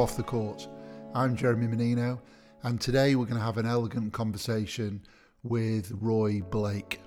Off 0.00 0.16
the 0.16 0.22
Court. 0.22 0.66
I'm 1.14 1.36
Jeremy 1.36 1.66
Menino, 1.66 2.22
and 2.62 2.80
today 2.80 3.16
we're 3.16 3.26
going 3.26 3.36
to 3.36 3.44
have 3.44 3.58
an 3.58 3.66
elegant 3.66 4.14
conversation 4.14 5.02
with 5.42 5.92
Roy 6.00 6.40
Blake. 6.40 7.02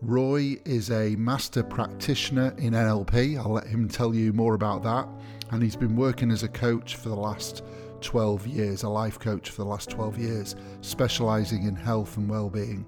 Roy 0.00 0.56
is 0.64 0.90
a 0.90 1.14
master 1.16 1.62
practitioner 1.62 2.54
in 2.56 2.72
NLP. 2.72 3.38
I'll 3.38 3.52
let 3.52 3.66
him 3.66 3.86
tell 3.86 4.14
you 4.14 4.32
more 4.32 4.54
about 4.54 4.82
that. 4.82 5.06
And 5.50 5.62
he's 5.62 5.76
been 5.76 5.94
working 5.94 6.30
as 6.30 6.42
a 6.42 6.48
coach 6.48 6.96
for 6.96 7.10
the 7.10 7.14
last 7.14 7.62
12 8.00 8.46
years, 8.46 8.82
a 8.82 8.88
life 8.88 9.18
coach 9.18 9.50
for 9.50 9.62
the 9.62 9.68
last 9.68 9.90
12 9.90 10.18
years, 10.18 10.56
specializing 10.80 11.64
in 11.64 11.76
health 11.76 12.16
and 12.16 12.30
well-being. 12.30 12.86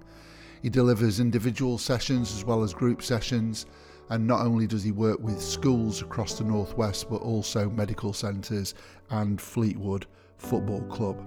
He 0.62 0.70
delivers 0.70 1.20
individual 1.20 1.77
sessions 1.77 2.33
as 2.34 2.47
well 2.47 2.62
as 2.62 2.72
group 2.72 3.02
sessions, 3.02 3.66
and 4.11 4.27
not 4.27 4.41
only 4.41 4.66
does 4.66 4.83
he 4.83 4.92
work 4.92 5.20
with 5.20 5.41
schools 5.41 6.02
across 6.02 6.34
the 6.34 6.45
northwest, 6.45 7.09
but 7.09 7.23
also 7.23 7.70
medical 7.70 8.12
centres 8.12 8.75
and 9.11 9.41
Fleetwood 9.41 10.06
Football 10.37 10.83
Club. 10.83 11.25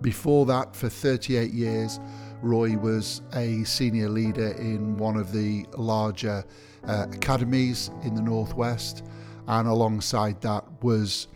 Before 0.00 0.46
that, 0.46 0.74
for 0.74 0.88
38 0.88 1.52
years, 1.52 2.00
Roy 2.42 2.76
was 2.76 3.22
a 3.34 3.64
senior 3.64 4.08
leader 4.08 4.52
in 4.52 4.96
one 4.96 5.16
of 5.16 5.32
the 5.32 5.66
larger 5.76 6.44
uh, 6.86 7.06
academies 7.12 7.90
in 8.02 8.14
the 8.14 8.22
northwest, 8.22 9.04
and 9.46 9.66
alongside 9.66 10.40
that 10.42 10.64
was 10.82 11.28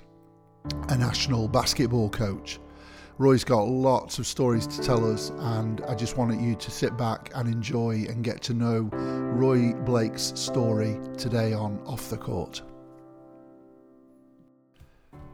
a 0.89 0.97
national 0.97 1.49
basketball 1.49 2.11
coach. 2.11 2.59
Roy's 3.19 3.43
got 3.43 3.63
lots 3.67 4.21
of 4.21 4.29
stories 4.29 4.65
to 4.69 4.81
tell 4.81 5.11
us, 5.13 5.31
and 5.39 5.81
I 5.89 5.97
just 5.97 6.17
wanted 6.17 6.41
you 6.41 6.55
to 6.55 6.71
sit 6.71 6.97
back 6.97 7.33
and 7.35 7.53
enjoy 7.53 8.07
and 8.09 8.23
get 8.23 8.43
to 8.43 8.55
know 8.55 8.89
Roy 8.93 9.73
Blake's 9.73 10.33
story 10.37 11.01
today 11.17 11.53
on 11.53 11.81
Off 11.85 12.11
the 12.11 12.17
Court. 12.17 12.63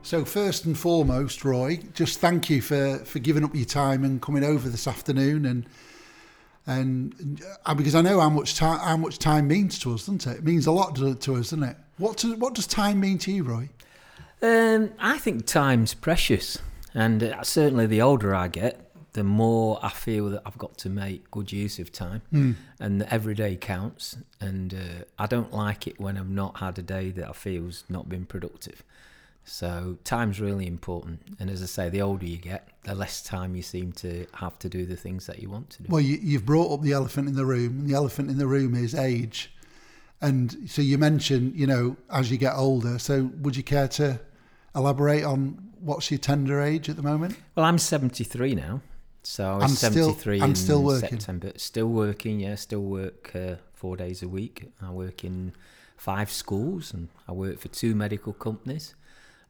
So, 0.00 0.24
first 0.24 0.64
and 0.64 0.76
foremost, 0.76 1.44
Roy, 1.44 1.78
just 1.92 2.20
thank 2.20 2.48
you 2.48 2.62
for, 2.62 2.98
for 3.04 3.18
giving 3.18 3.44
up 3.44 3.54
your 3.54 3.66
time 3.66 4.04
and 4.04 4.20
coming 4.20 4.44
over 4.44 4.70
this 4.70 4.86
afternoon, 4.86 5.44
and 5.44 5.66
and 6.66 7.42
uh, 7.66 7.74
because 7.74 7.94
I 7.94 8.00
know 8.00 8.18
how 8.18 8.30
much 8.30 8.54
time 8.54 8.80
how 8.80 8.96
much 8.96 9.18
time 9.18 9.46
means 9.46 9.78
to 9.80 9.92
us, 9.92 10.06
doesn't 10.06 10.26
it? 10.26 10.38
It 10.38 10.44
means 10.44 10.66
a 10.66 10.72
lot 10.72 10.96
to, 10.96 11.14
to 11.14 11.34
us, 11.34 11.50
doesn't 11.50 11.64
it? 11.64 11.76
What 11.98 12.16
does 12.16 12.34
what 12.36 12.54
does 12.54 12.66
time 12.66 13.00
mean 13.00 13.18
to 13.18 13.32
you, 13.32 13.44
Roy? 13.44 13.68
Um, 14.40 14.92
I 14.98 15.18
think 15.18 15.44
time's 15.46 15.92
precious, 15.94 16.58
and 16.94 17.22
uh, 17.22 17.42
certainly 17.42 17.86
the 17.86 18.00
older 18.02 18.34
I 18.34 18.48
get, 18.48 18.80
the 19.12 19.24
more 19.24 19.78
I 19.82 19.90
feel 19.90 20.28
that 20.30 20.42
I've 20.44 20.58
got 20.58 20.76
to 20.78 20.88
make 20.90 21.30
good 21.30 21.52
use 21.52 21.78
of 21.78 21.92
time, 21.92 22.22
Mm. 22.32 22.54
and 22.80 23.00
that 23.00 23.12
every 23.12 23.34
day 23.34 23.56
counts. 23.56 24.16
And 24.40 24.74
uh, 24.74 25.04
I 25.18 25.26
don't 25.26 25.52
like 25.52 25.86
it 25.86 26.00
when 26.00 26.16
I've 26.16 26.28
not 26.30 26.58
had 26.58 26.78
a 26.78 26.82
day 26.82 27.10
that 27.10 27.28
I 27.28 27.32
feel's 27.32 27.84
not 27.88 28.08
been 28.08 28.26
productive. 28.26 28.82
So 29.46 29.98
time's 30.04 30.40
really 30.40 30.66
important, 30.66 31.20
and 31.38 31.50
as 31.50 31.62
I 31.62 31.66
say, 31.66 31.88
the 31.90 32.00
older 32.00 32.24
you 32.26 32.38
get, 32.38 32.66
the 32.84 32.94
less 32.94 33.22
time 33.22 33.54
you 33.54 33.62
seem 33.62 33.92
to 33.92 34.26
have 34.32 34.58
to 34.60 34.68
do 34.70 34.86
the 34.86 34.96
things 34.96 35.26
that 35.26 35.38
you 35.40 35.50
want 35.50 35.68
to 35.70 35.82
do. 35.82 35.88
Well, 35.90 36.00
you, 36.00 36.18
you've 36.22 36.46
brought 36.46 36.72
up 36.72 36.80
the 36.82 36.92
elephant 36.92 37.28
in 37.28 37.34
the 37.34 37.44
room, 37.44 37.80
and 37.80 37.86
the 37.88 37.94
elephant 37.94 38.30
in 38.30 38.38
the 38.38 38.46
room 38.46 38.74
is 38.74 38.94
age. 38.94 39.52
And 40.22 40.56
so 40.66 40.80
you 40.80 40.96
mentioned, 40.96 41.54
you 41.56 41.66
know, 41.66 41.96
as 42.10 42.30
you 42.30 42.38
get 42.38 42.54
older. 42.56 42.98
So 42.98 43.30
would 43.42 43.54
you 43.56 43.62
care 43.62 43.88
to 43.88 44.18
elaborate 44.74 45.24
on 45.24 45.58
what's 45.84 46.10
your 46.10 46.18
tender 46.18 46.60
age 46.60 46.88
at 46.88 46.96
the 46.96 47.02
moment? 47.02 47.36
Well, 47.54 47.66
I'm 47.66 47.78
73 47.78 48.54
now. 48.54 48.80
So 49.22 49.44
I 49.44 49.60
I'm 49.64 49.68
still- 49.70 49.92
73 50.14 50.42
I'm 50.42 50.50
in 50.50 50.54
still 50.56 50.82
working. 50.82 51.08
September. 51.20 51.52
Still 51.56 51.88
working, 51.88 52.40
yeah. 52.40 52.56
Still 52.56 52.82
work 52.82 53.30
uh, 53.34 53.56
four 53.72 53.96
days 53.96 54.22
a 54.22 54.28
week. 54.28 54.70
I 54.82 54.90
work 54.90 55.24
in 55.24 55.52
five 55.96 56.30
schools 56.30 56.92
and 56.92 57.08
I 57.28 57.32
work 57.32 57.58
for 57.58 57.68
two 57.68 57.94
medical 57.94 58.32
companies. 58.32 58.94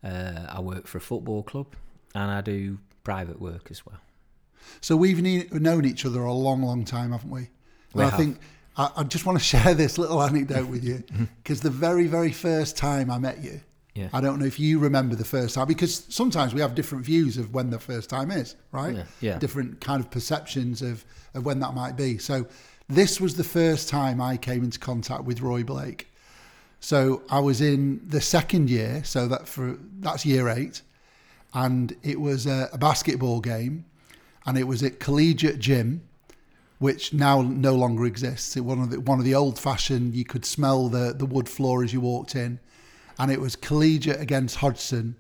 Uh, 0.03 0.47
I 0.49 0.61
work 0.61 0.87
for 0.87 0.99
a 0.99 1.01
football 1.01 1.43
club 1.43 1.75
and 2.15 2.31
I 2.31 2.41
do 2.41 2.79
private 3.03 3.41
work 3.41 3.69
as 3.71 3.85
well. 3.87 3.99
So 4.81 4.97
we've 4.97 5.21
ne- 5.21 5.49
known 5.53 5.85
each 5.85 6.07
other 6.07 6.23
a 6.23 6.33
long, 6.33 6.63
long 6.63 6.85
time, 6.85 7.13
haven't 7.13 7.31
we? 7.31 7.41
And 7.41 7.49
We 7.95 8.03
I 8.05 8.11
have. 8.11 8.19
think 8.19 8.39
I, 8.77 8.91
I 8.97 9.03
just 9.05 9.27
want 9.27 9.39
to 9.39 9.45
share 9.53 9.75
this 9.75 9.99
little 9.99 10.23
anecdote 10.23 10.69
with 10.69 10.85
you 10.85 11.03
because 11.43 11.61
the 11.63 11.71
very, 11.71 12.07
very 12.07 12.33
first 12.33 12.77
time 12.77 13.11
I 13.11 13.19
met 13.19 13.43
you, 13.43 13.61
Yeah. 13.95 14.09
I 14.13 14.21
don't 14.21 14.41
know 14.41 14.45
if 14.45 14.59
you 14.59 14.81
remember 14.81 15.15
the 15.15 15.25
first 15.25 15.55
time 15.55 15.69
because 15.69 16.05
sometimes 16.09 16.53
we 16.53 16.61
have 16.61 16.75
different 16.75 17.05
views 17.05 17.39
of 17.39 17.55
when 17.55 17.71
the 17.71 17.79
first 17.79 18.11
time 18.11 18.33
is, 18.33 18.57
right? 18.73 18.97
Yeah, 18.97 19.05
yeah. 19.21 19.39
Different 19.39 19.81
kind 19.81 20.01
of 20.01 20.11
perceptions 20.11 20.83
of, 20.83 21.05
of 21.33 21.47
when 21.47 21.61
that 21.61 21.75
might 21.75 21.97
be. 21.97 22.19
So 22.19 22.47
this 22.89 23.21
was 23.21 23.37
the 23.37 23.45
first 23.45 23.89
time 23.89 24.21
I 24.21 24.37
came 24.37 24.65
into 24.65 24.81
contact 24.81 25.25
with 25.25 25.41
Roy 25.41 25.63
Blake. 25.63 26.09
So 26.81 27.23
I 27.31 27.39
was 27.39 27.61
in 27.61 28.03
the 28.07 28.21
second 28.21 28.69
year, 28.69 29.03
so 29.05 29.27
that 29.29 29.49
for 29.49 29.79
that's 30.01 30.27
year 30.27 30.49
eight, 30.49 30.83
and 31.55 31.97
it 32.03 32.21
was 32.21 32.47
a, 32.47 32.69
a 32.73 32.79
basketball 32.79 33.41
game, 33.41 33.87
and 34.45 34.59
it 34.59 34.65
was 34.65 34.83
at 34.83 35.01
Collegiate 35.01 35.61
Gym, 35.61 36.03
which 36.79 37.15
now 37.15 37.41
no 37.41 37.75
longer 37.75 38.05
exists. 38.05 38.55
It 38.57 38.63
one 38.63 38.81
of 38.81 38.91
the 38.91 39.01
one 39.01 39.19
of 39.19 39.25
the 39.25 39.35
old 39.35 39.59
fashioned. 39.59 40.15
You 40.15 40.27
could 40.27 40.45
smell 40.45 40.89
the 40.89 41.15
the 41.17 41.25
wood 41.25 41.49
floor 41.49 41.83
as 41.83 41.95
you 41.95 42.03
walked 42.03 42.35
in, 42.37 42.61
and 43.19 43.31
it 43.31 43.41
was 43.41 43.57
Collegiate 43.57 44.21
against 44.21 44.57
Hodgson, 44.57 45.17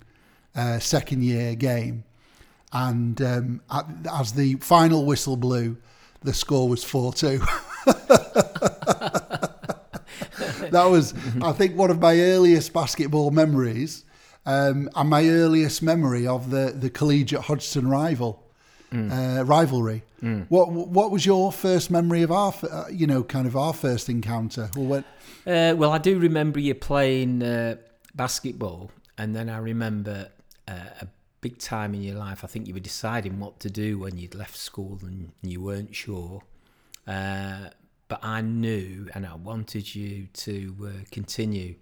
uh, 0.54 0.78
second 0.78 1.24
year 1.24 1.54
game, 1.54 2.04
and 2.72 3.20
um, 3.22 3.60
at, 3.70 3.86
as 4.12 4.32
the 4.32 4.54
final 4.56 5.04
whistle 5.04 5.36
blew, 5.36 5.76
the 6.22 6.32
score 6.32 6.68
was 6.68 6.84
four 6.84 7.12
two. 7.12 7.38
that 10.70 10.86
was, 10.90 11.14
I 11.42 11.52
think, 11.52 11.76
one 11.76 11.90
of 11.90 12.00
my 12.00 12.18
earliest 12.20 12.72
basketball 12.72 13.30
memories, 13.30 14.04
um, 14.46 14.90
and 14.94 15.08
my 15.08 15.28
earliest 15.28 15.82
memory 15.82 16.26
of 16.26 16.50
the 16.50 16.72
the 16.76 16.90
collegiate 16.90 17.42
Hodgson 17.42 17.88
rival 17.88 18.43
uh, 18.94 19.42
rivalry. 19.44 20.02
What 20.48 20.72
what 20.72 21.10
was 21.10 21.26
your 21.26 21.52
first 21.52 21.90
memory 21.90 22.22
of 22.22 22.30
our, 22.32 22.54
uh, 22.70 22.84
you 22.90 23.06
know, 23.06 23.22
kind 23.22 23.46
of 23.46 23.56
our 23.56 23.74
first 23.74 24.08
encounter? 24.08 24.70
Well, 24.76 24.86
when, 24.86 25.04
Uh, 25.46 25.74
well, 25.76 25.92
I 25.92 25.98
do 25.98 26.18
remember 26.18 26.58
you 26.60 26.74
playing 26.74 27.42
uh, 27.42 27.76
basketball, 28.14 28.90
and 29.18 29.36
then 29.36 29.48
I 29.50 29.58
remember 29.58 30.30
uh, 30.66 31.02
a 31.02 31.06
big 31.42 31.58
time 31.58 31.94
in 31.94 32.02
your 32.02 32.16
life. 32.16 32.42
I 32.42 32.46
think 32.46 32.66
you 32.66 32.74
were 32.74 32.80
deciding 32.80 33.38
what 33.38 33.60
to 33.60 33.68
do 33.68 33.98
when 33.98 34.16
you'd 34.16 34.34
left 34.34 34.56
school 34.56 34.98
and 35.02 35.32
you 35.42 35.60
weren't 35.62 35.94
sure. 35.94 36.42
Uh, 37.06 37.68
but 38.08 38.20
I 38.22 38.40
knew, 38.40 39.08
and 39.14 39.26
I 39.26 39.34
wanted 39.34 39.94
you 39.94 40.28
to 40.44 40.74
uh, 40.86 40.90
continue 41.10 41.74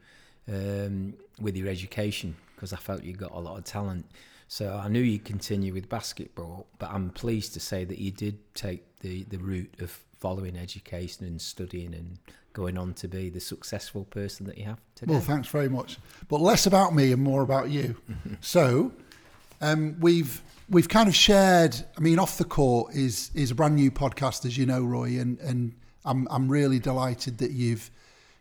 um, 0.49 1.15
with 1.41 1.57
your 1.57 1.69
education 1.69 2.35
because 2.55 2.73
I 2.73 2.77
felt 2.77 3.05
you 3.05 3.15
got 3.15 3.33
a 3.33 3.39
lot 3.39 3.57
of 3.59 3.65
talent. 3.65 4.07
So 4.53 4.79
I 4.85 4.89
knew 4.89 5.01
you'd 5.01 5.25
continue 5.25 5.73
with 5.73 5.89
basketball, 5.89 6.67
but 6.79 6.91
I'm 6.91 7.09
pleased 7.09 7.55
to 7.55 7.61
say 7.61 7.87
that 7.87 7.97
you 7.97 8.11
did 8.11 8.55
take 8.55 8.99
the, 8.99 9.23
the 9.23 9.39
route 9.39 9.73
of 9.81 9.99
following 10.19 10.59
education 10.59 11.25
and 11.25 11.41
studying 11.41 11.95
and 11.95 12.19
going 12.53 12.77
on 12.77 12.93
to 12.93 13.09
be 13.09 13.31
the 13.31 13.41
successful 13.41 14.05
person 14.05 14.45
that 14.45 14.59
you 14.59 14.65
have 14.65 14.79
today. 14.95 15.13
well, 15.15 15.23
thanks 15.23 15.49
very 15.49 15.71
much. 15.71 15.97
But 16.29 16.43
less 16.43 16.67
about 16.67 16.95
me 16.95 17.13
and 17.13 17.23
more 17.23 17.41
about 17.41 17.71
you. 17.71 17.97
so, 18.43 18.93
um, 19.63 19.97
we've 20.01 20.43
we've 20.69 20.91
kind 20.91 21.09
of 21.09 21.17
shared. 21.17 21.75
I 21.97 22.01
mean, 22.01 22.19
off 22.19 22.37
the 22.37 22.45
court 22.45 22.95
is 22.95 23.31
is 23.35 23.53
a 23.53 23.55
brand 23.55 23.77
new 23.77 23.91
podcast, 23.91 24.45
as 24.45 24.59
you 24.59 24.67
know, 24.67 24.83
Roy, 24.83 25.19
and 25.19 25.39
and 25.39 25.73
I'm 26.05 26.29
I'm 26.31 26.51
really 26.51 26.79
delighted 26.79 27.39
that 27.39 27.53
you've 27.53 27.91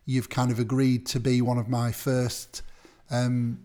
you've 0.06 0.28
kind 0.28 0.52
of 0.52 0.60
agreed 0.60 1.06
to 1.06 1.22
be 1.22 1.42
one 1.42 1.58
of 1.58 1.70
my 1.70 1.94
first 1.94 2.64
um, 3.10 3.60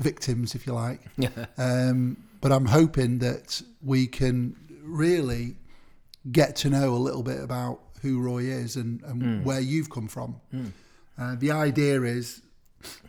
victims, 0.00 0.54
if 0.54 0.66
you 0.66 0.72
like. 0.72 1.00
Um, 1.58 2.16
but 2.40 2.52
I'm 2.52 2.64
hoping 2.66 3.18
that 3.18 3.60
we 3.82 4.06
can 4.06 4.56
really 4.82 5.56
get 6.32 6.56
to 6.56 6.70
know 6.70 6.94
a 6.94 6.96
little 6.96 7.22
bit 7.22 7.40
about 7.42 7.80
who 8.02 8.20
Roy 8.20 8.44
is 8.44 8.76
and, 8.76 9.02
and 9.02 9.44
where 9.44 9.60
you've 9.60 9.90
come 9.90 10.08
from. 10.08 10.40
Uh, 11.18 11.36
the 11.38 11.50
idea 11.50 12.02
is 12.02 12.40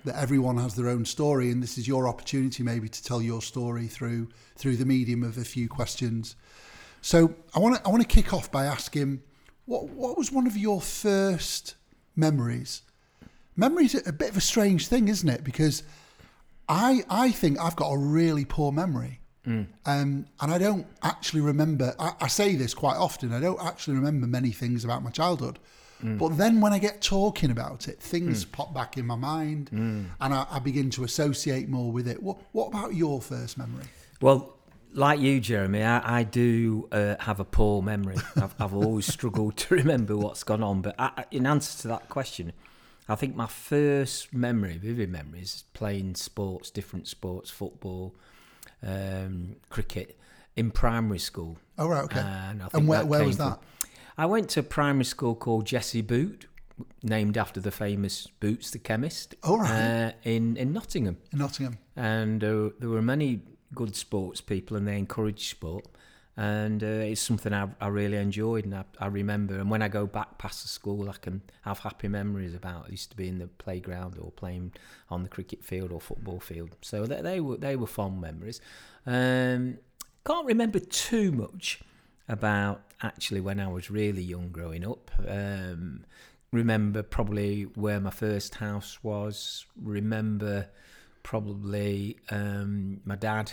that 0.04 0.16
everyone 0.16 0.58
has 0.58 0.76
their 0.76 0.90
own 0.90 1.06
story, 1.06 1.50
and 1.50 1.64
this 1.64 1.78
is 1.78 1.88
your 1.88 2.08
opportunity 2.10 2.62
maybe 2.62 2.90
to 2.90 3.04
tell 3.04 3.22
your 3.22 3.42
story 3.42 3.88
through 3.88 4.28
through 4.58 4.76
the 4.76 4.86
medium 4.86 5.24
of 5.24 5.38
a 5.38 5.46
few 5.46 5.70
questions. 5.70 6.36
So 7.02 7.34
I 7.56 7.60
want 7.60 7.76
to 7.78 7.82
I 7.86 7.90
want 7.90 8.02
to 8.02 8.08
kick 8.08 8.34
off 8.34 8.52
by 8.52 8.66
asking 8.66 9.22
what 9.66 9.90
what 9.90 10.18
was 10.18 10.30
one 10.32 10.46
of 10.46 10.58
your 10.58 10.82
first 10.82 11.76
memories? 12.16 12.82
Memories 13.56 13.96
are 13.96 14.04
a 14.06 14.14
bit 14.14 14.30
of 14.30 14.38
a 14.38 14.42
strange 14.42 14.88
thing, 14.88 15.08
isn't 15.08 15.30
it? 15.30 15.44
Because 15.44 15.84
I 16.72 17.04
I 17.10 17.32
think 17.32 17.60
I've 17.60 17.76
got 17.76 17.92
a 17.92 17.98
really 17.98 18.46
poor 18.46 18.72
memory. 18.72 19.20
Um, 19.46 19.68
and 19.86 20.28
I 20.40 20.58
don't 20.60 20.86
actually 21.02 21.42
remember. 21.42 21.96
I, 22.00 22.14
I 22.22 22.28
say 22.28 22.56
this 22.56 22.74
quite 22.76 22.96
often. 22.98 23.34
I 23.34 23.40
don't 23.40 23.60
actually 23.64 23.96
remember 23.96 24.28
many 24.28 24.52
things 24.52 24.86
about 24.86 25.04
my 25.04 25.10
childhood. 25.10 25.60
But 26.04 26.38
then 26.38 26.62
when 26.62 26.74
I 26.74 26.80
get 26.80 27.00
talking 27.02 27.52
about 27.52 27.88
it, 27.88 28.00
things 28.00 28.44
pop 28.46 28.74
back 28.74 28.98
in 28.98 29.06
my 29.06 29.16
mind, 29.16 29.70
and 29.72 30.10
I, 30.20 30.48
I 30.50 30.60
begin 30.60 30.90
to 30.92 31.04
associate 31.04 31.70
more 31.70 31.92
with 31.92 32.08
it. 32.08 32.24
What 32.24 32.38
What 32.54 32.68
about 32.68 32.96
your 32.96 33.22
first 33.22 33.58
memory? 33.58 33.86
Well, 34.20 34.58
like 34.94 35.20
you, 35.20 35.40
Jeremy, 35.40 35.84
I, 35.84 36.20
I 36.20 36.24
do 36.24 36.88
uh, 36.92 37.16
have 37.20 37.40
a 37.40 37.46
poor 37.46 37.82
memory. 37.82 38.18
I've, 38.36 38.56
I've 38.60 38.74
always 38.74 39.06
struggled 39.14 39.58
to 39.58 39.76
remember 39.76 40.18
what's 40.18 40.44
gone 40.44 40.64
on. 40.64 40.82
But 40.82 40.96
in 41.32 41.46
answer 41.46 41.82
to 41.84 41.88
that 41.90 42.10
question, 42.10 42.52
I 43.12 43.16
think 43.16 43.36
my 43.36 43.48
first 43.48 44.34
memory, 44.34 44.78
vivid 44.78 45.10
memory, 45.10 45.42
is 45.42 45.64
playing 45.74 46.16
sports, 46.16 46.70
different 46.72 47.08
sports, 47.08 47.50
football, 47.50 48.16
um, 48.86 49.56
cricket, 49.70 50.18
in 50.56 50.72
primary 50.72 51.20
school. 51.20 51.58
Oh 51.78 51.88
right, 51.88 52.04
okay. 52.06 52.20
And, 52.20 52.62
and 52.74 52.88
where, 52.88 53.06
where 53.06 53.24
was 53.24 53.38
from- 53.38 53.50
that? 53.52 53.60
I 54.18 54.26
went 54.26 54.50
to 54.50 54.60
a 54.60 54.64
primary 54.64 55.06
school 55.06 55.36
called 55.36 55.66
Jesse 55.66 56.02
Boot, 56.02 56.48
named 57.04 57.38
after 57.38 57.60
the 57.60 57.72
famous 57.72 58.28
Boots 58.40 58.72
the 58.72 58.80
chemist, 58.80 59.36
Oh 59.44 59.58
right, 59.58 59.72
uh, 59.72 60.12
in 60.24 60.58
in 60.58 60.74
Nottingham. 60.74 61.18
in 61.32 61.40
Nottingham. 61.40 61.78
And 61.96 62.44
uh, 62.44 62.70
there 62.80 62.90
were 62.90 63.02
many 63.02 63.42
good 63.74 63.96
sports 63.96 64.42
people, 64.42 64.78
and 64.78 64.88
they 64.88 64.98
encouraged 64.98 65.50
sport. 65.50 65.86
And 66.38 66.82
uh, 66.84 66.88
it's 66.88 67.22
something 67.22 67.54
I, 67.54 67.68
I 67.82 67.88
really 67.88 68.18
enjoyed, 68.18 68.64
and 68.66 68.76
I, 68.76 68.86
I 69.00 69.08
remember. 69.08 69.60
And 69.60 69.70
when 69.70 69.82
I 69.82 69.90
go 69.90 70.06
back 70.06 70.38
past 70.38 70.64
the 70.64 70.70
school, 70.70 71.10
I 71.10 71.14
can 71.14 71.42
have 71.64 71.80
happy 71.80 72.08
memories 72.08 72.56
about. 72.56 72.86
I 72.88 72.92
used 72.92 73.12
to 73.12 73.18
be 73.18 73.28
in 73.28 73.38
the 73.40 73.48
playground 73.48 74.18
or 74.20 74.32
playing 74.32 74.72
on 75.10 75.24
the 75.24 75.30
cricket 75.30 75.64
field 75.64 75.92
or 75.92 76.00
football 76.00 76.40
field. 76.40 76.76
So 76.82 77.06
they, 77.06 77.22
they 77.22 77.40
were 77.42 77.58
they 77.58 77.76
were 77.76 77.88
fond 77.88 78.22
memories. 78.22 78.62
Um, 79.06 79.78
can't 80.26 80.46
remember 80.46 80.80
too 80.80 81.32
much 81.32 81.82
about 82.30 82.82
actually 83.02 83.42
when 83.42 83.60
I 83.60 83.68
was 83.68 83.92
really 83.92 84.22
young 84.22 84.50
growing 84.50 84.88
up. 84.88 85.12
Um, 85.28 86.06
remember 86.52 87.04
probably 87.04 87.64
where 87.76 88.00
my 88.00 88.10
first 88.10 88.56
house 88.56 89.00
was. 89.04 89.66
Remember 89.82 90.70
probably 91.24 92.18
um, 92.30 93.02
my 93.06 93.16
dad, 93.16 93.52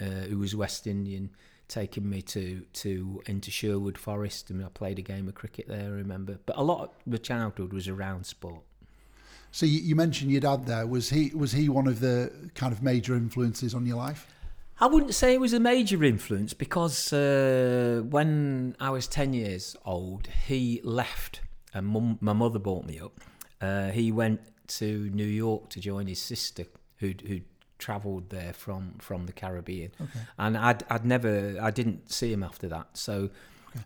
uh, 0.00 0.26
who 0.28 0.38
was 0.38 0.54
West 0.54 0.86
Indian, 0.86 1.30
taking 1.70 2.10
me 2.10 2.20
to 2.20 2.64
to 2.72 3.22
into 3.26 3.50
Sherwood 3.50 3.96
Forest, 3.96 4.50
and 4.50 4.62
I 4.62 4.68
played 4.68 4.98
a 4.98 5.02
game 5.02 5.28
of 5.28 5.34
cricket 5.34 5.68
there. 5.68 5.84
I 5.84 5.96
remember, 5.96 6.38
but 6.44 6.58
a 6.58 6.62
lot 6.62 6.82
of 6.82 6.90
the 7.06 7.18
childhood 7.18 7.72
was 7.72 7.88
around 7.88 8.26
sport. 8.26 8.62
So 9.52 9.66
you, 9.66 9.80
you 9.80 9.96
mentioned 9.96 10.30
your 10.30 10.42
dad 10.42 10.66
there. 10.66 10.86
Was 10.86 11.08
he 11.10 11.30
was 11.34 11.52
he 11.52 11.68
one 11.68 11.86
of 11.86 12.00
the 12.00 12.50
kind 12.54 12.72
of 12.72 12.82
major 12.82 13.14
influences 13.14 13.74
on 13.74 13.86
your 13.86 13.96
life? 13.96 14.26
I 14.82 14.86
wouldn't 14.86 15.14
say 15.14 15.34
it 15.34 15.40
was 15.40 15.52
a 15.52 15.60
major 15.60 16.02
influence 16.02 16.54
because 16.54 17.12
uh, 17.12 18.02
when 18.08 18.74
I 18.80 18.88
was 18.88 19.06
10 19.06 19.34
years 19.34 19.76
old, 19.84 20.26
he 20.46 20.80
left 20.82 21.42
and 21.74 21.86
mum, 21.86 22.16
my 22.22 22.32
mother 22.32 22.58
brought 22.58 22.86
me 22.86 22.98
up. 22.98 23.20
Uh, 23.60 23.90
he 23.90 24.10
went 24.10 24.40
to 24.78 25.10
New 25.10 25.26
York 25.26 25.68
to 25.70 25.80
join 25.80 26.06
his 26.06 26.18
sister 26.18 26.64
who'd, 26.96 27.20
who'd 27.22 27.44
travelled 27.80 28.30
there 28.30 28.52
from, 28.52 28.94
from 28.98 29.26
the 29.26 29.32
Caribbean. 29.32 29.90
Okay. 30.00 30.20
And 30.38 30.56
I'd, 30.56 30.84
I'd 30.88 31.04
never, 31.04 31.58
I 31.60 31.70
didn't 31.72 32.12
see 32.12 32.32
him 32.32 32.42
after 32.44 32.68
that. 32.68 32.86
So 32.96 33.30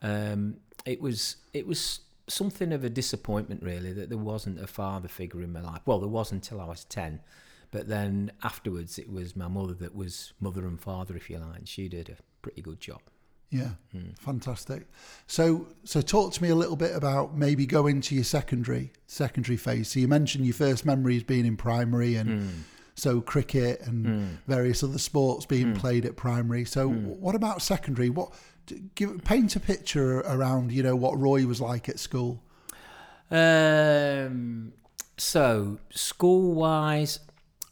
um, 0.02 0.56
it 0.85 1.00
was, 1.00 1.37
it 1.52 1.67
was 1.67 2.00
something 2.26 2.73
of 2.73 2.85
a 2.85 2.91
disappointment 2.91 3.62
really 3.62 3.93
that 3.93 4.08
there 4.08 4.19
wasn't 4.19 4.58
a 4.61 4.67
father 4.67 5.08
figure 5.08 5.43
in 5.43 5.52
my 5.52 5.61
life. 5.61 5.81
Well, 5.87 6.00
there 6.00 6.08
was 6.08 6.32
until 6.32 6.61
I 6.61 6.67
was 6.67 6.85
10. 6.85 7.20
But 7.70 7.88
then 7.88 8.31
afterwards, 8.43 8.99
it 8.99 9.11
was 9.11 9.35
my 9.35 9.49
mother 9.49 9.75
that 9.75 9.94
was 9.94 10.32
mother 10.40 10.67
and 10.67 10.81
father, 10.81 11.17
if 11.17 11.29
you 11.31 11.38
like. 11.38 11.58
and 11.58 11.69
She 11.69 11.88
did 11.88 12.08
a 12.08 12.17
pretty 12.43 12.62
good 12.62 12.81
job. 12.81 13.00
Yeah, 13.50 13.70
Hmm. 13.93 14.11
fantastic. 14.19 14.87
So 15.29 15.69
so 15.85 16.00
talk 16.00 16.32
to 16.32 16.43
me 16.43 16.49
a 16.49 16.55
little 16.56 16.75
bit 16.76 16.94
about 16.97 17.37
maybe 17.37 17.67
going 17.67 18.00
to 18.02 18.14
your 18.14 18.25
secondary 18.25 18.90
secondary 19.06 19.56
phase. 19.56 19.88
So 19.88 20.00
you 20.00 20.08
mentioned 20.08 20.44
your 20.44 20.55
first 20.55 20.85
memories 20.85 21.23
being 21.23 21.47
in 21.47 21.56
primary 21.56 22.17
and 22.17 22.29
Hmm. 22.31 22.49
So 22.94 23.20
cricket 23.20 23.81
and 23.82 24.38
various 24.46 24.82
other 24.82 24.99
sports 24.99 25.46
being 25.46 25.73
Hmm. 25.75 25.81
played 25.81 26.05
at 26.06 26.17
primary. 26.17 26.64
So 26.64 26.88
what 26.88 27.35
about 27.35 27.62
secondary? 27.62 28.11
What 28.11 28.32
give 28.94 29.23
paint 29.25 29.56
a 29.56 29.61
picture 29.61 30.20
around 30.20 30.73
you 30.73 30.82
know 30.82 30.96
what 30.96 31.19
Roy 31.19 31.46
was 31.46 31.61
like 31.61 31.88
at 31.88 31.99
school. 31.99 32.43
Um, 33.31 34.73
so, 35.17 35.79
school 35.91 36.55
wise, 36.55 37.20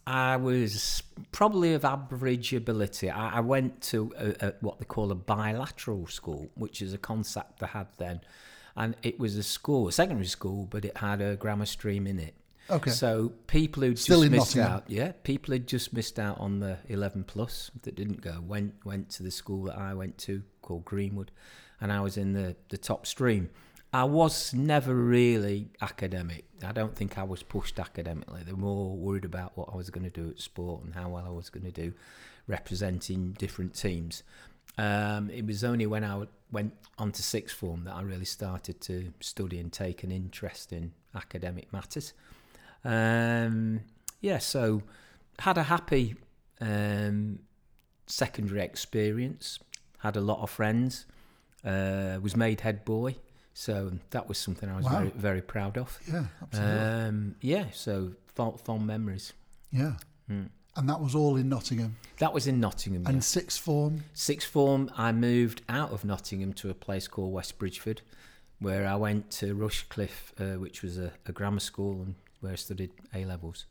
I 0.05 0.35
was 0.37 1.03
probably 1.31 1.73
of 1.73 1.85
average 1.85 2.53
ability. 2.53 3.09
I, 3.09 3.37
I 3.37 3.39
went 3.39 3.81
to 3.83 4.13
a, 4.17 4.47
a, 4.47 4.53
what 4.61 4.79
they 4.79 4.85
call 4.85 5.11
a 5.11 5.15
bilateral 5.15 6.07
school, 6.07 6.49
which 6.55 6.81
is 6.81 6.93
a 6.93 6.97
concept 6.97 7.59
they 7.59 7.67
had 7.67 7.87
then. 7.97 8.21
And 8.75 8.95
it 9.03 9.19
was 9.19 9.37
a 9.37 9.43
school, 9.43 9.87
a 9.87 9.91
secondary 9.91 10.25
school, 10.27 10.65
but 10.69 10.83
it 10.83 10.97
had 10.97 11.21
a 11.21 11.35
grammar 11.35 11.65
stream 11.67 12.07
in 12.07 12.19
it. 12.19 12.33
Okay. 12.69 12.91
So 12.91 13.33
people 13.47 13.83
who 13.83 13.95
Still 13.95 14.21
just 14.21 14.31
missed 14.31 14.55
Nottingham? 14.55 14.77
out, 14.77 14.89
yeah, 14.89 15.11
people 15.23 15.53
had 15.53 15.67
just 15.67 15.93
missed 15.93 16.17
out 16.17 16.39
on 16.39 16.59
the 16.59 16.77
eleven 16.87 17.23
plus 17.23 17.71
that 17.81 17.95
didn't 17.95 18.21
go 18.21 18.39
went 18.41 18.73
went 18.85 19.09
to 19.11 19.23
the 19.23 19.31
school 19.31 19.63
that 19.65 19.77
I 19.77 19.93
went 19.93 20.17
to 20.19 20.43
called 20.61 20.85
Greenwood, 20.85 21.31
and 21.81 21.91
I 21.91 21.99
was 21.99 22.17
in 22.17 22.33
the 22.33 22.55
the 22.69 22.77
top 22.77 23.05
stream. 23.05 23.49
I 23.91 24.05
was 24.05 24.55
never 24.55 24.95
really 24.95 25.69
academic. 25.79 26.45
I 26.65 26.71
don't 26.71 26.95
think 26.95 27.19
I 27.19 27.23
was 27.23 27.43
pushed 27.43 27.79
academically. 27.79 28.41
They 28.43 28.51
were 28.51 28.57
more 28.57 28.97
worried 28.97 29.25
about 29.25 29.55
what 29.55 29.69
I 29.71 29.75
was 29.75 29.91
going 29.91 30.03
to 30.03 30.09
do 30.09 30.29
at 30.31 30.39
sport 30.39 30.83
and 30.83 30.95
how 30.95 31.09
well 31.09 31.25
I 31.27 31.29
was 31.29 31.51
going 31.51 31.65
to 31.65 31.71
do 31.71 31.93
representing 32.47 33.33
different 33.33 33.75
teams. 33.75 34.23
Um, 34.79 35.29
it 35.29 35.45
was 35.45 35.63
only 35.63 35.85
when 35.85 36.03
I 36.03 36.25
went 36.51 36.73
on 36.97 37.11
to 37.11 37.21
sixth 37.21 37.55
form 37.55 37.83
that 37.83 37.93
I 37.93 38.01
really 38.01 38.25
started 38.25 38.81
to 38.81 39.13
study 39.19 39.59
and 39.59 39.71
take 39.71 40.03
an 40.03 40.11
interest 40.11 40.73
in 40.73 40.93
academic 41.13 41.71
matters. 41.71 42.13
Um, 42.83 43.81
yeah, 44.21 44.39
so 44.39 44.83
had 45.39 45.57
a 45.57 45.63
happy 45.63 46.15
um, 46.61 47.39
secondary 48.07 48.61
experience. 48.61 49.59
Had 49.99 50.15
a 50.17 50.21
lot 50.21 50.41
of 50.41 50.49
friends. 50.49 51.05
Uh, 51.65 52.19
was 52.21 52.35
made 52.35 52.59
head 52.59 52.83
boy, 52.83 53.15
so 53.53 53.93
that 54.09 54.27
was 54.27 54.37
something 54.37 54.67
I 54.69 54.75
was 54.75 54.83
Wow. 54.85 54.91
very 54.99 55.09
very 55.15 55.41
proud 55.41 55.77
of. 55.77 55.97
Yeah, 56.11 56.25
absolutely. 56.41 56.79
Um, 56.79 57.35
yeah, 57.39 57.65
so 57.71 58.11
fond, 58.35 58.59
fond 58.59 58.85
memories. 58.85 59.33
yeah. 59.71 59.93
Mm. 60.29 60.49
And 60.75 60.89
that 60.89 60.99
was 60.99 61.13
all 61.13 61.35
in 61.37 61.49
Nottingham. 61.49 61.95
That 62.17 62.33
was 62.33 62.47
in 62.47 62.59
Nottingham. 62.59 63.05
And 63.05 63.15
yeah. 63.17 63.21
sixth 63.21 63.59
form. 63.61 64.05
Sixth 64.13 64.49
form, 64.49 64.89
I 64.97 65.11
moved 65.11 65.61
out 65.69 65.91
of 65.91 66.03
Nottingham 66.03 66.51
to 66.53 66.69
a 66.71 66.73
place 66.73 67.07
called 67.07 67.31
West 67.31 67.59
Bridgford, 67.59 68.01
where 68.59 68.87
I 68.87 68.95
went 68.95 69.29
to 69.39 69.53
Rushcliffe, 69.55 70.33
uh, 70.39 70.59
which 70.59 70.81
was 70.81 70.97
a, 70.97 71.11
a 71.27 71.31
grammar 71.31 71.59
school, 71.59 72.01
and 72.01 72.15
where 72.43 72.53
I 72.53 72.55
studied 72.55 72.91
A 73.15 73.25
levels 73.25 73.65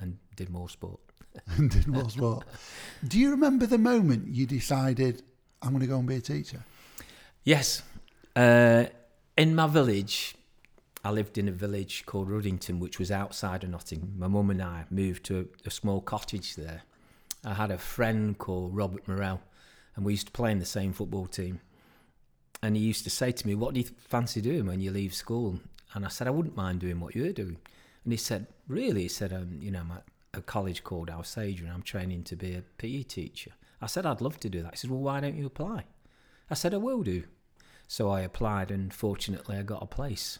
and 0.00 0.18
did 0.36 0.50
more 0.50 0.68
sport. 0.68 1.00
and 1.56 1.70
did 1.70 1.86
more 1.86 2.10
sport. 2.10 2.46
Do 3.06 3.18
you 3.18 3.30
remember 3.30 3.66
the 3.66 3.78
moment 3.78 4.28
you 4.28 4.46
decided 4.46 5.22
I'm 5.62 5.70
going 5.70 5.80
to 5.80 5.86
go 5.86 5.98
and 5.98 6.06
be 6.06 6.16
a 6.16 6.20
teacher? 6.20 6.64
Yes, 7.44 7.82
uh, 8.36 8.84
in 9.36 9.54
my 9.54 9.66
village, 9.66 10.34
I 11.04 11.10
lived 11.10 11.38
in 11.38 11.48
a 11.48 11.52
village 11.52 12.04
called 12.06 12.28
Ruddington, 12.28 12.78
which 12.78 12.98
was 12.98 13.10
outside 13.10 13.64
of 13.64 13.70
Nottingham. 13.70 14.14
My 14.18 14.26
mum 14.26 14.50
and 14.50 14.62
I 14.62 14.84
moved 14.90 15.24
to 15.26 15.40
a, 15.40 15.68
a 15.68 15.70
small 15.70 16.00
cottage 16.00 16.56
there. 16.56 16.82
I 17.44 17.54
had 17.54 17.70
a 17.70 17.78
friend 17.78 18.36
called 18.36 18.76
Robert 18.76 19.06
Morell, 19.06 19.40
and 19.96 20.04
we 20.04 20.12
used 20.12 20.26
to 20.26 20.32
play 20.32 20.52
in 20.52 20.58
the 20.58 20.66
same 20.66 20.92
football 20.92 21.26
team. 21.26 21.60
And 22.62 22.76
he 22.76 22.82
used 22.82 23.04
to 23.04 23.10
say 23.10 23.30
to 23.30 23.46
me, 23.46 23.54
"What 23.54 23.74
do 23.74 23.80
you 23.80 23.86
fancy 24.08 24.40
doing 24.40 24.66
when 24.66 24.80
you 24.80 24.90
leave 24.90 25.14
school?" 25.14 25.60
And 25.94 26.04
I 26.04 26.08
said, 26.08 26.26
"I 26.26 26.30
wouldn't 26.30 26.56
mind 26.56 26.80
doing 26.80 26.98
what 27.00 27.14
you're 27.14 27.32
doing." 27.32 27.58
And 28.08 28.12
he 28.14 28.16
said, 28.16 28.46
"Really?" 28.66 29.02
He 29.02 29.08
said, 29.08 29.34
um, 29.34 29.58
"You 29.60 29.70
know, 29.70 29.80
I'm 29.80 29.90
at 29.90 30.04
a 30.32 30.40
college 30.40 30.82
called 30.82 31.10
Alsager, 31.10 31.60
and 31.64 31.70
I'm 31.70 31.82
training 31.82 32.22
to 32.24 32.36
be 32.36 32.54
a 32.54 32.62
PE 32.78 33.02
teacher." 33.02 33.50
I 33.82 33.86
said, 33.86 34.06
"I'd 34.06 34.22
love 34.22 34.40
to 34.40 34.48
do 34.48 34.62
that." 34.62 34.72
He 34.72 34.78
said, 34.78 34.88
"Well, 34.90 35.00
why 35.00 35.20
don't 35.20 35.36
you 35.36 35.44
apply?" 35.44 35.84
I 36.48 36.54
said, 36.54 36.72
"I 36.72 36.78
will 36.78 37.02
do." 37.02 37.24
So 37.86 38.08
I 38.08 38.22
applied, 38.22 38.70
and 38.70 38.94
fortunately, 38.94 39.58
I 39.58 39.62
got 39.62 39.82
a 39.82 39.86
place. 39.86 40.38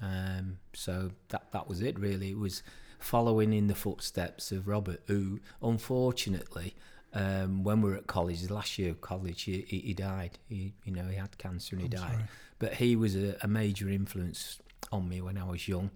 Um, 0.00 0.56
so 0.72 1.10
that 1.28 1.52
that 1.52 1.68
was 1.68 1.82
it. 1.82 1.98
Really, 1.98 2.30
it 2.30 2.38
was 2.38 2.62
following 2.98 3.52
in 3.52 3.66
the 3.66 3.74
footsteps 3.74 4.50
of 4.50 4.66
Robert, 4.66 5.02
who 5.06 5.38
unfortunately, 5.60 6.74
um, 7.12 7.62
when 7.62 7.82
we 7.82 7.90
were 7.90 7.96
at 7.98 8.06
college, 8.06 8.48
last 8.48 8.78
year 8.78 8.92
of 8.92 9.02
college, 9.02 9.42
he, 9.42 9.66
he, 9.68 9.80
he 9.80 9.92
died. 9.92 10.38
He, 10.48 10.72
you 10.86 10.92
know, 10.92 11.08
he 11.08 11.16
had 11.16 11.36
cancer 11.36 11.76
and 11.76 11.82
he 11.82 11.94
I'm 11.94 12.02
died. 12.02 12.12
sorry. 12.12 12.24
But 12.58 12.74
he 12.76 12.96
was 12.96 13.14
a, 13.16 13.36
a 13.42 13.48
major 13.48 13.90
influence 13.90 14.60
on 14.90 15.10
me 15.10 15.20
when 15.20 15.36
I 15.36 15.44
was 15.44 15.68
young. 15.68 15.90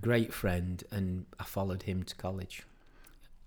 Great 0.00 0.32
friend, 0.32 0.82
and 0.90 1.26
I 1.38 1.44
followed 1.44 1.84
him 1.84 2.02
to 2.04 2.14
college. 2.16 2.64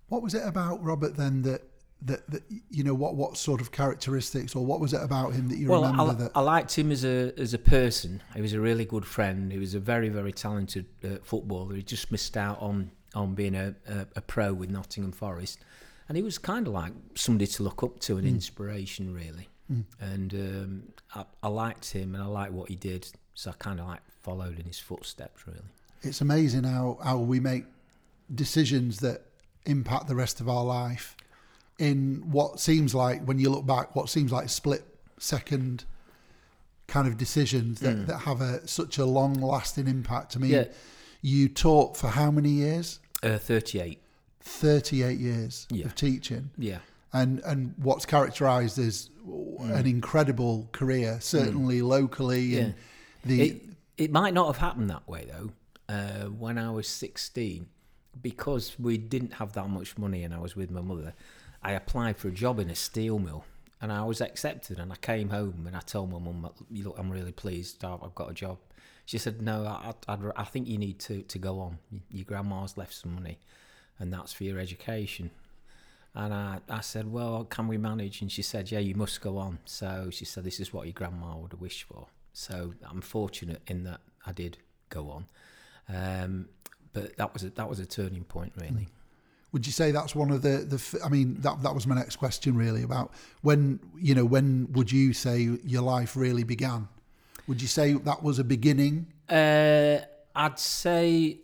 What 0.08 0.22
was 0.22 0.34
it 0.34 0.42
about 0.46 0.82
Robert 0.82 1.16
then 1.16 1.42
that 1.42 1.62
that, 2.02 2.30
that 2.30 2.42
you 2.70 2.84
know 2.84 2.94
what 2.94 3.14
what 3.14 3.36
sort 3.36 3.60
of 3.60 3.72
characteristics 3.72 4.54
or 4.54 4.64
what 4.64 4.80
was 4.80 4.92
it 4.92 5.02
about 5.02 5.32
him 5.32 5.48
that 5.48 5.56
you 5.56 5.68
well, 5.68 5.82
remember 5.82 6.12
I, 6.12 6.14
that 6.14 6.32
I 6.34 6.40
liked 6.40 6.78
him 6.78 6.92
as 6.92 7.04
a 7.04 7.32
as 7.38 7.54
a 7.54 7.58
person. 7.58 8.22
He 8.34 8.40
was 8.40 8.52
a 8.52 8.60
really 8.60 8.84
good 8.84 9.04
friend. 9.04 9.50
He 9.50 9.58
was 9.58 9.74
a 9.74 9.80
very 9.80 10.08
very 10.08 10.32
talented 10.32 10.86
uh, 11.04 11.16
footballer. 11.22 11.74
He 11.74 11.82
just 11.82 12.12
missed 12.12 12.36
out 12.36 12.60
on 12.60 12.90
on 13.14 13.34
being 13.34 13.54
a, 13.54 13.74
a, 13.88 14.06
a 14.16 14.20
pro 14.20 14.52
with 14.52 14.70
Nottingham 14.70 15.12
Forest, 15.12 15.60
and 16.08 16.16
he 16.16 16.22
was 16.22 16.38
kind 16.38 16.66
of 16.66 16.74
like 16.74 16.92
somebody 17.14 17.46
to 17.46 17.62
look 17.62 17.82
up 17.82 17.98
to, 18.00 18.18
an 18.18 18.26
inspiration 18.26 19.14
really. 19.14 19.48
And 20.00 20.34
um, 20.34 20.82
I, 21.14 21.24
I 21.42 21.48
liked 21.48 21.90
him, 21.90 22.14
and 22.14 22.22
I 22.22 22.26
liked 22.26 22.52
what 22.52 22.68
he 22.68 22.76
did. 22.76 23.08
So 23.34 23.50
I 23.50 23.54
kind 23.58 23.80
of 23.80 23.86
like 23.88 24.00
followed 24.22 24.58
in 24.58 24.66
his 24.66 24.78
footsteps 24.78 25.46
really. 25.46 25.60
It's 26.02 26.20
amazing 26.20 26.64
how 26.64 26.98
how 27.02 27.18
we 27.18 27.40
make 27.40 27.64
decisions 28.34 28.98
that 29.00 29.22
impact 29.64 30.08
the 30.08 30.14
rest 30.14 30.40
of 30.40 30.48
our 30.48 30.64
life 30.64 31.16
in 31.78 32.22
what 32.30 32.58
seems 32.60 32.94
like 32.94 33.22
when 33.24 33.38
you 33.38 33.50
look 33.50 33.66
back 33.66 33.94
what 33.94 34.08
seems 34.08 34.32
like 34.32 34.48
split 34.48 34.84
second 35.18 35.84
kind 36.86 37.08
of 37.08 37.16
decisions 37.16 37.80
that, 37.80 37.96
mm. 37.96 38.06
that 38.06 38.18
have 38.18 38.40
a 38.40 38.66
such 38.66 38.98
a 38.98 39.04
long 39.04 39.34
lasting 39.34 39.86
impact 39.88 40.36
i 40.36 40.40
mean 40.40 40.50
Yeah. 40.50 40.64
You 41.22 41.48
taught 41.48 41.96
for 41.96 42.06
how 42.06 42.30
many 42.30 42.50
years? 42.50 43.00
Uh, 43.20 43.36
38. 43.36 44.00
38 44.40 45.18
years 45.18 45.66
Yeah. 45.70 45.86
of 45.86 45.96
teaching. 45.96 46.50
Yeah. 46.56 46.78
And, 47.12 47.40
and 47.40 47.74
what's 47.78 48.06
characterised 48.06 48.78
as 48.78 49.10
mm. 49.26 49.74
an 49.74 49.86
incredible 49.86 50.68
career, 50.70 51.18
certainly 51.20 51.80
mm. 51.80 51.88
locally. 51.88 52.58
And 52.58 52.74
the, 53.24 53.42
It, 53.42 53.62
it 53.96 54.12
might 54.12 54.34
not 54.34 54.46
have 54.46 54.58
happened 54.58 54.88
that 54.90 55.08
way 55.08 55.26
though. 55.28 55.50
Uh, 55.88 56.24
when 56.24 56.58
I 56.58 56.70
was 56.70 56.88
16, 56.88 57.66
because 58.20 58.76
we 58.78 58.98
didn't 58.98 59.34
have 59.34 59.52
that 59.52 59.68
much 59.68 59.96
money 59.98 60.22
and 60.24 60.34
I 60.34 60.38
was 60.38 60.56
with 60.56 60.70
my 60.70 60.80
mother, 60.80 61.14
I 61.62 61.72
applied 61.72 62.16
for 62.16 62.28
a 62.28 62.32
job 62.32 62.58
in 62.58 62.70
a 62.70 62.74
steel 62.74 63.18
mill 63.18 63.44
and 63.80 63.92
I 63.92 64.04
was 64.04 64.20
accepted. 64.20 64.78
And 64.78 64.92
I 64.92 64.96
came 64.96 65.30
home 65.30 65.64
and 65.66 65.76
I 65.76 65.80
told 65.80 66.10
my 66.10 66.18
mum, 66.18 66.48
"Look, 66.70 66.98
I'm 66.98 67.10
really 67.10 67.32
pleased. 67.32 67.84
I've 67.84 68.14
got 68.14 68.30
a 68.30 68.34
job." 68.34 68.58
She 69.04 69.18
said, 69.18 69.42
"No, 69.42 69.64
I, 69.64 69.94
I'd, 70.08 70.20
I 70.36 70.44
think 70.44 70.66
you 70.66 70.78
need 70.78 70.98
to, 71.00 71.22
to 71.22 71.38
go 71.38 71.60
on. 71.60 71.78
Your 72.10 72.24
grandma's 72.24 72.76
left 72.76 72.94
some 72.94 73.14
money, 73.14 73.38
and 73.98 74.12
that's 74.12 74.32
for 74.32 74.44
your 74.44 74.58
education." 74.58 75.30
And 76.16 76.32
I, 76.32 76.60
I 76.70 76.80
said, 76.80 77.12
Well, 77.12 77.44
can 77.44 77.68
we 77.68 77.76
manage? 77.76 78.22
And 78.22 78.32
she 78.32 78.40
said, 78.40 78.72
Yeah, 78.72 78.78
you 78.78 78.94
must 78.94 79.20
go 79.20 79.36
on. 79.36 79.58
So 79.66 80.08
she 80.10 80.24
said, 80.24 80.44
This 80.44 80.58
is 80.60 80.72
what 80.72 80.86
your 80.86 80.94
grandma 80.94 81.36
would 81.36 81.52
have 81.52 81.60
wished 81.60 81.82
for. 81.82 82.06
So 82.32 82.72
I'm 82.88 83.02
fortunate 83.02 83.60
in 83.66 83.84
that 83.84 84.00
I 84.26 84.32
did 84.32 84.56
go 84.88 85.10
on. 85.10 85.26
Um, 85.88 86.48
but 86.92 87.16
that 87.16 87.32
was 87.32 87.44
a, 87.44 87.50
that 87.50 87.68
was 87.68 87.78
a 87.78 87.86
turning 87.86 88.24
point, 88.24 88.52
really. 88.56 88.88
Would 89.52 89.66
you 89.66 89.72
say 89.72 89.90
that's 89.90 90.14
one 90.14 90.30
of 90.30 90.42
the 90.42 90.58
the? 90.58 91.00
I 91.04 91.08
mean, 91.08 91.40
that 91.40 91.62
that 91.62 91.74
was 91.74 91.86
my 91.86 91.94
next 91.94 92.16
question 92.16 92.56
really 92.56 92.82
about 92.82 93.12
when 93.42 93.80
you 93.96 94.14
know 94.14 94.24
when 94.24 94.72
would 94.72 94.90
you 94.90 95.12
say 95.12 95.48
your 95.64 95.82
life 95.82 96.16
really 96.16 96.44
began? 96.44 96.88
Would 97.46 97.62
you 97.62 97.68
say 97.68 97.92
that 97.92 98.22
was 98.22 98.38
a 98.38 98.44
beginning? 98.44 99.06
Uh, 99.28 99.98
I'd 100.34 100.58
say 100.58 101.38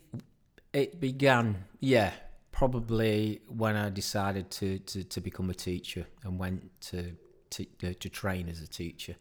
it 0.72 1.00
began, 1.00 1.64
yeah, 1.80 2.12
probably 2.50 3.40
when 3.48 3.76
I 3.76 3.90
decided 3.90 4.50
to, 4.52 4.78
to, 4.80 5.04
to 5.04 5.20
become 5.20 5.50
a 5.50 5.54
teacher 5.54 6.06
and 6.24 6.38
went 6.38 6.80
to, 6.82 7.16
to 7.50 7.64
to 7.94 8.08
train 8.08 8.48
as 8.48 8.60
a 8.60 8.66
teacher. 8.66 9.16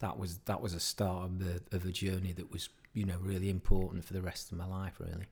That 0.00 0.18
was 0.18 0.38
that 0.46 0.60
was 0.60 0.74
a 0.74 0.80
start 0.80 1.24
of, 1.24 1.38
the, 1.38 1.76
of 1.76 1.84
a 1.84 1.90
journey 1.90 2.32
that 2.32 2.50
was 2.50 2.68
you 2.94 3.04
know 3.04 3.16
really 3.20 3.50
important 3.50 4.04
for 4.04 4.12
the 4.12 4.22
rest 4.22 4.50
of 4.50 4.58
my 4.58 4.66
life, 4.66 4.94
really. 4.98 5.26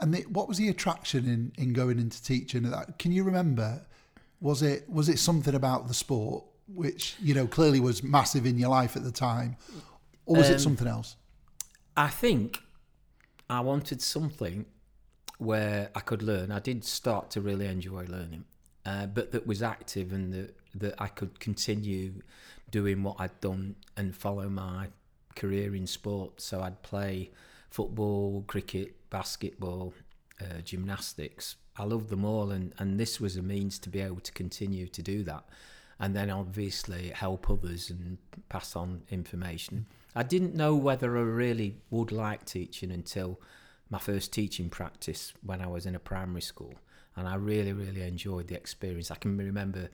And 0.00 0.14
the, 0.14 0.22
what 0.22 0.48
was 0.48 0.58
the 0.58 0.68
attraction 0.68 1.26
in 1.26 1.52
in 1.62 1.72
going 1.72 1.98
into 1.98 2.22
teaching? 2.22 2.62
That 2.64 2.98
can 2.98 3.12
you 3.12 3.24
remember? 3.24 3.82
Was 4.40 4.62
it 4.62 4.88
was 4.88 5.08
it 5.08 5.18
something 5.18 5.54
about 5.54 5.88
the 5.88 5.94
sport 5.94 6.44
which 6.74 7.16
you 7.20 7.34
know 7.34 7.46
clearly 7.46 7.80
was 7.80 8.02
massive 8.02 8.46
in 8.46 8.58
your 8.58 8.70
life 8.70 8.96
at 8.96 9.04
the 9.04 9.12
time, 9.12 9.56
or 10.26 10.36
was 10.36 10.48
it 10.50 10.54
Um, 10.54 10.58
something 10.58 10.86
else? 10.86 11.16
I 11.96 12.08
think 12.08 12.62
I 13.50 13.60
wanted 13.60 14.00
something 14.02 14.66
where 15.38 15.90
I 15.94 16.00
could 16.00 16.22
learn. 16.22 16.50
I 16.50 16.60
did 16.60 16.84
start 16.84 17.30
to 17.30 17.40
really 17.40 17.66
enjoy 17.66 18.04
learning, 18.04 18.44
uh, 18.84 19.06
but 19.06 19.32
that 19.32 19.46
was 19.46 19.62
active 19.62 20.12
and 20.12 20.32
that, 20.32 20.56
that 20.74 20.94
I 20.98 21.08
could 21.08 21.40
continue 21.40 22.22
doing 22.70 23.02
what 23.02 23.16
I'd 23.18 23.40
done 23.40 23.76
and 23.96 24.14
follow 24.14 24.48
my 24.48 24.88
career 25.38 25.74
in 25.74 25.86
sport. 25.86 26.40
So 26.40 26.60
I'd 26.60 26.82
play 26.82 27.30
football, 27.70 28.44
cricket, 28.46 28.94
basketball, 29.10 29.94
uh, 30.40 30.60
gymnastics. 30.64 31.56
I 31.76 31.84
loved 31.84 32.08
them 32.08 32.24
all, 32.24 32.50
and, 32.50 32.74
and 32.78 32.98
this 32.98 33.20
was 33.20 33.36
a 33.36 33.42
means 33.42 33.78
to 33.80 33.88
be 33.88 34.00
able 34.00 34.20
to 34.20 34.32
continue 34.32 34.88
to 34.88 35.02
do 35.02 35.22
that. 35.24 35.44
And 36.00 36.14
then 36.14 36.30
obviously 36.30 37.08
help 37.10 37.50
others 37.50 37.90
and 37.90 38.18
pass 38.48 38.76
on 38.76 39.02
information. 39.10 39.86
I 40.14 40.22
didn't 40.22 40.54
know 40.54 40.74
whether 40.76 41.16
I 41.16 41.22
really 41.22 41.76
would 41.90 42.12
like 42.12 42.44
teaching 42.44 42.90
until 42.90 43.40
my 43.90 43.98
first 43.98 44.32
teaching 44.32 44.68
practice 44.68 45.32
when 45.42 45.60
I 45.60 45.66
was 45.66 45.86
in 45.86 45.94
a 45.94 46.00
primary 46.00 46.42
school. 46.42 46.74
And 47.16 47.26
I 47.26 47.34
really, 47.34 47.72
really 47.72 48.02
enjoyed 48.02 48.46
the 48.46 48.54
experience. 48.54 49.10
I 49.10 49.16
can 49.16 49.36
remember 49.36 49.88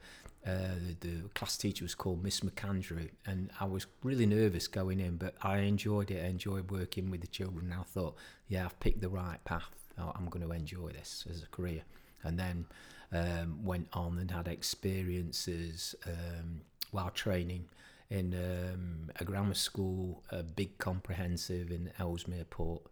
uh, 0.45 0.75
the, 0.99 1.07
the 1.07 1.29
class 1.29 1.57
teacher 1.57 1.83
was 1.83 1.95
called 1.95 2.23
Miss 2.23 2.41
McAndrew, 2.41 3.09
and 3.25 3.49
I 3.59 3.65
was 3.65 3.87
really 4.03 4.25
nervous 4.25 4.67
going 4.67 4.99
in, 4.99 5.17
but 5.17 5.35
I 5.41 5.57
enjoyed 5.59 6.11
it. 6.11 6.23
I 6.23 6.27
enjoyed 6.27 6.69
working 6.69 7.09
with 7.09 7.21
the 7.21 7.27
children. 7.27 7.71
And 7.71 7.79
I 7.79 7.83
thought, 7.83 8.15
yeah, 8.47 8.65
I've 8.65 8.79
picked 8.79 9.01
the 9.01 9.09
right 9.09 9.43
path. 9.43 9.71
I- 9.97 10.11
I'm 10.15 10.27
going 10.29 10.45
to 10.45 10.51
enjoy 10.53 10.89
this 10.89 11.25
as 11.29 11.41
a 11.41 11.47
career. 11.47 11.81
And 12.23 12.37
then 12.39 12.65
um, 13.11 13.63
went 13.63 13.87
on 13.93 14.17
and 14.19 14.29
had 14.29 14.47
experiences 14.47 15.95
um, 16.05 16.61
while 16.91 17.09
training 17.09 17.65
in 18.09 18.33
um, 18.33 19.11
a 19.19 19.23
grammar 19.25 19.55
school, 19.55 20.23
a 20.31 20.43
big 20.43 20.77
comprehensive 20.77 21.71
in 21.71 21.91
Ellesmere 21.99 22.45
Port, 22.45 22.83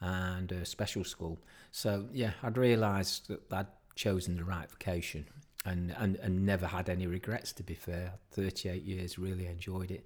and 0.00 0.52
a 0.52 0.64
special 0.64 1.04
school. 1.04 1.38
So 1.72 2.06
yeah, 2.12 2.32
I'd 2.42 2.56
realised 2.56 3.28
that 3.28 3.40
I'd 3.50 3.66
chosen 3.96 4.36
the 4.36 4.44
right 4.44 4.70
vocation, 4.70 5.26
and, 5.64 5.94
and 5.98 6.16
and 6.16 6.44
never 6.46 6.66
had 6.66 6.88
any 6.88 7.06
regrets. 7.06 7.52
To 7.54 7.62
be 7.62 7.74
fair, 7.74 8.12
38 8.32 8.82
years, 8.82 9.18
really 9.18 9.46
enjoyed 9.46 9.90
it, 9.90 10.04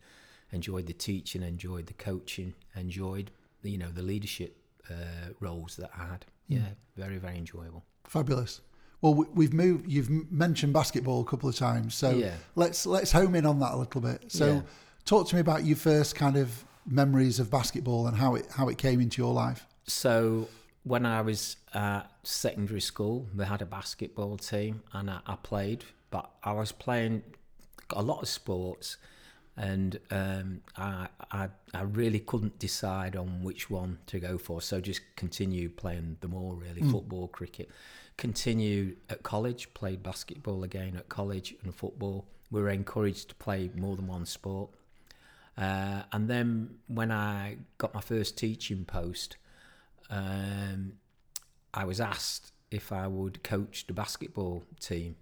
enjoyed 0.52 0.87
the 0.87 0.92
teaching, 0.92 1.42
enjoyed 1.42 1.87
the 1.87 1.94
coaching, 1.94 2.54
enjoyed 2.76 3.30
you 3.62 3.78
know 3.78 3.88
the 3.88 4.02
leadership 4.02 4.56
uh, 4.90 4.94
roles 5.40 5.76
that 5.76 5.90
I 5.99 6.04
had. 6.06 6.25
Yeah, 6.49 6.68
very 6.96 7.18
very 7.18 7.38
enjoyable. 7.38 7.84
Fabulous. 8.04 8.61
Well, 9.00 9.14
we- 9.14 9.26
we've 9.34 9.52
moved. 9.52 9.90
You've 9.90 10.11
mentioned 10.32 10.73
basketball 10.73 11.20
a 11.20 11.25
couple 11.25 11.49
of 11.49 11.56
times, 11.56 11.94
so 11.94 12.11
Yeah. 12.11 12.37
let's 12.56 12.87
let's 12.87 13.12
home 13.12 13.34
in 13.34 13.46
on 13.46 13.58
that 13.61 13.73
a 13.73 13.76
little 13.76 14.00
bit. 14.00 14.30
So, 14.32 14.46
Yeah. 14.56 14.62
talk 15.04 15.28
to 15.28 15.34
me 15.37 15.40
about 15.40 15.64
your 15.64 15.76
first 15.76 16.14
kind 16.14 16.37
of 16.37 16.64
memories 16.87 17.38
of 17.40 17.50
basketball 17.50 18.06
and 18.06 18.16
how 18.16 18.34
it 18.34 18.46
how 18.52 18.68
it 18.68 18.76
came 18.78 19.00
into 19.00 19.20
your 19.23 19.32
life. 19.32 19.66
So 19.87 20.49
when 20.85 21.07
I 21.07 21.23
was 21.23 21.57
at 21.73 22.03
secondary 22.23 22.81
school, 22.81 23.26
we 23.35 23.45
had 23.45 23.62
a 23.62 23.67
basketball 23.67 24.37
team, 24.37 24.83
and 24.93 25.11
I, 25.11 25.21
I 25.26 25.37
played. 25.37 25.85
But 26.11 26.31
I 26.45 26.53
was 26.53 26.73
playing 26.73 27.23
a 27.91 28.03
lot 28.03 28.23
of 28.23 28.29
sports, 28.29 28.99
and 29.57 29.99
um, 30.11 30.61
I, 30.76 31.09
I 31.33 31.49
I 31.73 31.83
really 31.83 32.21
couldn't 32.21 32.59
decide 32.59 33.17
on 33.17 33.43
which 33.43 33.71
one 33.71 33.99
to 34.07 34.21
go 34.21 34.37
for. 34.37 34.61
So 34.61 34.81
just 34.81 35.00
continued 35.17 35.76
playing 35.76 36.19
them 36.21 36.35
all 36.35 36.53
really, 36.55 36.83
football, 36.83 37.29
cricket. 37.29 37.71
Continued 38.17 38.99
at 39.09 39.23
college, 39.23 39.73
played 39.75 40.03
basketball 40.03 40.62
again 40.64 40.97
at 40.97 41.09
college 41.09 41.55
and 41.64 41.75
football. 41.75 42.26
We 42.50 42.61
were 42.62 42.69
encouraged 42.69 43.31
to 43.31 43.35
play 43.37 43.71
more 43.75 43.97
than 43.97 44.07
one 44.07 44.26
sport. 44.26 44.71
Uh, 45.57 46.03
and 46.12 46.29
then 46.29 46.76
when 46.88 47.11
I 47.11 47.57
got 47.79 47.95
my 47.95 48.00
first 48.00 48.37
teaching 48.37 48.85
post, 48.85 49.37
um, 50.11 50.94
I 51.73 51.84
was 51.84 52.00
asked 52.00 52.52
if 52.70 52.92
I 52.92 53.06
would 53.06 53.42
coach 53.42 53.87
the 53.87 53.92
basketball 53.92 54.64
team, 54.80 55.16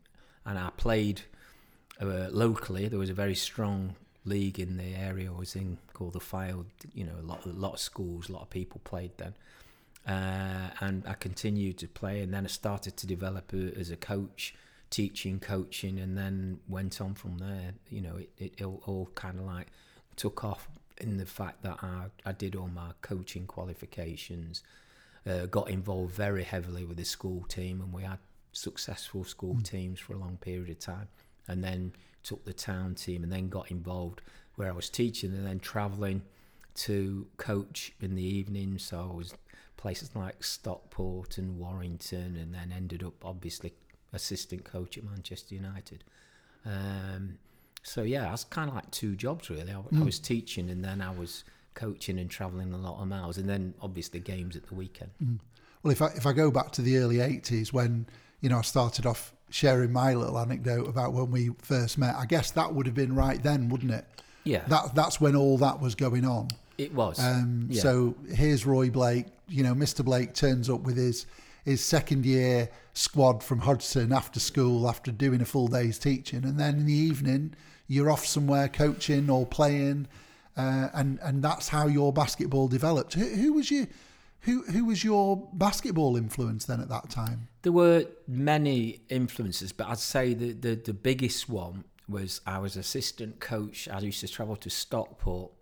and 0.44 0.58
I 0.58 0.70
played 0.76 1.22
uh, 2.00 2.28
locally. 2.30 2.88
There 2.88 2.98
was 2.98 3.10
a 3.10 3.14
very 3.14 3.34
strong 3.34 3.96
league 4.24 4.58
in 4.58 4.76
the 4.76 4.94
area 4.94 5.30
I 5.32 5.38
was 5.38 5.56
in 5.56 5.78
called 5.92 6.14
the 6.14 6.20
Fylde. 6.20 6.66
You 6.94 7.04
know, 7.04 7.14
a 7.20 7.22
lot, 7.22 7.44
a 7.46 7.50
lot 7.50 7.74
of 7.74 7.80
schools, 7.80 8.28
a 8.28 8.32
lot 8.32 8.42
of 8.42 8.50
people 8.50 8.80
played 8.84 9.12
then, 9.16 9.34
uh, 10.06 10.70
and 10.80 11.04
I 11.06 11.14
continued 11.14 11.78
to 11.78 11.88
play. 11.88 12.20
And 12.20 12.32
then 12.32 12.44
I 12.44 12.48
started 12.48 12.96
to 12.98 13.06
develop 13.06 13.52
a, 13.52 13.78
as 13.78 13.90
a 13.90 13.96
coach, 13.96 14.54
teaching, 14.90 15.40
coaching, 15.40 15.98
and 15.98 16.16
then 16.16 16.60
went 16.68 17.00
on 17.00 17.14
from 17.14 17.38
there. 17.38 17.74
You 17.88 18.02
know, 18.02 18.16
it, 18.38 18.54
it 18.58 18.64
all 18.64 19.10
kind 19.14 19.38
of 19.38 19.46
like 19.46 19.68
took 20.16 20.44
off 20.44 20.68
in 20.99 21.16
the 21.16 21.26
fact 21.26 21.62
that 21.62 21.78
I, 21.82 22.06
I 22.25 22.32
did 22.32 22.56
all 22.56 22.68
my 22.68 22.92
coaching 23.00 23.46
qualifications, 23.46 24.62
uh, 25.26 25.46
got 25.46 25.70
involved 25.70 26.14
very 26.14 26.44
heavily 26.44 26.84
with 26.84 26.96
the 26.96 27.04
school 27.04 27.44
team, 27.49 27.80
and 27.80 27.92
we 27.92 28.02
had 28.02 28.18
successful 28.52 29.25
school 29.25 29.61
teams 29.62 29.99
for 30.00 30.14
a 30.14 30.18
long 30.18 30.37
period 30.40 30.70
of 30.70 30.78
time. 30.78 31.08
And 31.49 31.62
then 31.62 31.92
took 32.22 32.44
the 32.44 32.52
town 32.52 32.94
team, 32.94 33.22
and 33.22 33.32
then 33.32 33.49
got 33.49 33.70
involved 33.70 34.22
where 34.56 34.68
I 34.68 34.72
was 34.72 34.88
teaching, 34.88 35.32
and 35.32 35.46
then 35.46 35.61
travelling 35.61 36.22
to 36.75 37.26
coach 37.37 37.92
in 38.00 38.14
the 38.14 38.25
evening. 38.25 38.78
So 38.78 39.11
I 39.12 39.16
was 39.16 39.34
places 39.76 40.14
like 40.14 40.44
Stockport 40.44 41.38
and 41.38 41.58
Warrington, 41.58 42.37
and 42.37 42.54
then 42.54 42.72
ended 42.75 43.02
up 43.02 43.25
obviously 43.25 43.72
assistant 44.12 44.64
coach 44.64 44.96
at 44.96 45.04
Manchester 45.04 45.54
United. 45.54 46.04
Um, 46.64 47.38
so 47.82 48.02
yeah, 48.02 48.28
I 48.28 48.32
was 48.32 48.44
kind 48.44 48.68
of 48.68 48.74
like 48.74 48.90
two 48.90 49.16
jobs 49.16 49.50
really. 49.50 49.72
I, 49.72 49.80
I 50.00 50.02
was 50.02 50.18
teaching 50.18 50.70
and 50.70 50.84
then 50.84 51.00
I 51.00 51.10
was 51.10 51.44
coaching 51.74 52.18
and 52.18 52.30
travelling 52.30 52.72
a 52.72 52.76
lot 52.78 53.00
of 53.00 53.08
miles, 53.08 53.38
and 53.38 53.48
then 53.48 53.74
obviously 53.80 54.20
games 54.20 54.56
at 54.56 54.66
the 54.66 54.74
weekend. 54.74 55.10
Well, 55.82 55.90
if 55.90 56.00
I 56.02 56.06
if 56.08 56.26
I 56.26 56.32
go 56.32 56.50
back 56.50 56.70
to 56.72 56.82
the 56.82 56.98
early 56.98 57.16
'80s 57.16 57.72
when 57.72 58.06
you 58.40 58.48
know 58.48 58.58
I 58.58 58.62
started 58.62 59.06
off 59.06 59.34
sharing 59.50 59.92
my 59.92 60.14
little 60.14 60.38
anecdote 60.38 60.88
about 60.88 61.12
when 61.12 61.30
we 61.30 61.50
first 61.62 61.98
met, 61.98 62.14
I 62.14 62.24
guess 62.26 62.50
that 62.52 62.72
would 62.74 62.86
have 62.86 62.94
been 62.94 63.14
right 63.14 63.42
then, 63.42 63.68
wouldn't 63.68 63.92
it? 63.92 64.06
Yeah, 64.44 64.62
That 64.68 64.94
that's 64.94 65.20
when 65.20 65.36
all 65.36 65.58
that 65.58 65.80
was 65.80 65.94
going 65.94 66.24
on. 66.24 66.48
it 66.78 66.92
was. 66.94 67.18
Um, 67.20 67.66
yeah. 67.70 67.82
So 67.82 68.14
here's 68.34 68.64
Roy 68.66 68.90
Blake. 68.90 69.26
You 69.48 69.62
know, 69.62 69.74
Mr. 69.74 70.04
Blake 70.04 70.34
turns 70.34 70.68
up 70.70 70.80
with 70.82 70.96
his 70.96 71.26
his 71.64 71.84
second 71.84 72.26
year 72.26 72.68
squad 72.92 73.42
from 73.42 73.60
Hodgson 73.60 74.12
after 74.12 74.40
school, 74.40 74.88
after 74.88 75.12
doing 75.12 75.40
a 75.40 75.44
full 75.44 75.68
day's 75.68 75.98
teaching, 75.98 76.44
and 76.44 76.58
then 76.58 76.74
in 76.78 76.86
the 76.86 76.92
evening 76.92 77.54
you're 77.86 78.10
off 78.10 78.24
somewhere 78.24 78.68
coaching 78.68 79.30
or 79.30 79.46
playing, 79.46 80.08
uh, 80.56 80.88
and 80.94 81.18
and 81.22 81.42
that's 81.42 81.68
how 81.68 81.86
your 81.86 82.12
basketball 82.12 82.68
developed. 82.68 83.14
Who, 83.14 83.26
who 83.26 83.52
was 83.52 83.70
your 83.70 83.86
Who 84.42 84.62
who 84.62 84.84
was 84.86 85.04
your 85.04 85.48
basketball 85.52 86.16
influence 86.16 86.64
then 86.64 86.80
at 86.80 86.88
that 86.88 87.10
time? 87.10 87.48
There 87.62 87.72
were 87.72 88.06
many 88.26 89.02
influences, 89.08 89.72
but 89.72 89.86
I'd 89.86 89.98
say 89.98 90.34
the, 90.34 90.52
the, 90.52 90.74
the 90.74 90.92
biggest 90.92 91.48
one 91.48 91.84
was 92.08 92.40
I 92.44 92.58
was 92.58 92.76
assistant 92.76 93.38
coach. 93.38 93.88
I 93.88 94.00
used 94.00 94.20
to 94.20 94.28
travel 94.28 94.56
to 94.56 94.68
Stockport 94.70 95.52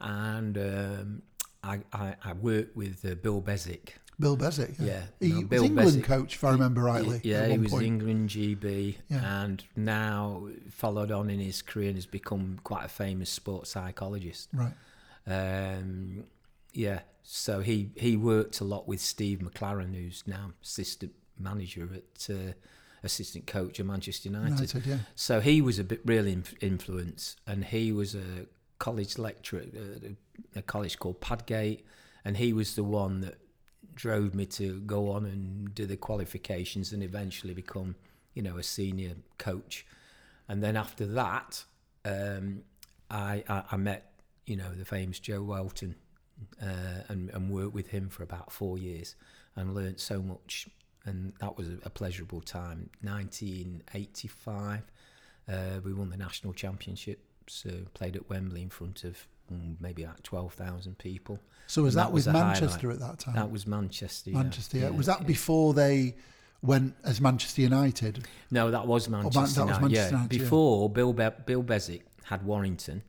and 0.00 0.58
um, 0.58 1.22
I, 1.62 1.80
I, 1.92 2.16
I 2.22 2.32
worked 2.34 2.76
with 2.76 3.02
uh, 3.04 3.14
Bill 3.14 3.40
Beswick. 3.40 3.96
Bill 4.20 4.36
Beswick. 4.36 4.74
Yeah, 4.80 5.02
He 5.20 5.28
no, 5.32 5.46
was 5.48 5.62
England 5.62 6.04
coach, 6.04 6.34
if 6.34 6.44
I 6.44 6.50
remember 6.50 6.82
rightly. 6.82 7.20
Yeah, 7.22 7.46
he 7.46 7.58
was 7.58 7.70
point. 7.70 7.84
England 7.86 8.30
GB, 8.30 8.96
Yeah. 9.08 9.42
and 9.42 9.64
now 9.76 10.48
followed 10.70 11.10
on 11.12 11.30
in 11.30 11.38
his 11.38 11.62
career 11.62 11.88
and 11.88 11.96
has 11.96 12.06
become 12.06 12.58
quite 12.64 12.84
a 12.84 12.88
famous 12.88 13.30
sports 13.30 13.70
psychologist. 13.70 14.48
Right. 14.52 14.72
Um, 15.26 16.24
yeah, 16.72 17.00
so 17.22 17.60
he 17.60 17.90
he 17.96 18.16
worked 18.16 18.60
a 18.60 18.64
lot 18.64 18.88
with 18.88 19.00
Steve 19.00 19.38
McClaren, 19.40 19.94
who's 19.94 20.24
now 20.26 20.52
assistant 20.62 21.12
manager 21.38 21.88
at 21.94 22.28
uh, 22.34 22.52
assistant 23.02 23.46
coach 23.46 23.78
at 23.78 23.86
Manchester 23.86 24.28
United. 24.30 24.50
United, 24.50 24.86
yeah. 24.86 24.98
So 25.14 25.40
he 25.40 25.60
was 25.60 25.78
a 25.78 25.84
bit 25.84 26.00
real 26.04 26.26
inf- 26.26 26.54
influence, 26.62 27.36
and 27.46 27.64
he 27.66 27.92
was 27.92 28.14
a 28.14 28.46
college 28.78 29.18
lecturer 29.18 29.60
at 29.60 30.02
a, 30.02 30.16
a 30.56 30.62
college 30.62 30.98
called 30.98 31.20
Padgate, 31.20 31.82
and 32.24 32.36
he 32.36 32.52
was 32.52 32.74
the 32.74 32.84
one 32.84 33.20
that 33.20 33.38
drove 33.98 34.32
me 34.32 34.46
to 34.46 34.80
go 34.82 35.10
on 35.10 35.26
and 35.26 35.74
do 35.74 35.84
the 35.84 35.96
qualifications 35.96 36.92
and 36.92 37.02
eventually 37.02 37.52
become, 37.52 37.96
you 38.32 38.40
know, 38.40 38.56
a 38.56 38.62
senior 38.62 39.14
coach. 39.38 39.84
And 40.48 40.62
then 40.62 40.76
after 40.76 41.04
that, 41.06 41.64
um, 42.04 42.62
I, 43.10 43.42
I 43.48 43.64
I 43.72 43.76
met, 43.76 44.12
you 44.46 44.56
know, 44.56 44.72
the 44.72 44.84
famous 44.84 45.18
Joe 45.18 45.42
Whelton, 45.42 45.96
uh, 46.62 47.02
and 47.08 47.28
and 47.30 47.50
worked 47.50 47.74
with 47.74 47.88
him 47.88 48.08
for 48.08 48.22
about 48.22 48.52
four 48.52 48.78
years, 48.78 49.16
and 49.56 49.74
learnt 49.74 50.00
so 50.00 50.22
much. 50.22 50.68
And 51.04 51.32
that 51.40 51.56
was 51.56 51.68
a, 51.84 51.90
pleasurable 51.90 52.42
time. 52.42 52.90
1985, 53.00 54.82
uh, 55.48 55.54
we 55.82 55.94
won 55.94 56.10
the 56.10 56.16
national 56.16 56.52
championships. 56.52 57.64
Uh, 57.66 57.88
played 57.94 58.14
at 58.14 58.28
Wembley 58.28 58.62
in 58.62 58.68
front 58.68 59.04
of 59.04 59.26
maybe 59.80 60.04
like 60.04 60.22
12,000 60.22 60.98
people. 60.98 61.38
So 61.66 61.82
was 61.82 61.94
And 61.94 62.00
that, 62.00 62.04
that 62.08 62.12
was 62.12 62.26
with 62.26 62.34
Manchester 62.34 62.90
at 62.90 63.00
that 63.00 63.18
time? 63.18 63.34
That 63.34 63.50
was 63.50 63.66
Manchester. 63.66 64.30
Manchester, 64.30 64.78
yeah. 64.78 64.84
Yeah, 64.84 64.90
Was 64.90 65.06
that 65.06 65.20
yeah. 65.20 65.26
before 65.26 65.74
they 65.74 66.16
went 66.62 66.94
as 67.04 67.20
Manchester 67.20 67.62
United? 67.62 68.26
No, 68.50 68.70
that 68.70 68.86
was 68.86 69.08
Manchester. 69.08 69.62
Oh, 69.62 69.66
that 69.66 69.72
was 69.72 69.80
Manchester 69.80 70.14
yeah. 70.14 70.22
United. 70.22 70.38
Before 70.38 70.90
Bill 70.90 71.12
Be- 71.12 71.28
Bill 71.46 71.62
Beswick 71.62 72.02
had 72.24 72.44
Warrington, 72.44 73.02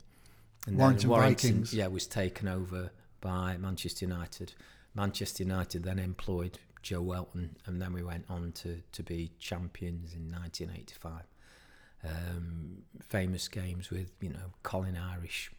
and 0.66 0.76
Warrington 0.76 1.08
then 1.08 1.18
Warrington, 1.18 1.50
Vikings. 1.52 1.74
yeah, 1.74 1.86
was 1.86 2.06
taken 2.06 2.48
over 2.48 2.90
by 3.20 3.56
Manchester 3.56 4.04
United. 4.06 4.52
Manchester 4.94 5.42
United 5.44 5.84
then 5.84 5.98
employed 5.98 6.58
Joe 6.82 7.02
Whelton, 7.02 7.56
and 7.66 7.80
then 7.80 7.92
we 7.92 8.02
went 8.02 8.24
on 8.28 8.52
to 8.52 8.82
to 8.92 9.02
be 9.02 9.30
champions 9.38 10.14
in 10.14 10.30
1985. 10.30 11.22
Um, 12.02 12.78
famous 13.02 13.46
games 13.48 13.90
with 13.90 14.10
you 14.20 14.30
know 14.30 14.52
Colin 14.62 14.96
Irish, 14.96 15.50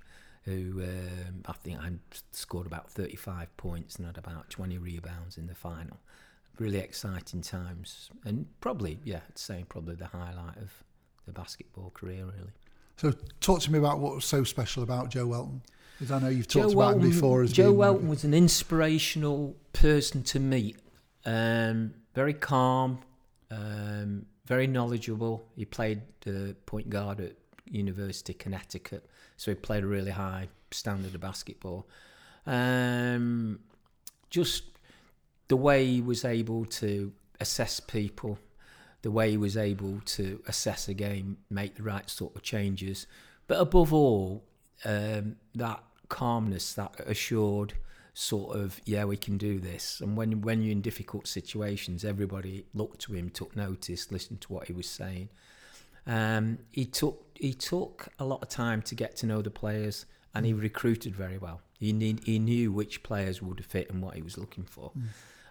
who 0.43 0.81
um, 0.83 1.43
I 1.45 1.53
think 1.53 1.79
I 1.79 1.91
scored 2.31 2.65
about 2.65 2.89
35 2.89 3.55
points 3.57 3.95
and 3.97 4.05
had 4.05 4.17
about 4.17 4.49
20 4.49 4.77
rebounds 4.77 5.37
in 5.37 5.47
the 5.47 5.55
final. 5.55 5.97
Really 6.59 6.79
exciting 6.79 7.41
times, 7.41 8.09
and 8.25 8.45
probably 8.59 8.99
yeah, 9.03 9.21
I'd 9.27 9.37
say 9.37 9.65
probably 9.67 9.95
the 9.95 10.07
highlight 10.07 10.57
of 10.57 10.71
the 11.25 11.31
basketball 11.31 11.91
career 11.91 12.25
really. 12.25 12.51
So 12.97 13.13
talk 13.39 13.61
to 13.61 13.71
me 13.71 13.79
about 13.79 13.99
what 13.99 14.13
was 14.13 14.25
so 14.25 14.43
special 14.43 14.83
about 14.83 15.09
Joe 15.09 15.25
Whelton. 15.25 15.63
Because 15.97 16.11
I 16.11 16.19
know 16.19 16.29
you've 16.29 16.47
Joe 16.47 16.63
talked 16.63 16.73
about 16.73 16.95
him 16.95 17.01
before 17.01 17.41
as 17.41 17.51
Joe 17.51 17.71
Whelton 17.71 18.07
was 18.07 18.23
an 18.23 18.33
inspirational 18.33 19.55
person 19.73 20.23
to 20.23 20.39
meet. 20.39 20.77
Um, 21.25 21.93
very 22.13 22.33
calm, 22.33 22.99
um, 23.49 24.25
very 24.45 24.67
knowledgeable. 24.67 25.45
He 25.55 25.65
played 25.65 26.01
uh, 26.27 26.53
point 26.65 26.89
guard 26.89 27.21
at 27.21 27.33
University 27.65 28.33
of 28.33 28.39
Connecticut, 28.39 29.05
so 29.41 29.49
he 29.49 29.55
played 29.55 29.83
a 29.83 29.87
really 29.87 30.11
high 30.11 30.49
standard 30.69 31.15
of 31.15 31.21
basketball. 31.21 31.87
Um, 32.45 33.57
just 34.29 34.65
the 35.47 35.57
way 35.57 35.83
he 35.83 35.99
was 35.99 36.23
able 36.23 36.65
to 36.65 37.11
assess 37.39 37.79
people, 37.79 38.37
the 39.01 39.09
way 39.09 39.31
he 39.31 39.37
was 39.37 39.57
able 39.57 39.99
to 40.05 40.43
assess 40.45 40.87
a 40.87 40.93
game, 40.93 41.37
make 41.49 41.73
the 41.73 41.81
right 41.81 42.07
sort 42.07 42.35
of 42.35 42.43
changes, 42.43 43.07
but 43.47 43.59
above 43.59 43.91
all, 43.91 44.43
um, 44.85 45.37
that 45.55 45.83
calmness, 46.07 46.73
that 46.75 46.99
assured 46.99 47.73
sort 48.13 48.55
of 48.55 48.79
yeah 48.85 49.05
we 49.05 49.17
can 49.17 49.39
do 49.39 49.57
this. 49.57 50.01
And 50.01 50.15
when 50.15 50.41
when 50.41 50.61
you're 50.61 50.73
in 50.73 50.81
difficult 50.81 51.25
situations 51.25 52.05
everybody 52.05 52.65
looked 52.73 52.99
to 53.03 53.13
him 53.13 53.29
took 53.29 53.55
notice 53.55 54.11
listened 54.11 54.41
to 54.41 54.53
what 54.53 54.67
he 54.67 54.73
was 54.73 54.87
saying. 54.87 55.29
Um, 56.05 56.59
he 56.71 56.85
took 56.85 57.30
he 57.41 57.53
took 57.53 58.09
a 58.19 58.25
lot 58.25 58.41
of 58.43 58.49
time 58.49 58.81
to 58.83 58.95
get 58.95 59.15
to 59.17 59.25
know 59.25 59.41
the 59.41 59.49
players 59.49 60.05
and 60.33 60.45
he 60.45 60.53
recruited 60.53 61.15
very 61.15 61.37
well. 61.37 61.61
He 61.79 61.91
need, 61.91 62.21
he 62.25 62.37
knew 62.39 62.71
which 62.71 63.01
players 63.03 63.41
would 63.41 63.65
fit 63.65 63.89
and 63.89 64.01
what 64.01 64.15
he 64.15 64.21
was 64.21 64.37
looking 64.37 64.63
for. 64.63 64.91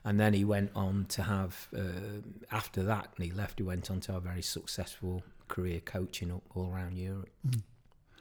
And 0.05 0.19
then 0.19 0.33
he 0.33 0.45
went 0.45 0.71
on 0.75 1.07
to 1.11 1.23
have 1.25 1.69
uh, 1.77 2.23
after 2.51 2.83
that 2.85 3.09
and 3.17 3.25
he 3.27 3.33
left 3.33 3.59
he 3.59 3.65
went 3.65 3.91
on 3.91 4.01
to 4.01 4.13
have 4.13 4.25
a 4.25 4.29
very 4.29 4.43
successful 4.43 5.23
career 5.49 5.81
coaching 5.81 6.31
all, 6.31 6.43
all 6.55 6.71
around 6.73 6.97
Europe. 6.97 7.29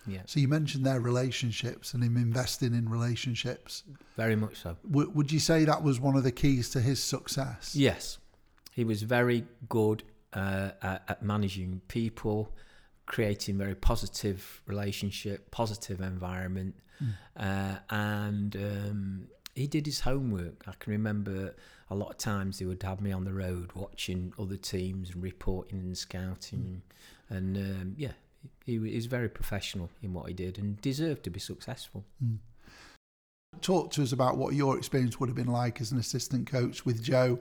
Yeah. 0.08 0.22
So 0.26 0.40
you 0.40 0.48
mentioned 0.48 0.86
their 0.86 1.00
relationships 1.00 1.94
and 1.94 2.04
him 2.04 2.18
investing 2.18 2.74
in 2.74 2.90
relationships. 2.90 3.84
very 4.18 4.36
much 4.36 4.58
so. 4.58 4.76
W- 4.90 5.12
would 5.12 5.32
you 5.32 5.40
say 5.40 5.66
that 5.66 5.84
was 5.84 6.00
one 6.00 6.16
of 6.16 6.24
the 6.24 6.32
keys 6.32 6.70
to 6.72 6.82
his 6.82 7.02
success? 7.02 7.76
Yes, 7.76 8.18
he 8.74 8.84
was 8.84 9.04
very 9.04 9.46
good 9.70 10.04
uh, 10.34 10.72
at, 10.82 11.04
at 11.08 11.24
managing 11.24 11.82
people, 11.88 12.52
creating 13.10 13.58
very 13.58 13.76
positive 13.76 14.62
relationship, 14.68 15.50
positive 15.52 16.00
environment, 16.00 16.76
uh, 17.36 17.76
and 17.90 18.56
um, 18.56 19.28
he 19.56 19.68
did 19.68 19.86
his 19.86 20.02
homework. 20.02 20.64
I 20.68 20.74
can 20.80 20.92
remember 20.92 21.56
a 21.90 21.96
lot 21.96 22.12
of 22.12 22.18
times 22.18 22.60
he 22.60 22.66
would 22.66 22.84
have 22.84 23.02
me 23.02 23.12
on 23.12 23.26
the 23.26 23.34
road 23.34 23.72
watching 23.74 24.32
other 24.40 24.56
teams 24.56 25.10
and 25.10 25.24
reporting 25.24 25.80
and 25.80 25.98
scouting, 25.98 26.84
and 27.30 27.58
um, 27.58 27.96
yeah, 27.98 28.14
he, 28.64 28.74
he 28.74 28.96
was 28.96 29.08
very 29.08 29.28
professional 29.28 29.90
in 30.04 30.14
what 30.14 30.28
he 30.28 30.34
did 30.34 30.60
and 30.60 30.80
deserved 30.80 31.24
to 31.24 31.32
be 31.32 31.40
successful. 31.40 32.06
Talk 33.62 33.92
to 33.94 34.04
us 34.04 34.12
about 34.12 34.38
what 34.38 34.54
your 34.54 34.78
experience 34.78 35.20
would 35.20 35.30
have 35.30 35.36
been 35.36 35.48
like 35.48 35.82
as 35.82 35.92
an 35.92 35.98
assistant 35.98 36.46
coach 36.46 36.86
with 36.86 37.02
Joe 37.02 37.40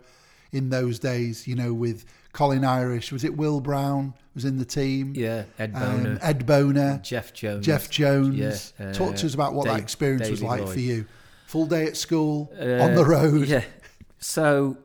in 0.53 0.71
those 0.71 0.99
days, 0.99 1.47
you 1.47 1.55
know, 1.55 1.73
with 1.75 2.05
Colin 2.33 2.65
Irish. 2.65 3.13
Was 3.13 3.25
it 3.25 3.37
Will 3.37 3.61
Brown 3.61 4.15
was 4.35 4.45
in 4.45 4.59
the 4.59 4.65
team? 4.65 5.13
Yeah, 5.17 5.45
Ed 5.59 5.73
Um, 5.75 6.03
Boner, 6.05 6.19
Ed 6.23 6.47
Boner, 6.47 7.01
Jeff 7.03 7.33
Jones, 7.33 7.67
Jeff 7.67 7.91
Jones. 7.91 8.73
Yeah, 8.79 8.93
Talk 8.93 9.17
to 9.17 9.23
uh, 9.25 9.27
us 9.27 9.35
about 9.35 9.55
what 9.55 9.67
that 9.67 9.75
Dave- 9.75 9.83
experience 9.83 10.29
was 10.31 10.43
like 10.43 10.61
Lloyd. 10.63 10.73
for 10.73 10.81
you. 10.81 11.07
Full 11.47 11.67
day 11.67 11.87
at 11.87 11.97
school, 11.97 12.53
Uh, 12.59 12.83
on 12.85 12.95
the 12.95 13.05
road. 13.05 13.49
Yeah. 13.49 13.65
So 14.19 14.79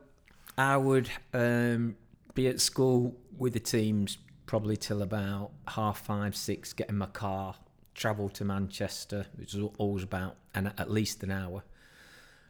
I 0.56 0.76
would 0.76 1.10
um, 1.32 1.96
be 2.34 2.46
at 2.48 2.60
school 2.60 3.16
with 3.36 3.52
the 3.52 3.60
teams 3.60 4.18
probably 4.46 4.76
till 4.76 5.02
about 5.02 5.50
half 5.68 5.98
five, 6.04 6.36
six, 6.36 6.72
get 6.72 6.88
in 6.88 6.96
my 6.98 7.06
car, 7.06 7.56
travel 7.94 8.28
to 8.30 8.44
Manchester, 8.44 9.26
which 9.36 9.54
was 9.54 9.70
always 9.78 10.04
about 10.04 10.36
an, 10.54 10.72
at 10.78 10.90
least 10.90 11.22
an 11.22 11.30
hour, 11.30 11.64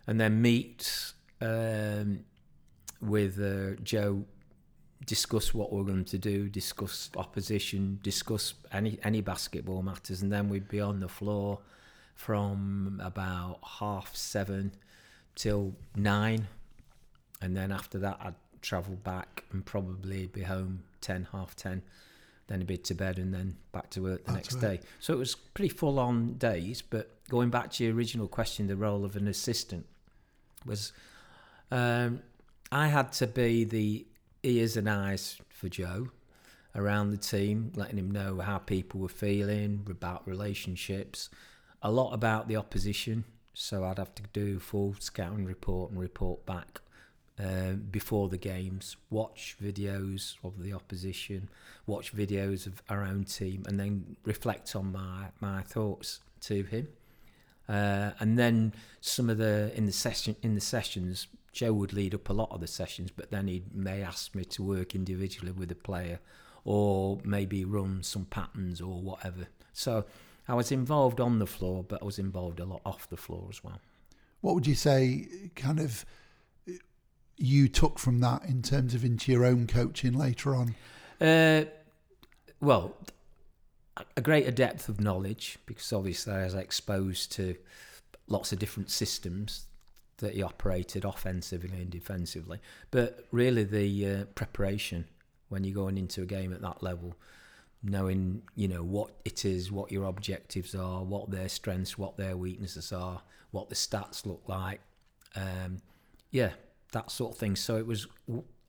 and 0.07 0.20
then 0.20 0.42
meet 0.42 1.12
um, 1.40 2.20
with 3.05 3.40
uh, 3.40 3.81
Joe, 3.83 4.25
discuss 5.07 5.53
what 5.53 5.73
we're 5.73 5.85
going 5.85 6.05
to 6.07 6.19
do, 6.19 6.49
discuss 6.49 7.11
opposition, 7.17 7.99
discuss 8.03 8.55
any 8.73 8.99
any 9.03 9.21
basketball 9.21 9.83
matters, 9.83 10.23
and 10.23 10.33
then 10.33 10.49
we'd 10.49 10.69
be 10.69 10.81
on 10.81 11.01
the 11.01 11.09
floor 11.09 11.61
from 12.14 13.01
about 13.05 13.59
half 13.81 14.14
seven 14.14 14.73
till 15.35 15.75
nine, 15.97 16.47
and 17.40 17.57
then 17.57 17.73
after 17.73 17.99
that 17.99 18.19
I'd 18.21 18.35
travel 18.62 18.97
back 18.97 19.45
and 19.53 19.64
probably 19.64 20.27
be 20.27 20.43
home 20.43 20.83
ten, 21.01 21.29
half 21.33 21.55
ten. 21.55 21.83
Then 22.47 22.61
a 22.61 22.64
bit 22.67 22.85
to 22.85 22.95
bed 22.95 23.19
and 23.19 23.33
then 23.33 23.57
back 23.73 23.88
to 23.90 24.03
work 24.03 24.27
the 24.27 24.33
Back 24.33 24.35
next 24.35 24.55
to 24.57 24.61
day. 24.61 24.81
So 25.01 25.14
it 25.14 25.17
was 25.17 25.35
pretty 25.35 25.71
full 25.71 25.99
on 25.99 26.35
days. 26.35 26.83
But 26.83 27.09
going 27.31 27.49
back 27.49 27.71
to 27.73 27.85
your 27.85 27.95
original 27.95 28.29
question, 28.29 28.67
the 28.67 28.77
role 28.77 29.03
of 29.07 29.17
an 29.17 29.29
assistant 29.29 29.87
was 30.67 30.93
um, 31.71 32.21
I 32.74 32.88
had 32.88 33.12
to 33.12 33.28
be 33.28 33.62
the 33.62 34.04
ears 34.42 34.76
and 34.76 34.90
eyes 34.90 35.38
for 35.48 35.68
Joe 35.68 36.08
around 36.74 37.12
the 37.12 37.16
team, 37.16 37.70
letting 37.76 37.96
him 37.96 38.10
know 38.10 38.40
how 38.40 38.58
people 38.58 38.98
were 38.98 39.08
feeling, 39.08 39.87
about 39.88 40.26
relationships, 40.26 41.30
a 41.82 41.92
lot 41.92 42.12
about 42.12 42.48
the 42.48 42.56
opposition. 42.56 43.22
So 43.52 43.84
I'd 43.84 43.98
have 43.98 44.12
to 44.16 44.24
do 44.32 44.58
full 44.58 44.96
scouting 44.98 45.44
report 45.44 45.92
and 45.92 46.00
report 46.00 46.44
back 46.46 46.80
uh, 47.38 47.74
before 47.92 48.28
the 48.28 48.38
games, 48.38 48.96
watch 49.08 49.54
videos 49.62 50.34
of 50.42 50.60
the 50.60 50.72
opposition, 50.72 51.48
watch 51.87 52.12
videos 52.12 52.66
of 52.66 52.82
our 52.88 53.04
own 53.04 53.22
team, 53.22 53.62
and 53.68 53.78
then 53.78 54.16
reflect 54.24 54.74
on 54.74 54.90
my, 54.90 55.26
my 55.38 55.62
thoughts 55.62 56.22
to 56.40 56.64
him. 56.64 56.88
Uh, 57.68 58.10
and 58.18 58.37
then 58.37 58.74
some 59.00 59.30
of 59.30 59.38
the 59.38 59.70
in 59.76 59.87
the 59.87 59.92
session 59.92 60.34
in 60.42 60.56
the 60.56 60.60
sessions, 60.60 61.28
Joe 61.55 61.73
would 61.73 61.93
lead 61.93 62.14
up 62.14 62.29
a 62.29 62.33
lot 62.33 62.51
of 62.51 62.61
the 62.61 62.67
sessions, 62.67 63.11
but 63.11 63.31
then 63.31 63.47
he 63.47 63.62
may 63.73 64.03
ask 64.03 64.35
me 64.35 64.45
to 64.45 64.62
work 64.62 64.95
individually 64.95 65.53
with 65.53 65.71
a 65.71 65.77
player, 65.77 66.19
or 66.64 67.21
maybe 67.25 67.64
run 67.64 68.03
some 68.03 68.25
patterns 68.27 68.81
or 68.81 69.01
whatever. 69.01 69.47
So 69.73 70.05
I 70.49 70.55
was 70.55 70.73
involved 70.73 71.21
on 71.21 71.38
the 71.38 71.47
floor, 71.47 71.85
but 71.85 72.03
I 72.03 72.05
was 72.05 72.19
involved 72.19 72.61
a 72.61 72.64
lot 72.64 72.83
off 72.85 73.09
the 73.09 73.17
floor 73.17 73.47
as 73.49 73.62
well. 73.62 73.81
What 74.40 74.55
would 74.55 74.67
you 74.67 74.75
say, 74.75 75.29
kind 75.55 75.81
of, 75.81 76.05
you 77.37 77.69
took 77.69 77.99
from 77.99 78.21
that 78.21 78.45
in 78.45 78.61
terms 78.61 78.95
of 78.95 79.05
into 79.05 79.33
your 79.33 79.45
own 79.45 79.67
coaching 79.67 80.12
later 80.12 80.55
on? 80.55 80.75
Uh, 81.21 81.64
well, 82.61 82.97
a 84.17 84.21
greater 84.21 84.51
depth 84.51 84.88
of 84.88 85.01
knowledge 85.01 85.59
because 85.67 85.93
obviously 85.93 86.33
I 86.35 86.45
was 86.45 86.55
exposed 86.55 87.33
to 87.33 87.57
lots 88.27 88.53
of 88.53 88.59
different 88.59 88.90
systems 88.90 89.67
that 90.18 90.35
he 90.35 90.42
operated 90.42 91.05
offensively 91.05 91.81
and 91.81 91.90
defensively. 91.90 92.61
But 92.90 93.27
really, 93.31 93.64
the 93.64 94.07
uh, 94.07 94.24
preparation 94.35 95.07
when 95.48 95.64
you're 95.64 95.74
going 95.74 95.98
into 95.98 96.22
a 96.22 96.27
game 96.27 96.53
at 96.53 96.62
that 96.62 96.83
level, 96.83 97.14
knowing 97.83 98.42
you 98.55 98.66
know 98.66 98.83
what 98.83 99.11
it 99.24 99.44
is, 99.44 99.70
what 99.70 99.92
your 99.92 100.05
objectives 100.05 100.74
are, 100.74 101.03
what 101.03 101.31
their 101.31 101.48
strengths, 101.48 101.98
what 101.98 102.16
their 102.16 102.37
weaknesses 102.37 102.92
are, 102.92 103.22
what 103.50 103.68
the 103.68 103.74
stats 103.74 104.27
look 104.27 104.42
like, 104.46 104.81
um, 105.37 105.79
yeah, 106.31 106.50
that 106.92 107.11
sort 107.11 107.33
of 107.33 107.38
thing. 107.38 107.57
So 107.57 107.77
it 107.77 107.87
was 107.87 108.07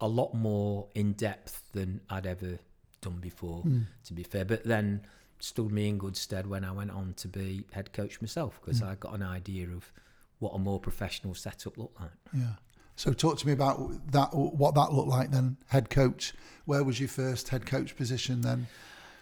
a 0.01 0.08
lot 0.08 0.34
more 0.34 0.88
in 0.93 1.13
depth 1.13 1.63
than 1.71 2.01
I'd 2.10 2.27
ever 2.27 2.60
done 3.01 3.17
before, 3.19 3.63
mm. 3.63 3.86
to 4.05 4.13
be 4.13 4.23
fair. 4.23 4.45
But 4.45 4.63
then 4.63 5.01
stood 5.39 5.71
me 5.71 5.88
in 5.89 5.97
good 5.97 6.17
stead 6.17 6.47
when 6.47 6.63
I 6.63 6.71
went 6.71 6.91
on 6.91 7.13
to 7.17 7.27
be 7.27 7.65
head 7.71 7.93
coach 7.93 8.21
myself 8.21 8.60
because 8.62 8.81
mm. 8.81 8.89
I 8.89 8.95
got 8.95 9.13
an 9.13 9.23
idea 9.23 9.67
of 9.69 9.91
what 10.39 10.54
a 10.54 10.60
more 10.60 10.80
professional 10.80 11.34
setup 11.34 11.78
looked 11.78 12.00
like. 12.00 12.12
Yeah. 12.34 12.54
So 12.95 13.12
talk 13.12 13.38
to 13.39 13.48
me 13.48 13.54
about 13.54 14.12
that. 14.12 14.34
What 14.34 14.76
that 14.76 14.93
looked 14.93 15.10
like 15.10 15.32
then, 15.32 15.58
head 15.67 15.89
coach. 15.89 16.34
Where 16.65 16.84
was 16.84 17.00
your 17.00 17.10
first 17.10 17.50
head 17.50 17.65
coach 17.65 17.95
position 17.95 18.41
then? 18.41 18.67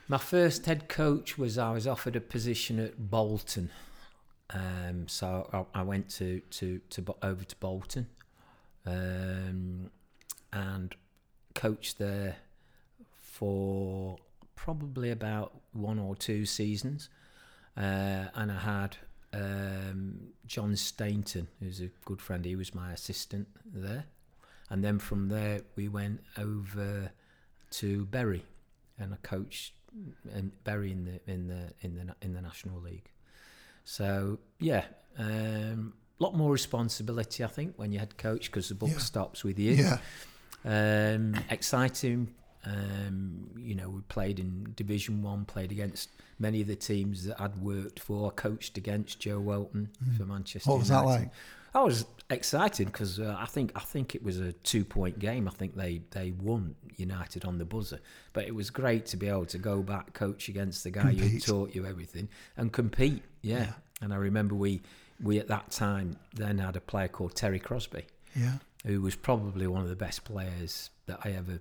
My 0.07 0.17
first 0.17 0.65
head 0.65 0.89
coach 0.89 1.37
was 1.37 1.57
I 1.57 1.71
was 1.71 1.87
offered 1.87 2.15
a 2.15 2.21
position 2.21 2.79
at 2.79 3.09
Bolton, 3.09 3.71
um, 4.51 5.07
so 5.07 5.49
I, 5.51 5.79
I, 5.79 5.83
went 5.83 6.09
to, 6.11 6.41
to 6.41 6.79
to 6.91 7.15
over 7.23 7.43
to 7.43 7.55
Bolton, 7.55 8.07
um, 8.85 9.89
and 10.51 10.95
coached 11.55 11.97
there 11.97 12.35
for 13.21 14.17
probably 14.55 15.09
about 15.09 15.53
one 15.71 15.97
or 15.97 16.15
two 16.15 16.45
seasons, 16.45 17.09
uh, 17.75 18.25
and 18.35 18.51
I 18.51 18.59
had 18.59 18.97
um, 19.33 20.19
John 20.45 20.75
Stainton, 20.75 21.47
who's 21.59 21.81
a 21.81 21.89
good 22.05 22.21
friend. 22.21 22.45
He 22.45 22.55
was 22.55 22.73
my 22.73 22.91
assistant 22.93 23.47
there, 23.73 24.05
and 24.69 24.83
then 24.83 24.99
from 24.99 25.29
there 25.29 25.61
we 25.75 25.87
went 25.87 26.23
over 26.37 27.11
to 27.71 28.05
Bury, 28.05 28.43
and 28.99 29.13
I 29.13 29.17
coached 29.23 29.73
in 30.33 30.51
Bury 30.63 30.91
in 30.91 31.05
the 31.05 31.31
in 31.31 31.47
the 31.47 31.73
in 31.81 31.95
the 31.95 32.15
in 32.21 32.33
the 32.33 32.41
National 32.41 32.79
League. 32.79 33.09
So 33.83 34.39
yeah, 34.59 34.85
a 35.17 35.23
um, 35.23 35.93
lot 36.19 36.35
more 36.35 36.51
responsibility 36.51 37.43
I 37.43 37.47
think 37.47 37.73
when 37.77 37.91
you 37.91 37.99
head 37.99 38.17
coach 38.17 38.51
because 38.51 38.69
the 38.69 38.75
book 38.75 38.91
yeah. 38.91 38.99
stops 38.99 39.43
with 39.43 39.59
you. 39.59 39.73
Yeah. 39.73 39.97
Um, 40.65 41.35
exciting 41.49 42.33
um, 42.65 43.49
you 43.57 43.75
know, 43.75 43.89
we 43.89 44.01
played 44.01 44.39
in 44.39 44.73
Division 44.75 45.21
One, 45.21 45.45
played 45.45 45.71
against 45.71 46.09
many 46.39 46.61
of 46.61 46.67
the 46.67 46.75
teams 46.75 47.25
that 47.25 47.39
I'd 47.41 47.55
worked 47.57 47.99
for, 47.99 48.31
coached 48.31 48.77
against 48.77 49.19
Joe 49.19 49.39
Whelton 49.39 49.89
mm. 50.03 50.17
for 50.17 50.25
Manchester. 50.25 50.69
What 50.69 50.79
was 50.79 50.89
United. 50.89 51.07
that 51.07 51.13
like? 51.13 51.29
I 51.75 51.81
was 51.81 52.05
excited 52.29 52.87
because 52.87 53.19
uh, 53.19 53.35
I 53.37 53.45
think 53.45 53.71
I 53.75 53.79
think 53.79 54.13
it 54.15 54.23
was 54.23 54.39
a 54.39 54.53
two 54.53 54.85
point 54.85 55.19
game. 55.19 55.47
I 55.47 55.51
think 55.51 55.75
they 55.75 56.01
they 56.11 56.31
won 56.31 56.75
United 56.97 57.45
on 57.45 57.57
the 57.57 57.65
buzzer, 57.65 57.99
but 58.31 58.45
it 58.45 58.53
was 58.53 58.69
great 58.69 59.07
to 59.07 59.17
be 59.17 59.27
able 59.27 59.47
to 59.47 59.57
go 59.57 59.81
back, 59.81 60.13
coach 60.13 60.49
against 60.49 60.83
the 60.83 60.91
guy 60.91 61.01
compete. 61.01 61.31
who 61.31 61.39
taught 61.39 61.75
you 61.75 61.85
everything, 61.85 62.29
and 62.57 62.71
compete. 62.71 63.23
Yeah. 63.41 63.57
yeah. 63.57 63.73
And 64.01 64.13
I 64.13 64.17
remember 64.17 64.55
we 64.55 64.81
we 65.21 65.39
at 65.39 65.47
that 65.47 65.71
time 65.71 66.17
then 66.35 66.59
had 66.59 66.75
a 66.75 66.81
player 66.81 67.07
called 67.07 67.35
Terry 67.35 67.59
Crosby. 67.59 68.05
Yeah. 68.35 68.57
Who 68.85 69.01
was 69.01 69.15
probably 69.15 69.65
one 69.65 69.81
of 69.81 69.89
the 69.89 69.95
best 69.95 70.25
players 70.25 70.89
that 71.05 71.19
I 71.23 71.31
ever 71.31 71.59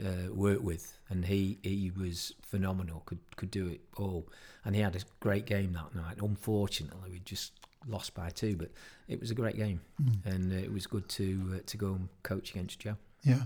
uh, 0.00 0.32
worked 0.32 0.62
with, 0.62 0.98
and 1.08 1.24
he 1.24 1.58
he 1.62 1.90
was 1.98 2.34
phenomenal. 2.42 3.02
Could 3.06 3.18
could 3.36 3.50
do 3.50 3.66
it 3.68 3.80
all, 3.96 4.28
and 4.64 4.74
he 4.74 4.80
had 4.80 4.96
a 4.96 5.00
great 5.20 5.46
game 5.46 5.72
that 5.72 5.94
night. 5.94 6.16
Unfortunately, 6.20 7.10
we 7.10 7.20
just 7.20 7.52
lost 7.86 8.14
by 8.14 8.30
two, 8.30 8.56
but 8.56 8.70
it 9.08 9.20
was 9.20 9.30
a 9.30 9.34
great 9.34 9.56
game, 9.56 9.80
mm. 10.02 10.24
and 10.24 10.52
uh, 10.52 10.56
it 10.56 10.72
was 10.72 10.86
good 10.86 11.08
to 11.10 11.54
uh, 11.54 11.58
to 11.66 11.76
go 11.76 11.88
and 11.94 12.08
coach 12.22 12.50
against 12.50 12.80
Joe. 12.80 12.96
Yeah. 13.22 13.42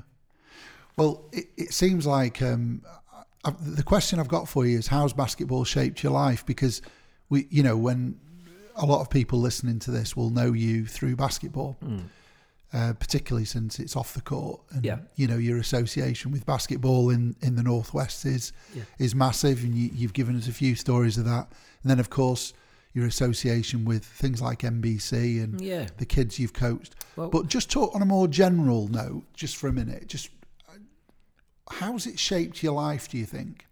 Well, 0.96 1.24
it, 1.32 1.46
it 1.56 1.72
seems 1.72 2.06
like 2.06 2.42
um, 2.42 2.82
I, 3.44 3.52
the 3.60 3.82
question 3.82 4.20
I've 4.20 4.28
got 4.28 4.48
for 4.48 4.66
you 4.66 4.78
is 4.78 4.86
how's 4.86 5.12
basketball 5.12 5.64
shaped 5.64 6.02
your 6.02 6.12
life? 6.12 6.44
Because 6.44 6.82
we, 7.30 7.46
you 7.50 7.62
know, 7.62 7.76
when 7.76 8.20
a 8.76 8.86
lot 8.86 9.00
of 9.00 9.10
people 9.10 9.38
listening 9.38 9.78
to 9.80 9.90
this 9.90 10.16
will 10.16 10.30
know 10.30 10.52
you 10.52 10.86
through 10.86 11.16
basketball. 11.16 11.76
Mm 11.84 12.04
uh, 12.72 12.94
particularly 12.94 13.44
since 13.44 13.78
it's 13.78 13.96
off 13.96 14.14
the 14.14 14.20
court. 14.22 14.60
And, 14.70 14.84
yeah. 14.84 14.98
you 15.16 15.26
know, 15.26 15.36
your 15.36 15.58
association 15.58 16.32
with 16.32 16.46
basketball 16.46 17.10
in, 17.10 17.36
in 17.42 17.56
the 17.56 17.62
Northwest 17.62 18.24
is 18.24 18.52
yeah. 18.74 18.84
is 18.98 19.14
massive, 19.14 19.62
and 19.62 19.74
you, 19.74 19.90
you've 19.92 20.14
given 20.14 20.36
us 20.36 20.48
a 20.48 20.52
few 20.52 20.74
stories 20.74 21.18
of 21.18 21.24
that. 21.26 21.48
And 21.82 21.90
then, 21.90 22.00
of 22.00 22.08
course, 22.08 22.54
your 22.94 23.06
association 23.06 23.84
with 23.84 24.04
things 24.04 24.40
like 24.40 24.60
NBC 24.60 25.42
and 25.42 25.60
yeah. 25.60 25.86
the 25.98 26.06
kids 26.06 26.38
you've 26.38 26.52
coached. 26.52 26.94
Well, 27.16 27.28
but 27.28 27.48
just 27.48 27.70
talk 27.70 27.94
on 27.94 28.02
a 28.02 28.06
more 28.06 28.28
general 28.28 28.88
note, 28.88 29.24
just 29.34 29.56
for 29.56 29.68
a 29.68 29.72
minute. 29.72 30.06
Just 30.06 30.30
uh, 30.68 30.74
how's 31.70 32.06
it 32.06 32.18
shaped 32.18 32.62
your 32.62 32.74
life? 32.74 33.08
Do 33.08 33.18
you 33.18 33.26
think? 33.26 33.66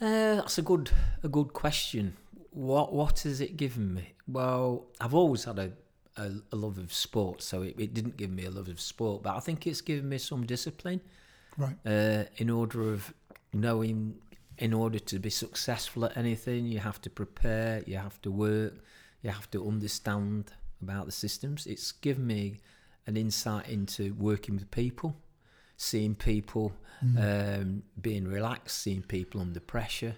Uh, 0.00 0.36
that's 0.36 0.58
a 0.58 0.62
good 0.62 0.90
a 1.22 1.28
good 1.28 1.52
question. 1.52 2.16
What 2.50 2.92
what 2.92 3.20
has 3.20 3.40
it 3.40 3.56
given 3.56 3.94
me? 3.94 4.14
Well, 4.26 4.86
I've 5.00 5.14
always 5.14 5.44
had 5.44 5.58
a 5.58 5.72
a, 6.16 6.30
a 6.52 6.56
love 6.56 6.78
of 6.78 6.92
sport, 6.92 7.42
so 7.42 7.62
it, 7.62 7.74
it, 7.78 7.94
didn't 7.94 8.16
give 8.16 8.30
me 8.30 8.44
a 8.44 8.50
love 8.50 8.68
of 8.68 8.80
sport, 8.80 9.22
but 9.22 9.36
I 9.36 9.40
think 9.40 9.66
it's 9.66 9.80
given 9.80 10.08
me 10.08 10.18
some 10.18 10.46
discipline. 10.46 11.00
Right. 11.56 11.76
Uh, 11.86 12.24
in 12.36 12.50
order 12.50 12.92
of 12.92 13.12
knowing, 13.52 14.16
in 14.58 14.72
order 14.72 14.98
to 14.98 15.18
be 15.18 15.30
successful 15.30 16.04
at 16.04 16.16
anything, 16.16 16.66
you 16.66 16.80
have 16.80 17.00
to 17.02 17.10
prepare, 17.10 17.82
you 17.86 17.96
have 17.96 18.20
to 18.22 18.30
work, 18.30 18.74
you 19.22 19.30
have 19.30 19.50
to 19.52 19.66
understand 19.66 20.52
about 20.82 21.06
the 21.06 21.12
systems. 21.12 21.66
It's 21.66 21.92
given 21.92 22.26
me 22.26 22.58
an 23.06 23.16
insight 23.16 23.68
into 23.68 24.14
working 24.14 24.54
with 24.54 24.70
people, 24.70 25.16
seeing 25.76 26.14
people 26.14 26.72
mm. 27.04 27.60
um, 27.60 27.82
being 28.00 28.26
relaxed, 28.26 28.78
seeing 28.78 29.02
people 29.02 29.40
under 29.40 29.60
pressure, 29.60 30.16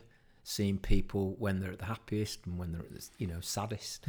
seeing 0.48 0.78
people 0.78 1.34
when 1.40 1.58
they're 1.58 1.72
at 1.72 1.80
the 1.80 1.86
happiest 1.86 2.46
and 2.46 2.56
when 2.56 2.70
they're 2.70 2.80
at 2.80 2.94
the 2.94 3.04
you 3.18 3.26
know 3.26 3.40
saddest. 3.40 4.06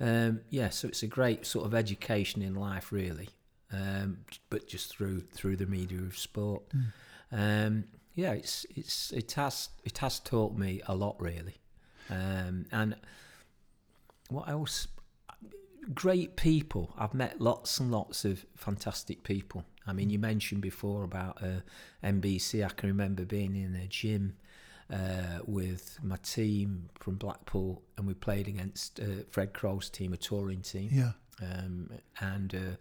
Mm. 0.00 0.28
Um, 0.28 0.40
yeah, 0.48 0.68
so 0.68 0.86
it's 0.86 1.02
a 1.02 1.08
great 1.08 1.44
sort 1.44 1.66
of 1.66 1.74
education 1.74 2.42
in 2.42 2.54
life, 2.54 2.92
really, 2.92 3.30
um, 3.72 4.18
but 4.50 4.68
just 4.68 4.96
through 4.96 5.22
through 5.32 5.56
the 5.56 5.66
media 5.66 5.98
of 5.98 6.16
sport. 6.16 6.62
Mm. 6.70 7.66
Um, 7.66 7.84
yeah, 8.14 8.32
it's 8.32 8.64
it's 8.76 9.10
it 9.10 9.32
has 9.32 9.70
it 9.84 9.98
has 9.98 10.20
taught 10.20 10.56
me 10.56 10.80
a 10.86 10.94
lot, 10.94 11.20
really, 11.20 11.56
um, 12.08 12.66
and 12.70 12.94
what 14.28 14.48
else? 14.48 14.86
Great 15.92 16.36
people. 16.36 16.94
I've 16.96 17.14
met 17.14 17.40
lots 17.40 17.80
and 17.80 17.90
lots 17.90 18.24
of 18.24 18.46
fantastic 18.56 19.24
people. 19.24 19.64
I 19.88 19.92
mean, 19.92 20.08
you 20.08 20.20
mentioned 20.20 20.60
before 20.60 21.02
about 21.02 21.42
uh, 21.42 21.62
NBC. 22.04 22.64
I 22.64 22.68
can 22.68 22.90
remember 22.90 23.24
being 23.24 23.56
in 23.56 23.74
a 23.74 23.88
gym 23.88 24.36
uh, 24.92 25.40
with 25.46 25.98
my 26.02 26.16
team 26.16 26.88
from 26.98 27.16
Blackpool, 27.16 27.82
and 27.96 28.06
we 28.06 28.14
played 28.14 28.48
against 28.48 29.00
uh, 29.00 29.24
Fred 29.30 29.52
Crowell's 29.52 29.88
team, 29.88 30.12
a 30.12 30.16
touring 30.16 30.62
team. 30.62 30.90
Yeah. 30.92 31.12
Um, 31.42 31.90
and 32.20 32.54
uh, 32.54 32.76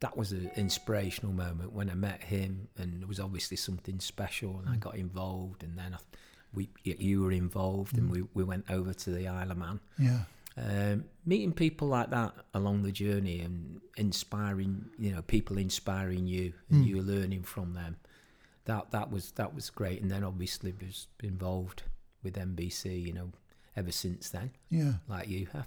that 0.00 0.16
was 0.16 0.32
an 0.32 0.50
inspirational 0.56 1.32
moment 1.32 1.72
when 1.72 1.90
I 1.90 1.94
met 1.94 2.22
him, 2.22 2.68
and 2.76 3.02
it 3.02 3.08
was 3.08 3.20
obviously 3.20 3.56
something 3.56 4.00
special, 4.00 4.58
and 4.58 4.68
mm. 4.68 4.74
I 4.74 4.76
got 4.76 4.96
involved, 4.96 5.62
and 5.62 5.76
then 5.76 5.94
I, 5.94 5.98
we 6.54 6.68
you 6.84 7.22
were 7.22 7.32
involved, 7.32 7.94
mm. 7.94 7.98
and 7.98 8.10
we, 8.10 8.22
we 8.34 8.44
went 8.44 8.70
over 8.70 8.92
to 8.92 9.10
the 9.10 9.28
Isle 9.28 9.50
of 9.50 9.58
Man. 9.58 9.80
Yeah. 9.98 10.20
Um, 10.56 11.04
meeting 11.24 11.52
people 11.52 11.86
like 11.86 12.10
that 12.10 12.34
along 12.52 12.82
the 12.82 12.90
journey 12.90 13.40
and 13.40 13.80
inspiring, 13.96 14.86
you 14.98 15.12
know, 15.12 15.22
people 15.22 15.56
inspiring 15.56 16.26
you 16.26 16.52
and 16.68 16.84
mm. 16.84 16.88
you 16.88 17.00
learning 17.00 17.44
from 17.44 17.74
them 17.74 17.96
that 18.68 18.90
that 18.92 19.10
was 19.10 19.32
that 19.32 19.54
was 19.54 19.70
great. 19.70 20.00
And 20.00 20.10
then 20.10 20.22
obviously 20.22 20.72
was 20.80 21.08
involved 21.22 21.82
with 22.22 22.36
NBC, 22.36 23.04
you 23.06 23.12
know, 23.12 23.32
ever 23.76 23.90
since 23.90 24.30
then. 24.30 24.52
Yeah, 24.70 24.92
like 25.08 25.28
you 25.28 25.48
have. 25.52 25.66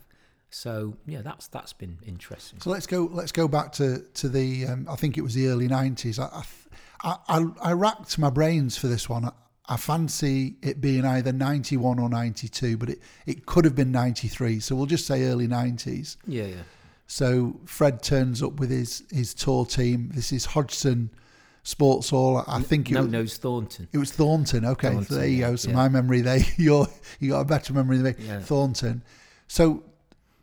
So 0.51 0.95
yeah, 1.05 1.21
that's 1.21 1.47
that's 1.47 1.73
been 1.73 1.97
interesting. 2.05 2.59
So 2.61 2.69
let's 2.69 2.87
go 2.87 3.09
let's 3.11 3.31
go 3.31 3.47
back 3.47 3.73
to 3.73 4.05
to 4.13 4.29
the 4.29 4.67
um, 4.67 4.87
I 4.89 4.95
think 4.95 5.17
it 5.17 5.21
was 5.21 5.33
the 5.33 5.47
early 5.47 5.67
nineties. 5.67 6.19
I, 6.19 6.43
I, 7.03 7.17
I 7.27 7.45
I 7.61 7.73
racked 7.73 8.17
my 8.17 8.29
brains 8.29 8.77
for 8.77 8.87
this 8.87 9.09
one. 9.09 9.29
I 9.67 9.77
fancy 9.77 10.55
it 10.61 10.81
being 10.81 11.05
either 11.05 11.31
91 11.31 11.97
or 11.97 12.09
92, 12.09 12.75
but 12.77 12.89
it, 12.89 12.99
it 13.25 13.45
could 13.45 13.63
have 13.63 13.75
been 13.75 13.91
93. 13.91 14.59
So 14.59 14.75
we'll 14.75 14.87
just 14.87 15.07
say 15.07 15.23
early 15.23 15.47
90s. 15.47 16.17
Yeah, 16.27 16.45
yeah. 16.45 16.63
So 17.07 17.57
Fred 17.65 18.03
turns 18.03 18.43
up 18.43 18.59
with 18.59 18.69
his, 18.69 19.03
his 19.11 19.33
tour 19.33 19.65
team. 19.65 20.09
This 20.13 20.33
is 20.33 20.43
Hodgson 20.43 21.09
Sports 21.63 22.09
Hall. 22.09 22.43
I 22.47 22.61
think 22.61 22.89
it 22.89 22.95
no, 22.95 23.03
was, 23.03 23.11
no, 23.11 23.21
it's 23.21 23.37
Thornton. 23.37 23.87
it 23.91 23.97
was 23.97 24.11
Thornton. 24.11 24.65
Okay, 24.65 25.01
so 25.03 25.15
there 25.15 25.27
you 25.27 25.41
go. 25.41 25.55
So 25.55 25.69
yeah. 25.69 25.75
my 25.75 25.87
memory 25.89 26.21
there, 26.21 26.39
you're, 26.57 26.87
you 27.19 27.31
got 27.31 27.41
a 27.41 27.45
better 27.45 27.73
memory 27.73 27.97
than 27.97 28.05
me. 28.05 28.13
Yeah. 28.25 28.39
Thornton. 28.39 29.03
So 29.47 29.83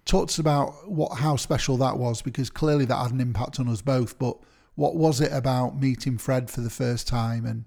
talk 0.04 0.28
to 0.28 0.32
us 0.32 0.38
about 0.38 0.88
what 0.88 1.18
how 1.18 1.34
special 1.36 1.76
that 1.78 1.98
was 1.98 2.22
because 2.22 2.50
clearly 2.50 2.84
that 2.86 2.96
had 2.96 3.12
an 3.12 3.20
impact 3.20 3.60
on 3.60 3.68
us 3.68 3.82
both. 3.82 4.18
But 4.18 4.36
what 4.74 4.96
was 4.96 5.20
it 5.20 5.32
about 5.32 5.80
meeting 5.80 6.18
Fred 6.18 6.50
for 6.50 6.60
the 6.60 6.70
first 6.70 7.06
time 7.08 7.44
and 7.44 7.64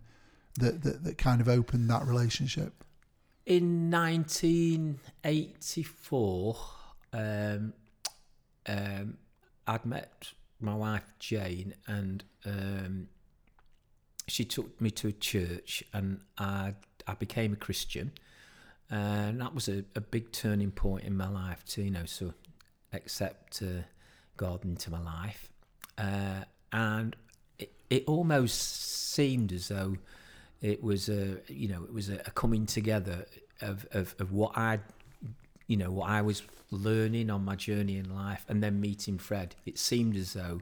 that 0.59 0.81
that, 0.83 1.03
that 1.03 1.17
kind 1.17 1.41
of 1.41 1.49
opened 1.49 1.89
that 1.89 2.05
relationship? 2.05 2.85
In 3.45 3.89
1984, 3.89 6.55
um, 7.13 7.73
um, 8.67 9.17
I'd 9.67 9.85
met 9.85 10.31
my 10.61 10.75
wife 10.75 11.11
Jane, 11.19 11.73
and 11.87 12.23
um, 12.45 13.07
she 14.31 14.45
took 14.45 14.79
me 14.79 14.89
to 14.91 15.09
a 15.09 15.11
church, 15.11 15.83
and 15.93 16.21
I 16.37 16.73
I 17.05 17.15
became 17.15 17.53
a 17.53 17.57
Christian, 17.57 18.13
and 18.89 19.41
that 19.41 19.53
was 19.53 19.67
a, 19.67 19.83
a 19.95 20.01
big 20.01 20.31
turning 20.31 20.71
point 20.71 21.03
in 21.03 21.15
my 21.17 21.27
life 21.27 21.63
to 21.65 21.83
you 21.83 21.91
know 21.91 22.05
so 22.05 22.33
accept 22.93 23.61
uh, 23.61 23.83
God 24.37 24.63
into 24.63 24.89
my 24.89 25.01
life, 25.01 25.49
uh, 25.97 26.45
and 26.71 27.15
it, 27.59 27.73
it 27.89 28.03
almost 28.07 29.11
seemed 29.11 29.51
as 29.51 29.67
though 29.67 29.97
it 30.61 30.81
was 30.81 31.09
a 31.09 31.37
you 31.47 31.67
know 31.67 31.83
it 31.83 31.93
was 31.93 32.09
a, 32.09 32.15
a 32.25 32.31
coming 32.31 32.65
together 32.65 33.25
of, 33.61 33.85
of, 33.91 34.15
of 34.19 34.31
what 34.31 34.57
I 34.57 34.79
you 35.67 35.75
know 35.75 35.91
what 35.91 36.09
I 36.09 36.21
was 36.21 36.41
learning 36.71 37.29
on 37.29 37.43
my 37.43 37.57
journey 37.57 37.97
in 37.97 38.15
life 38.15 38.45
and 38.47 38.63
then 38.63 38.79
meeting 38.79 39.17
Fred. 39.17 39.55
It 39.65 39.77
seemed 39.77 40.15
as 40.15 40.33
though 40.33 40.61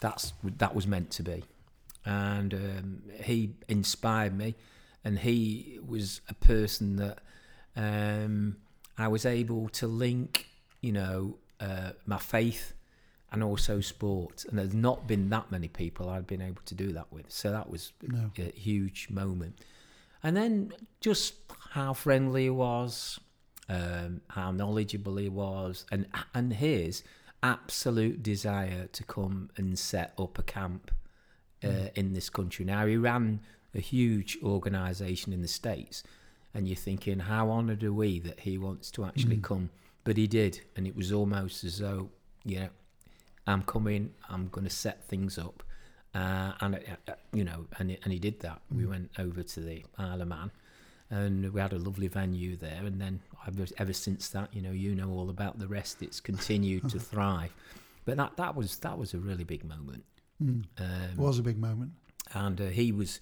that's 0.00 0.34
that 0.58 0.74
was 0.74 0.86
meant 0.86 1.10
to 1.12 1.22
be 1.22 1.44
and 2.04 2.54
um, 2.54 3.02
he 3.22 3.54
inspired 3.68 4.36
me 4.36 4.54
and 5.04 5.18
he 5.18 5.78
was 5.86 6.20
a 6.28 6.34
person 6.34 6.96
that 6.96 7.18
um, 7.76 8.56
I 8.98 9.08
was 9.08 9.24
able 9.26 9.68
to 9.70 9.86
link 9.86 10.46
you 10.80 10.92
know 10.92 11.36
uh, 11.60 11.90
my 12.06 12.18
faith 12.18 12.72
and 13.32 13.42
also 13.44 13.80
sport 13.80 14.44
and 14.48 14.58
there's 14.58 14.74
not 14.74 15.06
been 15.06 15.28
that 15.30 15.50
many 15.50 15.68
people 15.68 16.08
I'd 16.08 16.26
been 16.26 16.42
able 16.42 16.62
to 16.64 16.74
do 16.74 16.92
that 16.92 17.12
with 17.12 17.30
so 17.30 17.50
that 17.52 17.70
was 17.70 17.92
No. 18.02 18.30
a 18.38 18.50
huge 18.52 19.08
moment. 19.10 19.58
And 20.22 20.36
then 20.36 20.72
just 21.00 21.34
how 21.70 21.94
friendly 21.94 22.42
he 22.44 22.50
was, 22.50 23.18
um, 23.70 24.20
how 24.28 24.50
knowledgeable 24.50 25.16
he 25.16 25.30
was, 25.30 25.86
and 25.90 26.06
and 26.34 26.52
his 26.52 27.02
absolute 27.42 28.22
desire 28.22 28.86
to 28.92 29.02
come 29.04 29.48
and 29.56 29.78
set 29.78 30.12
up 30.18 30.38
a 30.38 30.42
camp 30.42 30.90
uh, 31.64 31.88
in 31.94 32.12
this 32.12 32.30
country. 32.30 32.64
Now 32.64 32.86
he 32.86 32.96
ran 32.96 33.40
a 33.74 33.80
huge 33.80 34.38
organisation 34.42 35.32
in 35.32 35.42
the 35.42 35.48
states, 35.48 36.02
and 36.54 36.66
you're 36.66 36.76
thinking, 36.76 37.20
how 37.20 37.50
honoured 37.50 37.84
are 37.84 37.92
we 37.92 38.18
that 38.20 38.40
he 38.40 38.58
wants 38.58 38.90
to 38.92 39.04
actually 39.04 39.36
come? 39.38 39.70
But 40.04 40.16
he 40.16 40.26
did, 40.26 40.60
and 40.76 40.86
it 40.86 40.96
was 40.96 41.12
almost 41.12 41.62
as 41.64 41.78
though, 41.78 42.10
you 42.44 42.60
know, 42.60 42.68
I'm 43.46 43.62
coming, 43.62 44.12
I'm 44.28 44.48
going 44.48 44.64
to 44.64 44.70
set 44.70 45.04
things 45.04 45.38
up. 45.38 45.62
Uh, 46.14 46.52
and, 46.60 46.74
uh, 46.74 46.78
uh, 47.08 47.14
you 47.32 47.44
know, 47.44 47.66
and, 47.78 47.96
and 48.02 48.12
he 48.12 48.18
did 48.18 48.40
that. 48.40 48.60
We 48.74 48.84
went 48.84 49.10
over 49.18 49.42
to 49.42 49.60
the 49.60 49.84
Isle 49.96 50.22
of 50.22 50.28
Man 50.28 50.50
and 51.10 51.52
we 51.52 51.60
had 51.60 51.72
a 51.72 51.78
lovely 51.78 52.08
venue 52.08 52.56
there. 52.56 52.82
And 52.84 53.00
then 53.00 53.20
ever, 53.46 53.66
ever 53.78 53.92
since 53.92 54.28
that, 54.30 54.54
you 54.54 54.62
know, 54.62 54.72
you 54.72 54.94
know 54.94 55.10
all 55.10 55.30
about 55.30 55.58
the 55.58 55.66
rest. 55.66 56.02
It's 56.02 56.20
continued 56.20 56.88
to 56.90 56.98
thrive. 57.00 57.54
But 58.04 58.16
that, 58.16 58.36
that 58.36 58.56
was 58.56 58.76
that 58.78 58.96
was 58.96 59.14
a 59.14 59.18
really 59.18 59.44
big 59.44 59.64
moment. 59.64 60.04
Mm. 60.42 60.64
Um, 60.78 61.10
It 61.12 61.16
was 61.18 61.38
a 61.38 61.42
big 61.42 61.58
moment. 61.58 61.92
and 62.34 62.60
uh, 62.60 62.66
he 62.66 62.92
was 62.92 63.20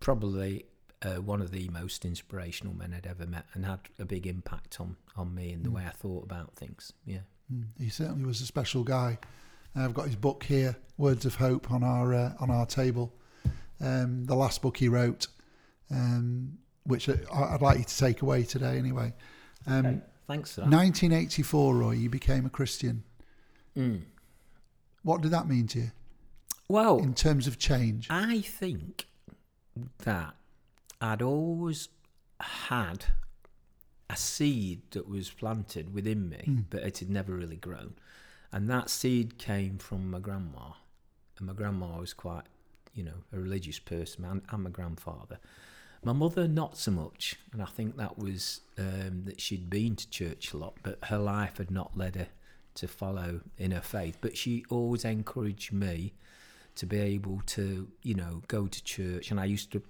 probably 0.00 0.64
uh, 1.02 1.16
one 1.16 1.40
of 1.40 1.50
the 1.50 1.68
most 1.68 2.04
inspirational 2.04 2.74
men 2.74 2.92
I'd 2.94 3.06
ever 3.06 3.26
met, 3.26 3.46
and 3.54 3.64
had 3.64 3.80
a 3.98 4.04
big 4.04 4.26
impact 4.26 4.80
on 4.80 4.96
on 5.16 5.34
me 5.34 5.52
and 5.52 5.64
the 5.64 5.70
way 5.70 5.84
I 5.86 5.90
thought 5.90 6.24
about 6.24 6.54
things. 6.54 6.92
Yeah, 7.06 7.20
Mm. 7.52 7.64
He 7.78 7.88
certainly 7.88 8.24
was 8.24 8.40
a 8.40 8.46
special 8.46 8.84
guy. 8.84 9.18
I've 9.74 9.94
got 9.94 10.06
his 10.06 10.16
book 10.16 10.44
here, 10.44 10.76
Words 10.98 11.24
of 11.26 11.36
Hope, 11.36 11.70
on 11.70 11.82
our 11.82 12.14
uh, 12.14 12.32
on 12.40 12.50
our 12.50 12.66
table. 12.66 13.12
Um, 13.80 14.24
the 14.26 14.34
last 14.36 14.60
book 14.62 14.76
he 14.76 14.88
wrote, 14.88 15.26
um, 15.90 16.58
which 16.84 17.08
I- 17.08 17.54
I'd 17.54 17.62
like 17.62 17.78
you 17.78 17.84
to 17.84 17.96
take 17.96 18.20
away 18.22 18.42
today, 18.44 18.78
anyway. 18.78 19.14
Um, 19.66 19.86
Okay, 19.86 20.00
thanks 20.26 20.54
that. 20.56 20.68
1984, 20.68 21.74
Roy, 21.76 21.92
you 21.92 22.10
became 22.10 22.44
a 22.46 22.50
Christian. 22.50 23.04
Mm. 23.76 24.02
What 25.02 25.22
did 25.22 25.30
that 25.30 25.48
mean 25.48 25.66
to 25.68 25.78
you 25.80 25.90
Well, 26.70 26.98
in 26.98 27.14
terms 27.14 27.48
of 27.48 27.58
change? 27.58 28.06
I 28.10 28.42
think 28.42 29.06
that 30.04 30.34
I'd 31.00 31.20
always 31.20 31.88
had 32.38 33.06
a 34.08 34.14
seed 34.16 34.82
that 34.92 35.08
was 35.08 35.30
planted 35.30 35.92
within 35.92 36.28
me, 36.28 36.44
Mm. 36.46 36.64
but 36.70 36.82
it 36.84 36.98
had 36.98 37.10
never 37.10 37.34
really 37.34 37.56
grown. 37.56 37.94
And 38.52 38.70
that 38.70 38.88
seed 38.88 39.36
came 39.36 39.78
from 39.78 40.10
my 40.12 40.20
grandma. 40.20 40.74
And 41.38 41.48
my 41.48 41.54
grandma 41.54 41.98
was 41.98 42.12
quite, 42.14 42.44
you 42.94 43.02
know, 43.02 43.24
a 43.32 43.40
religious 43.40 43.80
person, 43.80 44.24
and, 44.24 44.42
and 44.48 44.62
my 44.62 44.70
grandfather. 44.70 45.40
My 46.04 46.12
mother, 46.12 46.46
not 46.46 46.78
so 46.78 46.92
much. 46.92 47.34
And 47.52 47.60
I 47.60 47.66
think 47.66 47.96
that 47.96 48.16
was 48.16 48.60
um, 48.78 49.24
that 49.24 49.40
she'd 49.40 49.68
been 49.70 49.96
to 49.96 50.08
church 50.08 50.52
a 50.52 50.56
lot, 50.56 50.74
but 50.84 50.98
her 51.06 51.18
life 51.18 51.58
had 51.58 51.72
not 51.72 51.98
led 51.98 52.14
her 52.14 52.28
to 52.74 52.86
follow 52.86 53.40
in 53.58 53.72
her 53.72 53.80
faith. 53.80 54.18
But 54.20 54.36
she 54.36 54.64
always 54.70 55.04
encouraged 55.04 55.72
me 55.72 56.12
to 56.76 56.86
be 56.86 56.98
able 56.98 57.42
to, 57.46 57.88
you 58.02 58.14
know, 58.14 58.42
go 58.48 58.66
to 58.66 58.84
church. 58.84 59.30
And 59.30 59.40
I 59.40 59.44
used 59.44 59.72
to 59.72 59.82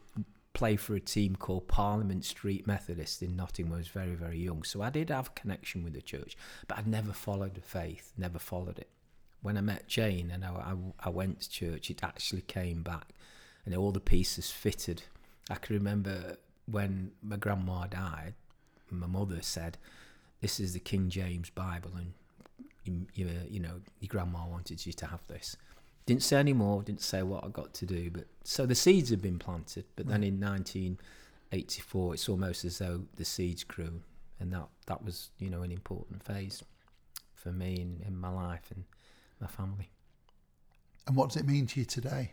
play 0.53 0.77
for 0.77 0.95
a 0.95 1.01
team 1.01 1.37
called 1.37 1.69
Parliament 1.69 2.25
Street 2.25 2.67
Methodist 2.67 3.23
in 3.23 3.37
Nottingham 3.37 3.75
I 3.75 3.79
was 3.79 3.89
very, 3.89 4.15
very 4.15 4.39
young. 4.39 4.63
So 4.65 4.83
I 4.83 4.91
did 4.91 5.11
have 5.11 5.29
a 5.29 5.41
connection 5.41 5.85
with 5.85 5.95
the 5.95 6.03
church, 6.03 6.37
but 6.67 6.79
I'd 6.79 6.87
never 6.87 7.13
followed 7.13 7.55
the 7.55 7.61
faith, 7.61 8.13
never 8.19 8.39
followed 8.39 8.79
it. 8.79 8.89
When 9.43 9.57
I 9.57 9.63
met 9.63 9.89
Jane 9.89 10.31
and 10.31 10.45
I, 10.45 10.51
I, 10.51 10.75
I 11.07 11.09
went 11.09 11.41
to 11.41 11.51
church, 11.51 11.91
it 11.91 12.03
actually 12.03 12.43
came 12.43 12.83
back 12.83 13.15
and 13.65 13.75
all 13.75 13.93
the 13.93 14.01
pieces 14.01 14.51
fitted. 14.51 15.03
I 15.49 15.55
can 15.55 15.77
remember 15.77 16.37
when 16.67 17.13
my 17.23 17.37
grandma 17.37 17.87
died, 17.87 18.35
my 18.91 19.07
mother 19.07 19.39
said, 19.41 19.79
This 20.41 20.61
is 20.61 20.73
the 20.73 20.81
King 20.81 21.09
James 21.09 21.51
Bible, 21.51 21.93
and 21.97 22.13
you, 23.15 23.29
you 23.49 23.61
know, 23.61 23.81
your 24.01 24.09
grandma 24.09 24.47
wanted 24.47 24.85
you 24.85 24.93
to 24.93 25.07
have 25.07 25.27
this. 25.29 25.57
Didn't 26.11 26.25
say 26.25 26.41
any 26.41 26.53
more, 26.53 26.83
didn't 26.83 27.03
say 27.03 27.23
what 27.23 27.45
I 27.45 27.49
got 27.51 27.73
to 27.75 27.87
do, 27.87 28.11
but 28.11 28.25
so 28.43 28.67
the 28.67 28.75
seeds 28.75 29.11
had 29.11 29.23
been 29.23 29.39
planted. 29.39 29.85
But 29.95 30.09
then 30.09 30.25
in 30.25 30.41
1984, 30.41 32.15
it's 32.15 32.29
almost 32.29 32.65
as 32.65 32.79
though 32.79 33.03
the 33.15 33.25
seeds 33.25 33.63
grew, 33.63 34.03
and 34.41 34.53
that 34.53 34.67
that 34.87 35.05
was 35.05 35.31
you 35.39 35.49
know 35.49 35.63
an 35.63 35.71
important 35.71 36.25
phase 36.25 36.65
for 37.33 37.53
me 37.53 37.77
in, 37.77 38.03
in 38.05 38.19
my 38.19 38.29
life 38.29 38.73
and 38.75 38.83
my 39.41 39.47
family. 39.47 39.89
And 41.07 41.15
what 41.15 41.29
does 41.29 41.41
it 41.41 41.47
mean 41.47 41.69
to 41.69 41.79
you 41.79 41.87
today? 41.87 42.33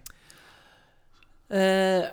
Uh, 1.52 2.08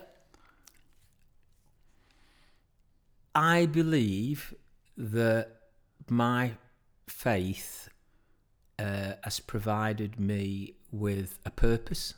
I 3.34 3.64
believe 3.64 4.52
that 4.98 5.48
my 6.10 6.50
faith 7.08 7.88
uh, 8.78 9.12
has 9.22 9.40
provided 9.40 10.20
me 10.20 10.74
with 11.00 11.38
a 11.44 11.50
purpose. 11.50 12.14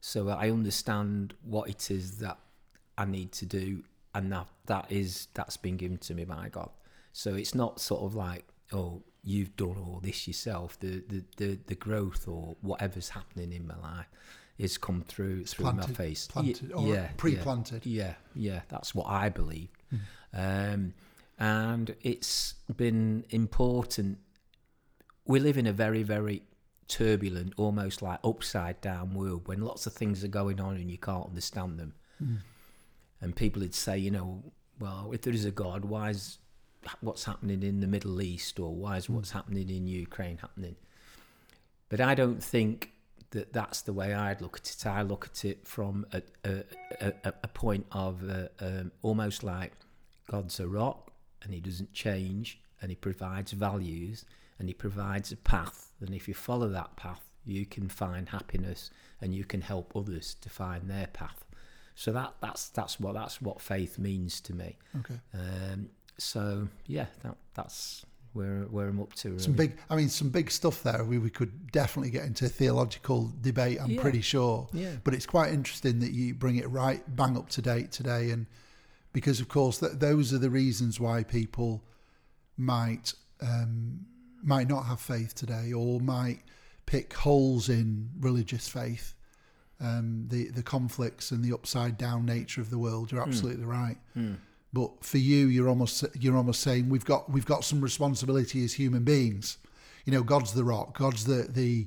So 0.00 0.28
I 0.28 0.50
understand 0.50 1.34
what 1.42 1.68
it 1.68 1.90
is 1.90 2.18
that 2.18 2.38
I 2.96 3.04
need 3.04 3.32
to 3.32 3.46
do, 3.46 3.82
and 4.14 4.32
that 4.32 4.46
that 4.66 4.90
is 4.90 5.28
that's 5.34 5.56
been 5.56 5.76
given 5.76 5.98
to 5.98 6.14
me 6.14 6.24
by 6.24 6.48
God. 6.50 6.70
So 7.12 7.34
it's 7.34 7.54
not 7.54 7.80
sort 7.80 8.02
of 8.02 8.14
like, 8.14 8.44
oh, 8.72 9.02
you've 9.24 9.56
done 9.56 9.76
all 9.78 10.00
this 10.02 10.26
yourself. 10.26 10.78
The 10.80 11.02
the 11.08 11.24
the, 11.36 11.58
the 11.66 11.74
growth 11.74 12.26
or 12.28 12.56
whatever's 12.60 13.10
happening 13.10 13.52
in 13.52 13.66
my 13.66 13.76
life 13.78 14.06
is 14.56 14.76
come 14.78 15.02
through 15.06 15.44
through 15.44 15.66
my 15.66 15.72
Planted- 15.72 15.96
face. 15.96 16.28
Y- 16.34 16.42
planted 16.42 16.72
or 16.72 16.86
yeah, 16.88 17.08
pre-planted. 17.16 17.86
Yeah, 17.86 18.14
yeah, 18.34 18.60
that's 18.68 18.94
what 18.94 19.06
I 19.08 19.28
believe. 19.28 19.68
Um, 20.32 20.94
and 21.38 21.94
it's 22.02 22.54
been 22.76 23.24
important. 23.30 24.18
We 25.24 25.38
live 25.40 25.56
in 25.58 25.66
a 25.66 25.72
very, 25.72 26.02
very 26.02 26.42
turbulent, 26.88 27.52
almost 27.56 28.02
like 28.02 28.18
upside 28.24 28.80
down 28.80 29.14
world 29.14 29.46
when 29.46 29.60
lots 29.60 29.86
of 29.86 29.92
things 29.92 30.24
are 30.24 30.28
going 30.28 30.60
on 30.60 30.76
and 30.76 30.90
you 30.90 30.98
can't 30.98 31.26
understand 31.26 31.78
them. 31.78 31.94
And 33.20 33.36
people 33.36 33.60
would 33.62 33.74
say, 33.74 33.98
you 33.98 34.10
know, 34.10 34.42
well, 34.80 35.10
if 35.12 35.22
there 35.22 35.32
is 35.32 35.44
a 35.44 35.50
God, 35.50 35.84
why 35.84 36.10
is 36.10 36.38
what's 37.00 37.24
happening 37.24 37.62
in 37.62 37.80
the 37.80 37.86
Middle 37.86 38.20
East 38.22 38.58
or 38.58 38.74
why 38.74 38.96
is 38.96 39.08
what's 39.10 39.32
happening 39.32 39.68
in 39.68 39.86
Ukraine 39.86 40.38
happening? 40.38 40.76
But 41.88 42.00
I 42.00 42.14
don't 42.14 42.42
think 42.42 42.92
that 43.30 43.52
that's 43.52 43.82
the 43.82 43.92
way 43.92 44.14
I'd 44.14 44.40
look 44.40 44.56
at 44.56 44.70
it. 44.70 44.86
I 44.86 45.02
look 45.02 45.26
at 45.26 45.44
it 45.44 45.66
from 45.66 46.06
a 46.12 46.22
a, 46.44 46.64
a, 47.00 47.12
a 47.42 47.48
point 47.48 47.86
of 47.92 48.28
uh, 48.28 48.48
um, 48.60 48.92
almost 49.02 49.42
like 49.44 49.72
God's 50.30 50.60
a 50.60 50.68
rock 50.68 51.12
and 51.42 51.52
He 51.52 51.60
doesn't 51.60 51.92
change, 51.92 52.60
and 52.80 52.90
He 52.90 52.96
provides 52.96 53.52
values 53.52 54.24
and 54.58 54.68
He 54.68 54.74
provides 54.74 55.32
a 55.32 55.36
path. 55.36 55.92
And 56.00 56.14
if 56.14 56.28
you 56.28 56.34
follow 56.34 56.68
that 56.68 56.96
path, 56.96 57.24
you 57.44 57.64
can 57.66 57.88
find 57.88 58.28
happiness 58.28 58.90
and 59.20 59.34
you 59.34 59.44
can 59.44 59.60
help 59.62 59.96
others 59.96 60.34
to 60.42 60.48
find 60.50 60.88
their 60.90 61.06
path. 61.08 61.44
So 61.94 62.12
that 62.12 62.34
that's 62.40 62.68
that's 62.68 63.00
what 63.00 63.14
that's 63.14 63.42
what 63.42 63.60
faith 63.60 63.98
means 63.98 64.40
to 64.42 64.54
me. 64.54 64.76
Okay. 65.00 65.18
Um, 65.34 65.90
so 66.18 66.68
yeah, 66.86 67.06
that 67.22 67.36
that's 67.54 68.04
where 68.34 68.60
where 68.70 68.86
I'm 68.88 69.00
up 69.00 69.14
to. 69.14 69.30
Really. 69.30 69.40
Some 69.42 69.54
big, 69.54 69.78
I 69.90 69.96
mean, 69.96 70.08
some 70.08 70.28
big 70.30 70.50
stuff 70.50 70.82
there. 70.84 71.02
We, 71.04 71.18
we 71.18 71.30
could 71.30 71.72
definitely 71.72 72.10
get 72.10 72.24
into 72.24 72.48
theological 72.48 73.32
debate. 73.40 73.78
I'm 73.80 73.90
Yeah. 73.90 74.00
pretty 74.00 74.20
sure. 74.20 74.68
Yeah. 74.72 74.92
But 75.02 75.14
it's 75.14 75.26
quite 75.26 75.52
interesting 75.52 75.98
that 76.00 76.12
you 76.12 76.34
bring 76.34 76.56
it 76.56 76.68
right 76.70 77.02
bang 77.16 77.36
up 77.36 77.48
to 77.50 77.62
date 77.62 77.90
today, 77.90 78.30
and 78.30 78.46
because 79.12 79.40
of 79.40 79.48
course 79.48 79.78
that 79.78 79.98
those 79.98 80.32
are 80.32 80.38
the 80.38 80.50
reasons 80.50 81.00
why 81.00 81.24
people 81.24 81.82
might 82.56 83.14
um, 83.40 84.04
might 84.42 84.68
not 84.68 84.82
have 84.82 85.00
faith 85.00 85.34
today, 85.34 85.72
or 85.72 86.00
might 86.00 86.42
pick 86.86 87.12
holes 87.12 87.68
in 87.68 88.10
religious 88.20 88.68
faith. 88.68 89.14
Um, 89.80 90.26
the 90.28 90.48
the 90.48 90.62
conflicts 90.62 91.30
and 91.30 91.44
the 91.44 91.52
upside 91.52 91.96
down 91.98 92.26
nature 92.26 92.60
of 92.60 92.70
the 92.70 92.78
world. 92.78 93.12
You're 93.12 93.22
hmm. 93.22 93.28
absolutely 93.28 93.64
right. 93.64 93.96
Hmm. 94.14 94.34
But 94.72 95.04
for 95.04 95.18
you, 95.18 95.46
you're 95.46 95.68
almost 95.68 96.04
you're 96.18 96.36
almost 96.36 96.60
saying 96.60 96.88
we've 96.88 97.04
got 97.04 97.30
we've 97.30 97.46
got 97.46 97.64
some 97.64 97.80
responsibility 97.80 98.64
as 98.64 98.74
human 98.74 99.04
beings. 99.04 99.58
You 100.04 100.12
know, 100.12 100.22
God's 100.22 100.52
the 100.52 100.64
rock. 100.64 100.98
God's 100.98 101.24
the 101.24 101.46
the 101.48 101.86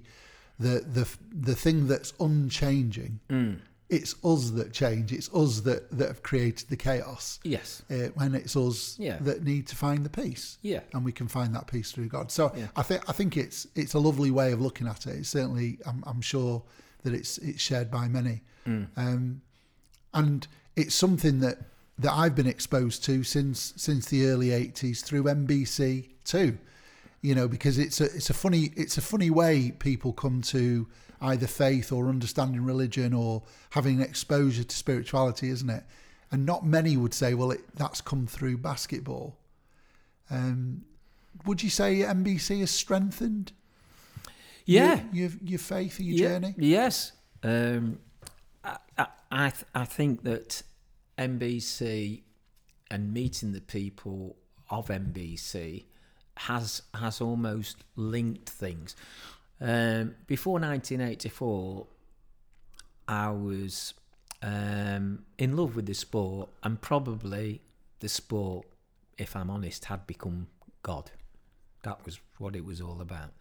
the 0.60 0.80
the 0.80 1.08
the 1.34 1.56
thing 1.56 1.88
that's 1.88 2.14
unchanging. 2.20 3.20
Hmm. 3.30 3.54
It's 3.98 4.16
us 4.24 4.52
that 4.52 4.72
change. 4.72 5.12
It's 5.12 5.30
us 5.34 5.60
that 5.62 5.92
that 5.98 6.08
have 6.08 6.24
created 6.24 6.70
the 6.70 6.78
chaos. 6.78 7.40
yes, 7.44 7.82
Uh, 7.90 8.08
when 8.16 8.34
it's 8.34 8.56
us 8.56 8.96
Yeah. 8.98 9.18
that 9.20 9.44
need 9.44 9.68
to 9.68 9.76
find 9.76 10.06
the 10.06 10.10
peace. 10.10 10.58
Yeah. 10.62 10.80
and 10.94 11.04
we 11.06 11.12
can 11.12 11.28
find 11.28 11.54
that 11.56 11.68
peace 11.68 11.92
through 11.92 12.08
God. 12.08 12.32
So 12.32 12.52
Yeah. 12.56 12.68
I 12.76 12.84
think 12.84 13.02
I 13.10 13.12
think 13.12 13.36
it's 13.36 13.68
it's 13.76 13.94
a 13.94 14.00
lovely 14.00 14.32
way 14.32 14.54
of 14.54 14.62
looking 14.62 14.88
at 14.88 15.06
it. 15.08 15.16
It's 15.20 15.30
certainly, 15.30 15.78
I'm, 15.86 16.04
I'm 16.08 16.22
sure 16.22 16.64
that 17.04 17.14
it's 17.14 17.38
it's 17.40 17.62
shared 17.62 17.92
by 17.92 18.08
many, 18.08 18.42
um, 18.96 19.42
and 20.14 20.48
it's 20.76 20.96
something 20.96 21.40
that 21.42 21.58
that 22.00 22.14
I've 22.14 22.36
been 22.36 22.48
exposed 22.48 23.04
to 23.06 23.24
since 23.24 23.74
since 23.76 24.06
the 24.08 24.26
early 24.28 24.50
'80s 24.50 25.02
through 25.04 25.24
NBC 25.28 26.10
too. 26.24 26.58
You 27.22 27.36
know, 27.36 27.48
because 27.48 27.78
it's 27.78 28.02
a 28.02 28.06
it's 28.06 28.30
a 28.30 28.34
funny 28.34 28.72
it's 28.76 28.98
a 28.98 29.02
funny 29.02 29.30
way 29.30 29.72
people 29.72 30.12
come 30.12 30.42
to 30.44 30.88
either 31.22 31.46
faith 31.46 31.92
or 31.92 32.10
understanding 32.10 32.64
religion 32.66 33.14
or 33.14 33.44
having 33.72 34.02
exposure 34.02 34.64
to 34.64 34.76
spirituality, 34.76 35.50
isn't 35.50 35.70
it? 35.70 35.84
And 36.32 36.46
not 36.46 36.66
many 36.66 36.98
would 36.98 37.14
say, 37.14 37.34
well, 37.36 37.52
it, 37.52 37.62
that's 37.76 38.02
come 38.02 38.26
through 38.26 38.58
basketball. 38.58 39.38
Um, 40.32 40.84
would 41.46 41.62
you 41.62 41.70
say 41.70 41.98
NBC 41.98 42.62
has 42.62 42.72
strengthened 42.72 43.52
yeah, 44.66 45.02
your, 45.12 45.30
your, 45.30 45.40
your 45.44 45.60
faith 45.60 46.00
or 46.00 46.04
your 46.04 46.18
Yeah, 46.18 46.28
journey? 46.40 46.56
Yes, 46.58 47.12
um, 47.44 48.00
I 48.64 48.78
I 48.98 49.08
I, 49.32 49.50
th- 49.50 49.66
I 49.76 49.86
think 49.86 50.24
that 50.24 50.64
NBC 51.18 52.22
and 52.90 53.14
meeting 53.14 53.52
the 53.54 53.62
people 53.62 54.38
of 54.70 54.88
NBC 54.88 55.86
has 56.38 56.82
has 56.94 57.22
almost 57.22 57.84
linked 57.96 58.50
things. 58.50 58.96
Um, 59.60 60.16
before 60.26 60.54
1984, 60.54 61.86
I 63.08 63.30
was 63.30 63.94
um, 64.42 65.24
in 65.38 65.56
love 65.56 65.76
with 65.76 65.86
the 65.86 65.94
sport, 65.94 66.50
and 66.64 66.82
probably 66.82 67.62
the 68.00 68.10
sport, 68.10 68.66
if 69.18 69.36
I'm 69.36 69.50
honest, 69.50 69.86
had 69.86 70.08
become 70.08 70.48
God. 70.82 71.12
That 71.84 72.04
was 72.06 72.20
what 72.38 72.56
it 72.56 72.66
was 72.66 72.82
all 72.82 73.02
about. 73.02 73.32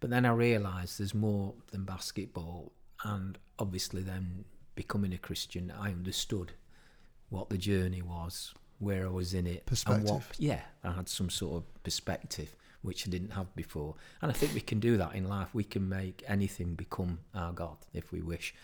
But 0.00 0.10
then 0.10 0.26
I 0.26 0.32
realised 0.32 0.98
there's 0.98 1.14
more 1.14 1.54
than 1.70 1.84
basketball, 1.84 2.72
and 3.02 3.38
obviously, 3.58 4.02
then 4.02 4.44
becoming 4.74 5.12
a 5.12 5.18
Christian, 5.18 5.72
I 5.76 5.88
understood 5.88 6.52
what 7.30 7.48
the 7.48 7.58
journey 7.58 8.02
was, 8.02 8.54
where 8.84 9.06
I 9.06 9.10
was 9.10 9.34
in 9.34 9.46
it, 9.46 9.64
and 9.86 10.04
what. 10.04 10.20
Perspective. 10.20 10.36
Yeah, 10.38 10.60
I 10.82 10.92
had 10.92 11.08
some 11.08 11.30
sort 11.30 11.56
of 11.56 11.82
perspective 11.82 12.54
which 12.82 13.08
I 13.08 13.10
didn't 13.10 13.30
have 13.30 13.54
before, 13.56 13.94
and 14.20 14.30
I 14.30 14.34
think 14.34 14.52
we 14.52 14.60
can 14.60 14.78
do 14.78 14.98
that 14.98 15.14
in 15.14 15.26
life. 15.26 15.48
We 15.54 15.64
can 15.64 15.88
make 15.88 16.22
anything 16.28 16.74
become 16.74 17.18
our 17.34 17.52
God 17.52 17.78
if 17.94 18.12
we 18.12 18.20
wish, 18.20 18.54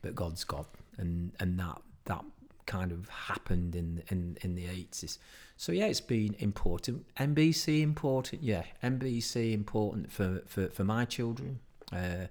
but 0.00 0.14
God's 0.14 0.42
God, 0.44 0.66
and 0.96 1.32
and 1.38 1.58
that 1.60 1.82
that 2.06 2.24
kind 2.66 2.92
of 2.92 3.08
happened 3.08 3.74
in 3.76 4.02
in 4.08 4.38
in 4.40 4.54
the 4.54 4.66
eighties. 4.66 5.18
So 5.56 5.72
yeah, 5.72 5.86
it's 5.86 6.00
been 6.00 6.34
important. 6.38 7.04
NBC 7.16 7.82
important, 7.82 8.42
yeah. 8.42 8.62
NBC 8.82 9.52
important 9.52 10.10
for 10.10 10.42
for 10.46 10.68
for 10.68 10.84
my 10.84 11.04
children. 11.04 11.60
Uh, 11.92 12.26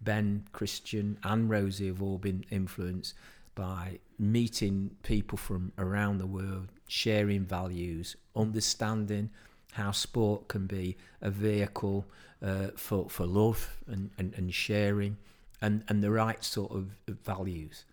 ben, 0.00 0.44
Christian, 0.52 1.18
and 1.22 1.48
Rosie 1.48 1.86
have 1.86 2.02
all 2.02 2.18
been 2.18 2.44
influenced 2.50 3.14
by 3.54 3.98
meeting 4.18 4.96
people 5.02 5.38
from 5.38 5.72
around 5.78 6.18
the 6.18 6.26
world, 6.26 6.68
sharing 6.92 7.42
values, 7.42 8.16
understanding 8.36 9.30
how 9.72 9.90
sport 9.90 10.46
can 10.48 10.66
be 10.66 10.94
a 11.22 11.30
vehicle 11.30 12.04
uh, 12.42 12.68
for 12.76 13.08
for 13.08 13.24
love 13.24 13.78
and, 13.86 14.10
and, 14.18 14.34
and 14.34 14.52
sharing, 14.52 15.16
and, 15.62 15.84
and 15.88 16.02
the 16.02 16.10
right 16.10 16.44
sort 16.44 16.70
of 16.70 16.90
values. 17.24 17.84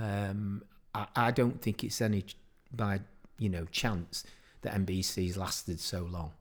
Um, 0.00 0.62
I, 0.94 1.06
I 1.14 1.30
don't 1.32 1.60
think 1.60 1.84
it's 1.84 2.00
any 2.00 2.24
by 2.72 3.00
you 3.38 3.50
know 3.50 3.66
chance 3.66 4.24
that 4.62 4.72
NBC's 4.72 5.36
lasted 5.36 5.78
so 5.78 6.04
long, 6.04 6.32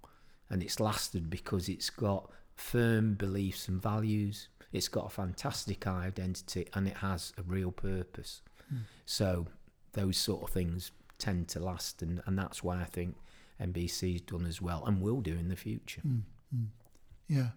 and 0.50 0.64
it's 0.64 0.80
lasted 0.80 1.30
because 1.30 1.68
it's 1.68 1.90
got 1.90 2.32
firm 2.56 3.16
beliefs 3.16 3.68
and 3.68 3.82
values. 3.82 4.48
It's 4.72 4.88
got 4.88 5.08
a 5.08 5.10
fantastic 5.10 5.86
identity, 5.86 6.68
and 6.74 6.88
it 6.88 6.98
has 6.98 7.34
a 7.38 7.42
real 7.42 7.72
purpose. 7.72 8.42
So 9.06 9.48
those 9.94 10.18
sort 10.18 10.44
of 10.44 10.50
things 10.50 10.92
tend 11.18 11.48
to 11.50 11.60
last, 11.60 12.02
and, 12.02 12.22
and 12.26 12.38
that's 12.38 12.64
why 12.64 12.82
I 12.82 12.86
think 12.86 13.16
NBC's 13.62 14.22
done 14.22 14.46
as 14.46 14.62
well 14.62 14.84
and 14.86 15.02
will 15.02 15.22
do 15.22 15.34
in 15.34 15.50
the 15.50 15.56
future. 15.56 16.02
Yeah. 17.28 17.50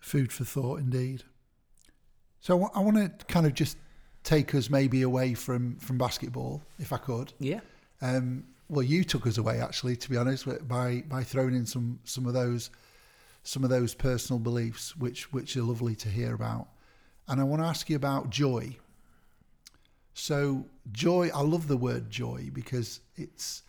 Food 0.00 0.32
for 0.32 0.44
thought, 0.44 0.80
indeed. 0.80 1.22
So 2.40 2.70
I 2.74 2.80
want 2.80 2.96
to 2.96 3.24
kind 3.26 3.46
of 3.46 3.54
just 3.54 3.78
take 4.22 4.54
us 4.54 4.68
maybe 4.68 5.02
away 5.02 5.34
from, 5.34 5.76
from 5.76 5.98
basketball, 5.98 6.62
if 6.78 6.92
I 6.92 6.98
could. 6.98 7.32
Yeah. 7.38 7.60
Um, 8.02 8.44
well, 8.68 8.82
you 8.82 9.04
took 9.04 9.26
us 9.26 9.38
away, 9.38 9.60
actually, 9.60 9.96
to 9.96 10.10
be 10.10 10.16
honest, 10.16 10.46
by 10.68 11.04
by 11.08 11.22
throwing 11.22 11.54
in 11.54 11.66
some 11.66 12.00
some 12.04 12.26
of 12.26 12.32
those 12.32 12.70
some 13.42 13.62
of 13.62 13.70
those 13.70 13.94
personal 13.94 14.40
beliefs, 14.40 14.96
which 14.96 15.32
which 15.32 15.56
are 15.56 15.62
lovely 15.62 15.94
to 15.96 16.08
hear 16.08 16.34
about. 16.34 16.68
And 17.28 17.40
I 17.40 17.44
want 17.44 17.62
to 17.62 17.66
ask 17.66 17.88
you 17.88 17.96
about 17.96 18.30
joy. 18.30 18.76
So 20.14 20.66
joy, 20.92 21.30
I 21.34 21.42
love 21.42 21.68
the 21.68 21.76
word 21.76 22.10
joy 22.10 22.50
because 22.52 23.00
it's. 23.16 23.62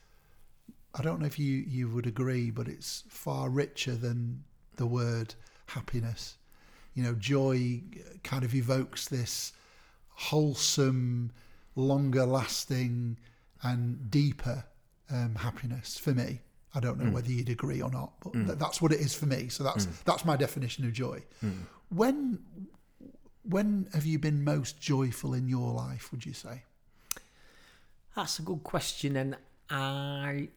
I 0.98 1.02
don't 1.02 1.20
know 1.20 1.26
if 1.26 1.38
you 1.38 1.64
you 1.68 1.90
would 1.90 2.08
agree, 2.08 2.52
but 2.52 2.68
it's 2.68 3.04
far 3.10 3.50
richer 3.50 3.96
than 3.96 4.44
the 4.78 4.86
word 4.86 5.36
happiness. 5.68 6.38
You 6.94 7.04
know, 7.04 7.14
joy 7.14 7.82
kind 8.24 8.44
of 8.46 8.56
evokes 8.56 9.10
this 9.10 9.52
wholesome, 10.10 11.32
longer 11.76 12.26
lasting, 12.26 13.18
and 13.62 14.10
deeper 14.10 14.64
um, 15.12 15.36
happiness 15.36 15.98
for 15.98 16.12
me. 16.12 16.40
I 16.74 16.80
don't 16.80 16.98
know 16.98 17.10
mm. 17.10 17.14
whether 17.14 17.32
you'd 17.32 17.50
agree 17.50 17.82
or 17.82 17.90
not, 17.90 18.14
but 18.22 18.34
mm. 18.34 18.46
th- 18.46 18.60
that's 18.60 18.82
what 18.82 18.92
it 18.92 19.00
is 19.00 19.14
for 19.14 19.26
me. 19.26 19.48
So 19.50 19.64
that's 19.64 19.86
mm. 19.86 20.04
that's 20.04 20.26
my 20.26 20.38
definition 20.38 20.86
of 20.86 20.94
joy. 20.94 21.24
When 21.90 22.40
when 23.44 23.88
have 23.94 24.06
you 24.06 24.20
been 24.20 24.44
most 24.44 24.80
joyful 24.80 25.34
in 25.34 25.48
your 25.48 25.72
life? 25.72 26.12
Would 26.12 26.26
you 26.26 26.34
say? 26.34 26.64
That's 28.16 28.40
a 28.40 28.44
good 28.44 28.64
question, 28.64 29.18
and 29.18 29.36
I 29.70 30.48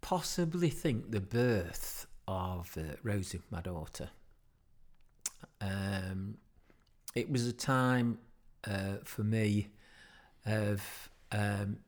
possibly 0.00 0.70
think 0.70 1.12
the 1.12 1.20
birth 1.20 2.08
of 2.26 2.76
uh, 2.76 2.96
Rosie, 3.04 3.40
my 3.48 3.60
daughter. 3.60 4.10
Um, 5.60 6.38
it 7.14 7.30
was 7.30 7.46
a 7.46 7.52
time 7.52 8.18
uh, 8.66 8.96
for 9.04 9.22
me 9.22 9.68
of 10.44 11.08
um, 11.30 11.78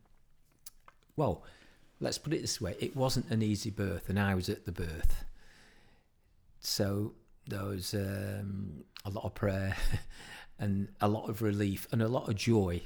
well, 1.17 1.43
let's 1.99 2.19
put 2.19 2.33
it 2.33 2.41
this 2.41 2.61
way: 2.61 2.77
it 2.79 2.95
wasn't 2.95 3.29
an 3.31 3.43
easy 3.43 3.71
birth, 3.71 4.09
and 4.09 4.21
I 4.21 4.37
was 4.37 4.49
at 4.49 4.67
the 4.67 4.73
birth, 4.73 5.25
so 6.61 7.15
there 7.49 7.65
was 7.65 7.93
um, 7.93 8.85
a 9.05 9.11
lot 9.11 9.25
of 9.25 9.35
prayer 9.35 9.77
and 10.61 10.91
a 11.01 11.09
lot 11.09 11.29
of 11.29 11.43
relief 11.43 11.89
and 11.91 12.03
a 12.03 12.09
lot 12.09 12.29
of 12.29 12.37
joy 12.37 12.83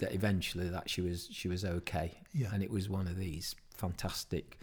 that 0.00 0.12
eventually 0.14 0.68
that 0.68 0.90
she 0.90 1.00
was 1.00 1.28
she 1.32 1.48
was 1.48 1.64
okay 1.64 2.18
Yeah. 2.34 2.48
and 2.52 2.62
it 2.62 2.70
was 2.70 2.88
one 2.88 3.06
of 3.06 3.16
these 3.16 3.54
fantastic 3.74 4.58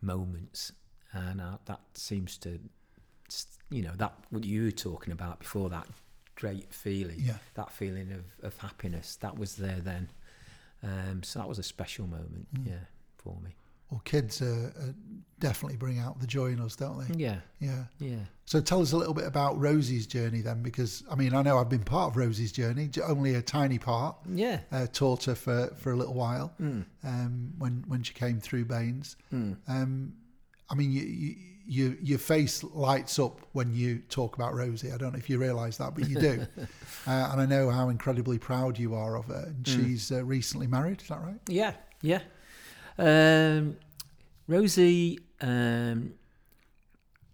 moments 0.00 0.72
and 1.12 1.40
uh, 1.40 1.58
that 1.66 1.80
seems 1.94 2.36
to 2.38 2.58
you 3.70 3.82
know 3.82 3.92
that 3.96 4.12
what 4.30 4.44
you 4.44 4.64
were 4.64 4.70
talking 4.70 5.12
about 5.12 5.38
before 5.40 5.70
that 5.70 5.86
great 6.36 6.72
feeling. 6.74 7.16
Yeah. 7.20 7.36
That 7.54 7.70
feeling 7.70 8.10
of, 8.12 8.24
of 8.44 8.56
happiness 8.58 9.16
that 9.20 9.38
was 9.38 9.54
there 9.54 9.78
then. 9.80 10.08
Um, 10.82 11.22
so 11.22 11.38
that 11.38 11.48
was 11.48 11.58
a 11.60 11.62
special 11.62 12.06
moment, 12.08 12.48
Mm. 12.54 12.66
yeah, 12.66 12.84
for 13.18 13.36
me. 13.42 13.54
Well, 13.90 14.00
kids 14.04 14.40
uh, 14.42 14.70
uh, 14.78 14.82
definitely 15.38 15.76
bring 15.76 15.98
out 15.98 16.20
the 16.20 16.26
joy 16.26 16.46
in 16.46 16.60
us, 16.60 16.74
don't 16.76 16.98
they? 17.06 17.14
Yeah, 17.22 17.36
Yeah. 17.60 17.84
yeah. 17.98 18.16
So 18.46 18.60
tell 18.60 18.82
us 18.82 18.92
a 18.92 18.96
little 18.96 19.14
bit 19.14 19.26
about 19.26 19.58
Rosie's 19.60 20.06
journey 20.06 20.40
then, 20.42 20.62
because 20.62 21.02
I 21.10 21.14
mean, 21.14 21.32
I 21.34 21.42
know 21.42 21.58
I've 21.58 21.68
been 21.70 21.84
part 21.84 22.10
of 22.10 22.16
Rosie's 22.16 22.52
journey, 22.52 22.90
only 23.06 23.34
a 23.34 23.42
tiny 23.42 23.78
part. 23.78 24.16
Yeah. 24.30 24.60
Uh, 24.72 24.86
taught 24.92 25.24
her 25.24 25.34
for, 25.34 25.68
for 25.78 25.92
a 25.92 25.96
little 25.96 26.14
while 26.14 26.52
Mm. 26.60 26.84
um, 27.04 27.52
when 27.58 27.84
when 27.88 28.02
she 28.02 28.12
came 28.14 28.40
through 28.40 28.66
Baines. 28.66 29.16
Mm. 29.32 29.56
Um, 29.68 30.14
I 30.70 30.74
mean, 30.74 30.90
you, 30.92 31.02
you, 31.02 31.34
you, 31.66 31.96
your 32.02 32.18
face 32.18 32.62
lights 32.64 33.18
up 33.18 33.40
when 33.52 33.72
you 33.74 34.00
talk 34.10 34.36
about 34.36 34.54
Rosie. 34.54 34.92
I 34.92 34.96
don't 34.98 35.12
know 35.12 35.18
if 35.18 35.30
you 35.30 35.38
realise 35.38 35.76
that, 35.78 35.94
but 35.94 36.08
you 36.08 36.16
do. 36.20 36.46
uh, 37.06 37.28
and 37.32 37.40
I 37.40 37.46
know 37.46 37.70
how 37.70 37.88
incredibly 37.90 38.38
proud 38.38 38.78
you 38.78 38.94
are 38.94 39.16
of 39.16 39.26
her. 39.26 39.44
And 39.46 39.64
Mm. 39.64 39.74
she's 39.84 40.10
uh, 40.12 40.22
recently 40.24 40.66
married. 40.66 41.00
Is 41.02 41.08
that 41.08 41.20
right? 41.22 41.40
Yeah, 41.48 41.74
yeah. 42.02 42.20
Um, 42.98 43.76
Rosie 44.46 45.18
um, 45.40 46.14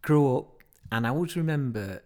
grew 0.02 0.36
up, 0.38 0.62
and 0.92 1.06
I 1.06 1.10
always 1.10 1.36
remember 1.36 2.02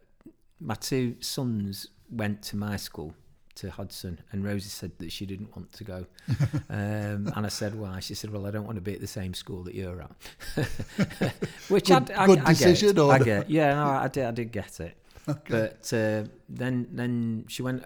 my 0.61 0.75
two 0.75 1.17
sons 1.21 1.89
went 2.11 2.43
to 2.45 2.57
my 2.57 2.77
school 2.77 3.15
to 3.57 3.71
Hodgson, 3.71 4.21
and 4.33 4.45
Rosie 4.45 4.69
said 4.69 4.93
that 4.99 5.13
she 5.13 5.27
didn't 5.27 5.55
want 5.55 5.73
to 5.73 5.85
go. 5.85 6.07
um, 6.71 7.33
and 7.37 7.47
I 7.47 7.49
said, 7.49 7.75
"Why?" 7.75 8.01
She 8.01 8.15
said, 8.15 8.33
"Well, 8.33 8.47
I 8.47 8.51
don't 8.51 8.65
want 8.65 8.77
to 8.77 8.81
be 8.83 8.95
at 8.95 9.01
the 9.01 9.07
same 9.07 9.35
school 9.35 9.63
that 9.65 9.75
you're 9.75 10.03
at." 10.03 10.11
Which 11.69 11.87
Good- 11.89 12.11
I, 12.11 12.25
I, 12.25 12.27
good 12.27 12.39
I 12.41 12.45
get. 12.55 12.59
decision, 12.59 12.99
or 12.99 13.13
I 13.13 13.19
get. 13.19 13.49
Yeah, 13.51 13.75
no, 13.75 13.87
I 13.87 14.09
did. 14.09 14.25
I 14.25 14.31
did 14.31 14.53
get 14.53 14.81
it. 14.81 14.97
Okay. 15.27 15.41
But 15.49 15.91
uh, 15.95 16.25
then, 16.51 16.87
then 16.93 17.47
she 17.49 17.63
went 17.63 17.83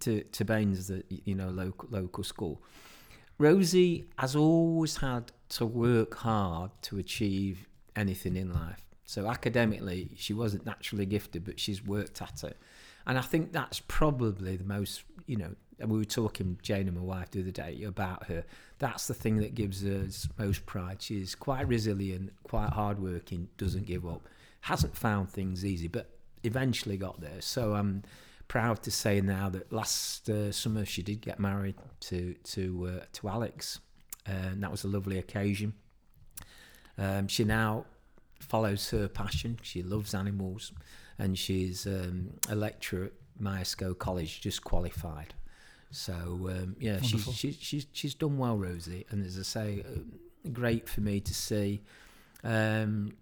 to 0.00 0.22
to 0.24 0.44
Baines, 0.44 0.88
the 0.88 1.04
you 1.08 1.36
know 1.36 1.48
local 1.48 1.88
local 1.92 2.24
school. 2.24 2.60
Rosie 3.38 4.06
has 4.18 4.36
always 4.36 4.98
had 4.98 5.32
to 5.50 5.66
work 5.66 6.14
hard 6.14 6.70
to 6.82 6.98
achieve 6.98 7.68
anything 7.96 8.36
in 8.36 8.52
life. 8.52 8.84
So 9.04 9.28
academically, 9.28 10.10
she 10.16 10.32
wasn't 10.32 10.64
naturally 10.66 11.06
gifted, 11.06 11.44
but 11.44 11.60
she's 11.60 11.84
worked 11.84 12.22
at 12.22 12.42
it. 12.44 12.56
And 13.06 13.18
I 13.18 13.20
think 13.20 13.52
that's 13.52 13.80
probably 13.86 14.56
the 14.56 14.64
most, 14.64 15.02
you 15.26 15.36
know, 15.36 15.54
and 15.78 15.90
we 15.90 15.98
were 15.98 16.04
talking, 16.04 16.58
Jane 16.62 16.86
and 16.88 16.96
my 16.96 17.02
wife, 17.02 17.32
the 17.32 17.40
other 17.40 17.50
day 17.50 17.82
about 17.82 18.26
her. 18.26 18.44
That's 18.78 19.08
the 19.08 19.14
thing 19.14 19.38
that 19.38 19.54
gives 19.54 19.84
us 19.84 20.28
most 20.38 20.64
pride. 20.66 21.02
She's 21.02 21.34
quite 21.34 21.66
resilient, 21.66 22.32
quite 22.44 22.70
hardworking, 22.70 23.48
doesn't 23.58 23.86
give 23.86 24.06
up, 24.06 24.28
hasn't 24.62 24.96
found 24.96 25.30
things 25.30 25.64
easy, 25.64 25.88
but 25.88 26.10
eventually 26.44 26.96
got 26.96 27.20
there. 27.20 27.40
So 27.40 27.74
I'm 27.74 28.04
proud 28.48 28.82
to 28.82 28.90
say 28.90 29.20
now 29.20 29.48
that 29.50 29.72
last 29.72 30.28
uh, 30.28 30.52
summer 30.52 30.84
she 30.84 31.02
did 31.02 31.20
get 31.20 31.38
married 31.38 31.76
to 32.00 32.34
to 32.44 32.88
uh, 33.00 33.04
to 33.12 33.28
Alex, 33.28 33.80
and 34.26 34.62
that 34.62 34.70
was 34.70 34.84
a 34.84 34.88
lovely 34.88 35.18
occasion. 35.18 35.74
Um, 36.96 37.28
she 37.28 37.44
now 37.44 37.86
follows 38.40 38.90
her 38.90 39.08
passion. 39.08 39.58
She 39.62 39.82
loves 39.82 40.14
animals, 40.14 40.72
and 41.18 41.38
she's 41.38 41.86
um, 41.86 42.34
a 42.48 42.54
lecturer 42.54 43.06
at 43.06 43.12
Myerscough 43.40 43.98
College, 43.98 44.40
just 44.40 44.62
qualified. 44.62 45.34
So 45.90 46.12
um, 46.14 46.76
yeah, 46.78 46.94
Wonderful. 47.00 47.32
she's 47.32 47.56
she's 47.60 47.86
she's 47.92 48.14
done 48.14 48.38
well, 48.38 48.56
Rosie, 48.56 49.06
and 49.10 49.24
as 49.24 49.38
I 49.38 49.42
say, 49.42 49.84
uh, 49.86 50.00
great 50.52 50.88
for 50.88 51.00
me 51.00 51.20
to 51.20 51.34
see 51.34 51.82
um, 52.42 53.16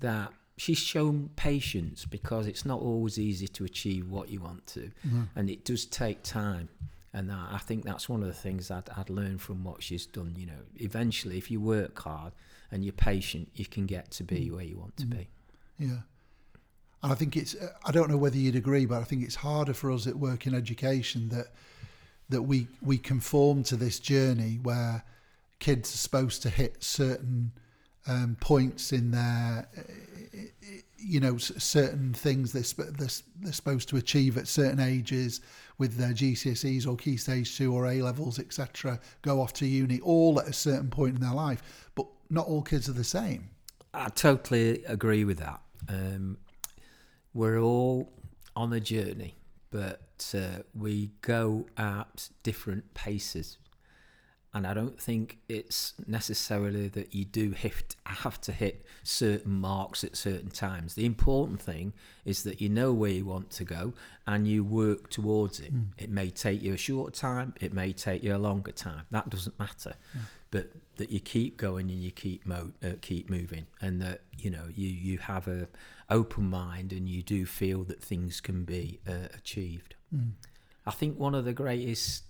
that 0.00 0.32
she's 0.56 0.78
shown 0.78 1.30
patience 1.36 2.04
because 2.04 2.46
it's 2.46 2.64
not 2.64 2.80
always 2.80 3.18
easy 3.18 3.48
to 3.48 3.64
achieve 3.64 4.10
what 4.10 4.28
you 4.28 4.40
want 4.40 4.66
to, 4.68 4.90
and 5.36 5.50
it 5.50 5.64
does 5.64 5.86
take 5.86 6.22
time. 6.22 6.68
And 7.14 7.28
that, 7.28 7.48
I 7.52 7.58
think 7.58 7.84
that's 7.84 8.08
one 8.08 8.22
of 8.22 8.26
the 8.26 8.32
things 8.32 8.70
I'd, 8.70 8.88
I'd 8.96 9.10
learned 9.10 9.42
from 9.42 9.64
what 9.64 9.82
she's 9.82 10.06
done. 10.06 10.34
You 10.36 10.46
know, 10.46 10.62
eventually, 10.76 11.36
if 11.36 11.50
you 11.50 11.60
work 11.60 11.98
hard 11.98 12.32
and 12.70 12.82
you're 12.84 12.92
patient, 12.92 13.50
you 13.54 13.66
can 13.66 13.84
get 13.84 14.10
to 14.12 14.24
be 14.24 14.50
where 14.50 14.64
you 14.64 14.78
want 14.78 14.96
to 14.96 15.06
be. 15.06 15.28
Yeah. 15.78 15.98
And 17.02 17.12
I 17.12 17.14
think 17.14 17.36
it's, 17.36 17.54
I 17.84 17.90
don't 17.92 18.08
know 18.08 18.16
whether 18.16 18.38
you'd 18.38 18.56
agree, 18.56 18.86
but 18.86 19.00
I 19.00 19.04
think 19.04 19.24
it's 19.24 19.34
harder 19.34 19.74
for 19.74 19.90
us 19.90 20.06
at 20.06 20.16
work 20.16 20.46
in 20.46 20.54
education 20.54 21.28
that 21.30 21.48
that 22.28 22.42
we, 22.42 22.66
we 22.80 22.96
conform 22.96 23.62
to 23.64 23.76
this 23.76 23.98
journey 23.98 24.58
where 24.62 25.04
kids 25.58 25.92
are 25.94 25.98
supposed 25.98 26.40
to 26.42 26.48
hit 26.48 26.82
certain 26.82 27.52
um, 28.06 28.36
points 28.40 28.90
in 28.90 29.10
their, 29.10 29.68
you 30.98 31.20
know, 31.20 31.36
certain 31.36 32.12
things 32.12 32.52
they're, 32.52 32.86
they're, 32.92 33.08
they're 33.40 33.52
supposed 33.52 33.88
to 33.90 33.96
achieve 33.96 34.38
at 34.38 34.48
certain 34.48 34.80
ages 34.80 35.40
with 35.78 35.96
their 35.96 36.12
GCSEs 36.12 36.86
or 36.86 36.96
Key 36.96 37.16
Stage 37.16 37.56
2 37.56 37.74
or 37.74 37.86
A 37.86 38.02
levels, 38.02 38.38
etc., 38.38 39.00
go 39.22 39.40
off 39.40 39.52
to 39.54 39.66
uni, 39.66 40.00
all 40.00 40.40
at 40.40 40.48
a 40.48 40.52
certain 40.52 40.88
point 40.88 41.16
in 41.16 41.20
their 41.20 41.34
life. 41.34 41.90
But 41.94 42.06
not 42.30 42.46
all 42.46 42.62
kids 42.62 42.88
are 42.88 42.92
the 42.92 43.04
same. 43.04 43.50
I 43.94 44.08
totally 44.08 44.84
agree 44.84 45.24
with 45.24 45.38
that. 45.38 45.60
Um, 45.88 46.38
we're 47.34 47.58
all 47.58 48.12
on 48.54 48.72
a 48.72 48.80
journey, 48.80 49.36
but 49.70 50.32
uh, 50.34 50.62
we 50.74 51.10
go 51.20 51.66
at 51.76 52.28
different 52.42 52.94
paces. 52.94 53.58
And 54.54 54.66
I 54.66 54.74
don't 54.74 55.00
think 55.00 55.38
it's 55.48 55.94
necessarily 56.06 56.88
that 56.88 57.14
you 57.14 57.24
do 57.24 57.54
have 58.04 58.40
to 58.42 58.52
hit 58.52 58.84
certain 59.02 59.52
marks 59.52 60.04
at 60.04 60.14
certain 60.14 60.50
times. 60.50 60.94
The 60.94 61.06
important 61.06 61.58
thing 61.60 61.94
is 62.26 62.42
that 62.42 62.60
you 62.60 62.68
know 62.68 62.92
where 62.92 63.10
you 63.10 63.24
want 63.24 63.48
to 63.52 63.64
go 63.64 63.94
and 64.26 64.46
you 64.46 64.62
work 64.62 65.08
towards 65.08 65.58
it. 65.58 65.72
It 65.96 66.10
may 66.10 66.28
take 66.28 66.62
you 66.62 66.74
a 66.74 66.76
short 66.76 67.14
time, 67.14 67.54
it 67.62 67.72
may 67.72 67.94
take 67.94 68.22
you 68.22 68.36
a 68.36 68.38
longer 68.38 68.72
time. 68.72 69.04
That 69.10 69.30
doesn't 69.30 69.58
matter. 69.58 69.94
But 70.50 70.70
that 70.96 71.08
you 71.10 71.18
keep 71.20 71.56
going 71.56 71.90
and 71.90 72.02
you 72.02 72.10
keep 72.10 72.44
mo- 72.44 72.72
uh, 72.84 72.90
keep 73.00 73.30
moving, 73.30 73.64
and 73.80 74.02
that 74.02 74.20
you 74.38 74.50
know 74.50 74.64
you 74.74 74.88
you 74.88 75.16
have 75.16 75.48
a 75.48 75.66
open 76.10 76.50
mind 76.50 76.92
and 76.92 77.08
you 77.08 77.22
do 77.22 77.46
feel 77.46 77.84
that 77.84 78.02
things 78.02 78.42
can 78.42 78.64
be 78.64 79.00
uh, 79.08 79.28
achieved. 79.34 79.94
I 80.86 80.90
think 80.90 81.18
one 81.18 81.34
of 81.34 81.46
the 81.46 81.54
greatest 81.54 82.24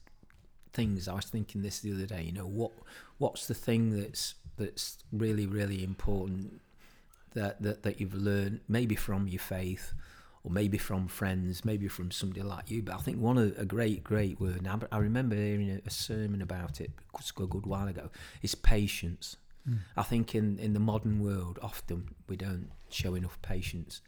things 0.73 1.09
I 1.09 1.15
was 1.15 1.27
thinking 1.27 1.63
this 1.63 1.81
the 1.81 1.93
other 1.93 2.07
day. 2.07 2.23
You 2.23 2.33
know 2.33 2.47
what 2.47 2.73
what's 3.19 3.47
the 3.47 3.55
thing 3.55 3.91
that's 3.91 4.35
that's 4.57 4.99
really 5.13 5.47
really 5.47 5.83
important 5.83 6.61
that 7.35 7.63
that, 7.63 7.83
that 7.83 8.01
you've 8.01 8.15
learned 8.15 8.61
maybe 8.69 8.95
from 8.95 9.29
your 9.29 9.41
faith 9.41 9.93
or 10.45 10.51
maybe 10.51 10.77
from 10.77 11.07
friends, 11.07 11.65
maybe 11.65 11.87
from 11.87 12.11
somebody 12.11 12.43
like 12.43 12.71
you. 12.71 12.83
But 12.83 12.97
I 12.97 12.99
think 12.99 13.19
one 13.19 13.39
of 13.39 13.57
a 13.59 13.65
great 13.65 14.03
great 14.03 14.41
word. 14.41 14.59
And 14.59 14.69
I, 14.69 14.79
I 14.91 14.99
remember 14.99 15.37
hearing 15.37 15.71
a, 15.71 15.81
a 15.87 15.91
sermon 15.91 16.43
about 16.43 16.81
it 16.81 16.91
a 17.15 17.47
good 17.47 17.67
while 17.67 17.89
ago. 17.89 18.11
Is 18.43 18.55
patience. 18.55 19.37
Hmm. 19.67 19.77
I 19.97 20.03
think 20.03 20.35
in, 20.35 20.59
in 20.59 20.73
the 20.73 20.81
modern 20.81 21.23
world, 21.23 21.59
often 21.63 22.09
we 22.29 22.37
don't 22.37 22.71
show 22.91 23.15
enough 23.15 23.41
patience. 23.43 24.01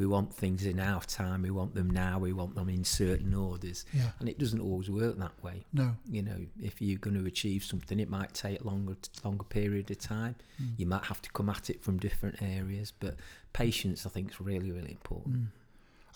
We 0.00 0.06
want 0.06 0.32
things 0.32 0.64
in 0.64 0.80
our 0.80 1.02
time. 1.02 1.42
We 1.42 1.50
want 1.50 1.74
them 1.74 1.90
now. 1.90 2.18
We 2.18 2.32
want 2.32 2.54
them 2.54 2.70
in 2.70 2.84
certain 2.84 3.34
orders, 3.34 3.84
Yeah. 3.92 4.12
and 4.18 4.30
it 4.30 4.38
doesn't 4.38 4.60
always 4.60 4.88
work 4.88 5.18
that 5.18 5.44
way. 5.44 5.66
No. 5.74 5.94
You 6.10 6.22
know, 6.22 6.46
if 6.58 6.80
you're 6.80 6.98
going 6.98 7.18
to 7.22 7.26
achieve 7.26 7.62
something, 7.62 8.00
it 8.00 8.08
might 8.08 8.32
take 8.32 8.64
longer 8.64 8.96
longer 9.22 9.44
period 9.44 9.90
of 9.90 9.98
time. 9.98 10.36
Mm. 10.58 10.70
You 10.78 10.86
might 10.86 11.04
have 11.04 11.20
to 11.20 11.30
come 11.32 11.50
at 11.50 11.68
it 11.68 11.82
from 11.84 11.98
different 11.98 12.40
areas, 12.40 12.94
but 12.98 13.16
patience, 13.52 14.06
I 14.06 14.08
think, 14.08 14.30
is 14.30 14.40
really 14.40 14.72
really 14.72 14.92
important. 14.92 15.36
Mm. 15.36 15.46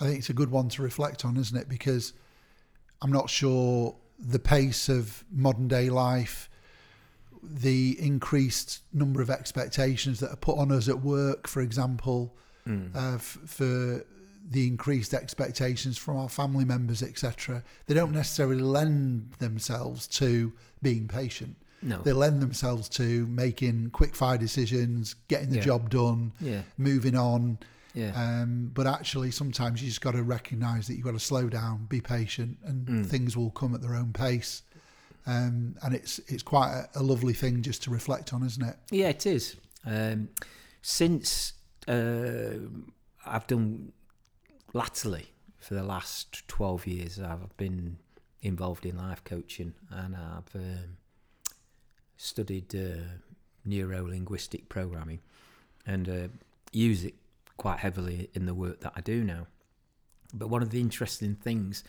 I 0.01 0.05
think 0.07 0.19
it's 0.21 0.31
a 0.31 0.35
good 0.43 0.51
one 0.51 0.71
to 0.71 0.83
reflect 0.83 1.25
on, 1.27 1.37
isn't 1.37 1.57
it? 1.57 1.69
Because 1.69 2.15
I'm 3.03 3.13
not 3.13 3.29
sure 3.29 3.95
the 4.19 4.39
pace 4.39 4.89
of 4.89 5.25
modern 5.31 5.69
day 5.69 5.91
life, 5.91 6.49
the 7.43 8.01
increased 8.01 8.81
number 8.95 9.21
of 9.21 9.29
expectations 9.29 10.21
that 10.21 10.31
are 10.31 10.37
put 10.37 10.57
on 10.57 10.73
us 10.73 10.89
at 10.89 11.01
work, 11.03 11.47
for 11.47 11.61
example, 11.61 12.35
uh, 12.67 13.15
f- 13.17 13.39
for 13.47 14.05
the 14.51 14.67
increased 14.67 15.15
expectations 15.15 15.97
from 15.99 16.17
our 16.17 16.29
family 16.29 16.65
members, 16.65 17.03
etc., 17.03 17.63
they 17.87 17.95
don't 17.95 18.13
necessarily 18.13 18.61
lend 18.61 19.33
themselves 19.39 20.07
to 20.07 20.53
being 20.83 21.09
patient. 21.09 21.57
No, 21.83 22.01
They 22.03 22.13
lend 22.13 22.41
themselves 22.41 22.89
to 22.91 23.27
making 23.27 23.91
quick 23.91 24.15
fire 24.17 24.39
decisions, 24.39 25.15
getting 25.29 25.51
the 25.51 25.57
Yeah. 25.57 25.63
job 25.65 25.91
done, 25.91 26.33
yeah, 26.41 26.63
moving 26.79 27.17
on. 27.17 27.59
yeah, 27.95 28.13
Um, 28.43 28.71
but 28.75 28.87
actually, 28.87 29.31
sometimes 29.31 29.81
you 29.83 29.89
just 29.89 30.01
got 30.01 30.13
to 30.13 30.23
recognise 30.23 30.87
that 30.89 30.95
you've 30.95 31.05
got 31.05 31.13
to 31.13 31.21
slow 31.21 31.49
down, 31.49 31.87
be 31.87 32.01
patient, 32.01 32.59
and 32.65 32.87
Mm. 32.87 33.07
things 33.07 33.37
will 33.37 33.51
come 33.51 33.75
at 33.75 33.81
their 33.83 33.95
own 33.95 34.13
pace. 34.13 34.63
Um, 35.27 35.77
and 35.83 35.95
it's 35.95 36.19
it's 36.29 36.43
quite 36.43 36.71
a, 36.95 37.01
a 37.01 37.03
lovely 37.03 37.33
thing 37.33 37.63
just 37.63 37.83
to 37.85 37.91
reflect 37.91 38.33
on, 38.35 38.43
isn't 38.45 38.63
it? 38.63 38.77
yeah. 38.91 39.09
It 39.09 39.25
is. 39.27 39.57
Um, 39.87 40.29
since 40.83 41.54
uh, 41.89 42.59
I've 43.27 43.47
done 43.47 43.93
latterly 44.73 45.27
for 45.59 45.75
the 45.75 45.83
last 45.83 46.47
twelve 46.49 46.87
years, 46.87 47.19
I've 47.19 47.57
been 47.57 47.99
involved 48.43 48.85
in 48.85 48.97
life 48.99 49.23
coaching, 49.25 49.75
and 49.91 50.15
I've 50.15 50.55
um, 50.55 50.97
studied 52.17 52.75
uh, 52.75 53.19
neuro 53.65 54.07
linguistic 54.07 54.69
programming, 54.69 55.21
and 55.87 56.09
uh, 56.09 56.29
use 56.73 57.05
it 57.05 57.15
quite 57.57 57.79
heavily 57.79 58.29
in 58.35 58.47
the 58.47 58.55
work 58.55 58.81
that 58.81 58.93
I 58.97 59.01
do 59.01 59.25
now. 59.25 59.47
but 60.35 60.49
one 60.49 60.63
of 60.63 60.71
the 60.71 60.81
interesting 60.81 61.37
things 61.37 61.85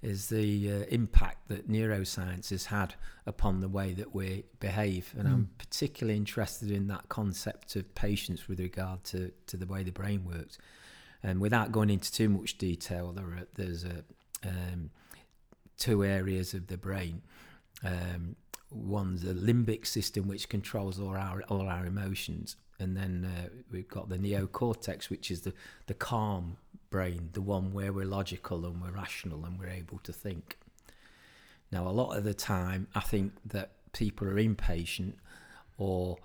is 0.00 0.28
the 0.28 0.70
uh, 0.70 0.74
impact 0.90 1.48
that 1.48 1.68
neuroscience 1.68 2.50
has 2.50 2.66
had 2.66 2.94
upon 3.26 3.60
the 3.60 3.68
way 3.68 3.92
that 3.92 4.14
we 4.14 4.44
behave. 4.60 5.12
And 5.18 5.28
mm. 5.28 5.32
I'm 5.32 5.50
particularly 5.58 6.16
interested 6.16 6.70
in 6.70 6.86
that 6.88 7.08
concept 7.08 7.74
of 7.76 7.94
patience 7.94 8.48
with 8.48 8.60
regard 8.60 9.02
to, 9.04 9.32
to 9.48 9.56
the 9.56 9.66
way 9.66 9.82
the 9.82 9.90
brain 9.90 10.24
works. 10.24 10.58
And 11.22 11.40
without 11.40 11.72
going 11.72 11.90
into 11.90 12.12
too 12.12 12.28
much 12.28 12.58
detail, 12.58 13.12
there 13.12 13.24
are, 13.24 13.46
there's 13.54 13.84
a, 13.84 14.04
um, 14.46 14.90
two 15.76 16.04
areas 16.04 16.54
of 16.54 16.68
the 16.68 16.76
brain. 16.76 17.22
Um, 17.84 18.36
one's 18.70 19.22
the 19.22 19.34
limbic 19.34 19.86
system, 19.86 20.28
which 20.28 20.48
controls 20.48 21.00
all 21.00 21.16
our 21.16 21.42
all 21.48 21.68
our 21.68 21.86
emotions, 21.86 22.56
and 22.78 22.96
then 22.96 23.24
uh, 23.24 23.48
we've 23.70 23.88
got 23.88 24.08
the 24.08 24.18
neocortex, 24.18 25.10
which 25.10 25.30
is 25.30 25.42
the 25.42 25.52
the 25.86 25.94
calm 25.94 26.56
brain, 26.90 27.30
the 27.32 27.42
one 27.42 27.72
where 27.72 27.92
we're 27.92 28.06
logical 28.06 28.64
and 28.64 28.80
we're 28.80 28.90
rational 28.90 29.44
and 29.44 29.58
we're 29.58 29.68
able 29.68 29.98
to 29.98 30.12
think. 30.12 30.58
Now, 31.70 31.86
a 31.86 31.90
lot 31.90 32.16
of 32.16 32.24
the 32.24 32.34
time, 32.34 32.86
I 32.94 33.00
think 33.00 33.32
that 33.44 33.72
people 33.92 34.26
are 34.28 34.38
impatient 34.38 35.16
or 35.76 36.16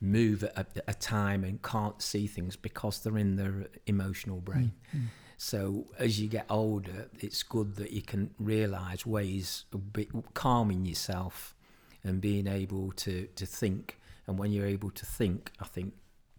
move 0.00 0.42
at 0.42 0.56
a, 0.56 0.82
a 0.88 0.94
time 0.94 1.44
and 1.44 1.62
can't 1.62 2.02
see 2.02 2.26
things 2.26 2.56
because 2.56 3.00
they're 3.00 3.18
in 3.18 3.36
their 3.36 3.68
emotional 3.86 4.40
brain. 4.40 4.72
Mm-hmm. 4.88 5.06
So 5.36 5.86
as 5.98 6.20
you 6.20 6.28
get 6.28 6.46
older, 6.50 7.08
it's 7.18 7.42
good 7.42 7.76
that 7.76 7.92
you 7.92 8.02
can 8.02 8.30
realise 8.38 9.06
ways 9.06 9.64
of 9.72 9.92
be, 9.92 10.08
calming 10.34 10.84
yourself 10.84 11.54
and 12.02 12.20
being 12.20 12.46
able 12.46 12.92
to, 12.92 13.26
to 13.36 13.46
think. 13.46 13.99
And 14.30 14.38
when 14.38 14.52
you're 14.52 14.66
able 14.66 14.90
to 14.92 15.04
think, 15.04 15.50
I 15.58 15.64
think 15.64 15.92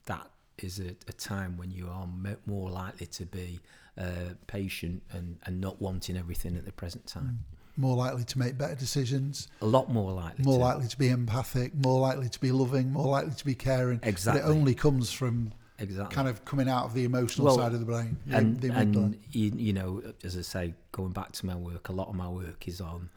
that 0.05 0.25
is 0.57 0.79
a, 0.79 0.95
a 1.09 1.11
time 1.11 1.57
when 1.57 1.71
you 1.71 1.89
are 1.89 2.07
more 2.45 2.69
likely 2.69 3.05
to 3.07 3.25
be 3.25 3.59
uh, 3.97 4.33
patient 4.47 5.03
and, 5.11 5.37
and 5.43 5.59
not 5.59 5.81
wanting 5.81 6.15
everything 6.15 6.55
at 6.55 6.63
the 6.63 6.71
present 6.71 7.05
time. 7.05 7.39
Mm. 7.43 7.81
More 7.81 7.97
likely 7.97 8.23
to 8.23 8.39
make 8.39 8.57
better 8.57 8.75
decisions. 8.75 9.49
A 9.61 9.65
lot 9.65 9.91
more 9.91 10.13
likely. 10.13 10.45
More 10.45 10.57
to. 10.57 10.63
likely 10.63 10.87
to 10.87 10.97
be 10.97 11.09
empathic. 11.09 11.75
More 11.75 11.99
likely 11.99 12.29
to 12.29 12.39
be 12.39 12.53
loving. 12.53 12.93
More 12.93 13.07
likely 13.07 13.33
to 13.33 13.45
be 13.45 13.55
caring. 13.55 13.99
Exactly. 14.03 14.41
But 14.41 14.47
it 14.47 14.49
only 14.49 14.73
comes 14.73 15.11
from 15.11 15.51
exactly. 15.77 16.15
kind 16.15 16.29
of 16.29 16.45
coming 16.45 16.69
out 16.69 16.85
of 16.85 16.93
the 16.93 17.03
emotional 17.03 17.47
well, 17.47 17.57
side 17.57 17.73
of 17.73 17.81
the 17.81 17.85
brain. 17.85 18.15
And, 18.31 18.61
the 18.61 18.69
and 18.69 19.19
you, 19.33 19.51
you, 19.53 19.73
know, 19.73 20.01
as 20.23 20.37
I 20.37 20.43
say, 20.43 20.75
going 20.93 21.11
back 21.11 21.33
to 21.33 21.45
my 21.45 21.55
work, 21.57 21.89
a 21.89 21.91
lot 21.91 22.07
of 22.07 22.15
my 22.15 22.29
work 22.29 22.69
is 22.69 22.79
on 22.79 23.09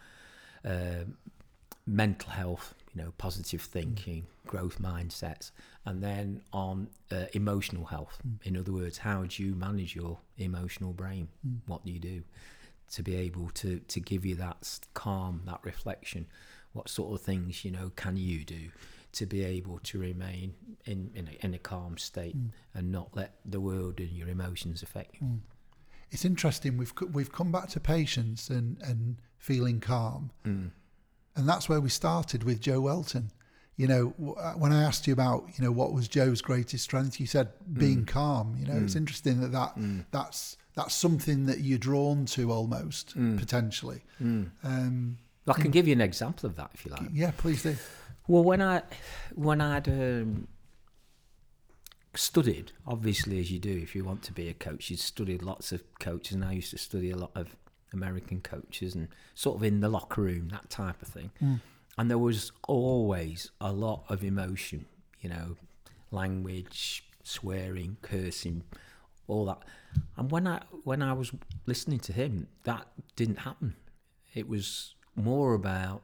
uh, 0.64 1.04
mental 1.86 2.30
health, 2.30 2.74
you 2.95 3.03
know, 3.03 3.12
positive 3.18 3.61
thinking, 3.61 4.22
mm. 4.22 4.49
growth 4.51 4.80
mindsets, 4.80 5.51
and 5.84 6.03
then 6.03 6.42
on 6.53 6.88
uh, 7.11 7.24
emotional 7.32 7.86
health. 7.86 8.18
Mm. 8.26 8.47
In 8.47 8.57
other 8.57 8.72
words, 8.72 8.99
how 8.99 9.24
do 9.24 9.42
you 9.42 9.55
manage 9.55 9.97
your 9.97 10.18
emotional 10.38 10.92
brain? 10.92 11.28
Mm. 11.47 11.61
What 11.66 11.84
do 11.84 11.92
you 11.92 11.99
do 11.99 12.22
to 12.92 13.03
be 13.03 13.16
able 13.16 13.51
to 13.55 13.80
to 13.80 14.01
give 14.01 14.24
you 14.24 14.34
that 14.36 14.78
calm, 14.95 15.42
that 15.47 15.61
reflection? 15.62 16.26
What 16.72 16.88
sort 16.88 17.14
of 17.14 17.24
things 17.24 17.64
you 17.64 17.70
know 17.70 17.90
can 17.97 18.16
you 18.16 18.45
do 18.45 18.70
to 19.12 19.26
be 19.26 19.45
able 19.45 19.78
to 19.84 19.99
remain 19.99 20.55
in 20.84 21.11
in 21.14 21.28
a, 21.28 21.45
in 21.45 21.55
a 21.55 21.59
calm 21.59 21.99
state 21.99 22.36
mm. 22.36 22.51
and 22.74 22.92
not 22.92 23.09
let 23.14 23.34
the 23.45 23.61
world 23.61 23.99
and 23.99 24.11
your 24.11 24.28
emotions 24.28 24.82
affect 24.82 25.16
you? 25.20 25.26
Mm. 25.26 25.38
It's 26.11 26.24
interesting. 26.24 26.76
We've 26.76 26.92
we've 27.12 27.32
come 27.32 27.51
back 27.51 27.68
to 27.70 27.80
patience 27.80 28.51
and 28.51 28.80
and 28.82 29.16
feeling 29.38 29.80
calm. 29.80 30.30
And 31.37 31.49
that's 31.49 31.68
where 31.68 31.80
we 31.80 31.89
started 31.89 32.45
with 32.45 32.61
Joe 32.61 32.80
Whelton. 32.80 33.30
You 33.76 33.89
know, 33.89 34.37
uh, 34.39 34.53
when 34.53 34.72
I 34.72 34.85
asked 34.85 35.07
you 35.09 35.12
about, 35.12 35.47
you 35.57 35.64
know, 35.64 35.72
what 35.72 35.93
was 35.93 36.07
Joe's 36.07 36.41
greatest 36.41 36.85
strength, 36.85 37.18
you 37.18 37.26
said 37.26 37.49
being 37.72 38.05
mm. 38.05 38.07
calm. 38.07 38.57
You 38.59 38.66
know, 38.66 38.74
mm. 38.74 38.85
it's 38.85 38.95
interesting 38.95 39.41
that, 39.41 39.51
that 39.51 39.76
mm. 39.76 40.05
that's 40.12 40.57
that's 40.76 40.95
something 40.95 41.47
that 41.47 41.61
you're 41.61 41.78
drawn 41.78 42.24
to 42.26 42.53
almost 42.53 43.18
mm. 43.18 43.37
potentially. 43.39 44.03
Mm. 44.22 44.51
Um, 44.62 45.18
I 45.49 45.55
can 45.55 45.70
give 45.70 45.89
you 45.89 45.93
an 45.93 46.01
example 46.01 46.49
of 46.49 46.57
that 46.57 46.70
if 46.74 46.85
you 46.85 46.93
like. 46.93 47.03
Yeah, 47.12 47.32
please 47.37 47.62
do. 47.62 47.76
Well, 48.28 48.45
when 48.45 48.62
I 48.62 48.82
when 49.35 49.61
I'd 49.61 49.89
um, 49.89 50.49
studied, 52.14 52.72
obviously 52.87 53.41
as 53.41 53.51
you 53.51 53.59
do, 53.59 53.76
if 53.76 53.95
you 53.95 54.05
want 54.05 54.22
to 54.22 54.32
be 54.32 54.49
a 54.49 54.55
coach, 54.55 54.91
you'd 54.91 55.01
studied 55.01 55.43
lots 55.43 55.72
of 55.72 55.82
coaches, 55.99 56.35
and 56.35 56.45
I 56.45 56.53
used 56.53 56.70
to 56.70 56.78
study 56.78 57.11
a 57.11 57.16
lot 57.16 57.32
of 57.35 57.57
American 57.95 58.40
coaches 58.40 58.95
and 58.95 59.09
sort 59.34 59.57
of 59.57 59.62
in 59.62 59.80
the 59.80 59.88
locker 59.88 60.22
room, 60.22 60.49
that 60.51 60.68
type 60.68 61.01
of 61.01 61.09
thing. 61.09 61.30
Mm. 61.42 61.61
And 61.97 62.11
there 62.11 62.18
was 62.18 62.53
always 62.68 63.51
a 63.61 63.72
lot 63.72 64.05
of 64.09 64.22
emotion, 64.22 64.86
you 65.20 65.30
know, 65.30 65.57
language, 66.11 67.05
swearing, 67.22 67.97
cursing, 68.03 68.64
all 69.26 69.47
that. 69.47 69.62
And 70.16 70.30
when 70.30 70.47
I 70.47 70.62
when 70.82 71.03
I 71.03 71.12
was 71.12 71.32
listening 71.66 72.01
to 72.01 72.12
him, 72.12 72.49
that 72.64 72.86
didn't 73.16 73.40
happen. 73.40 73.76
It 74.34 74.49
was 74.49 74.95
more 75.14 75.55
about 75.55 76.03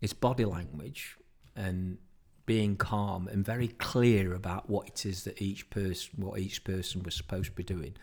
his 0.00 0.12
body 0.12 0.44
language 0.44 1.16
and 1.56 1.98
being 2.46 2.76
calm 2.76 3.28
and 3.28 3.44
very 3.44 3.68
clear 3.68 4.34
about 4.34 4.70
what 4.70 4.88
it 4.88 5.04
is 5.04 5.24
that 5.24 5.40
each 5.42 5.68
person 5.68 6.10
what 6.16 6.38
each 6.38 6.64
person 6.64 7.02
was 7.02 7.14
supposed 7.14 7.46
to 7.46 7.52
be 7.52 7.62
doing 7.62 7.94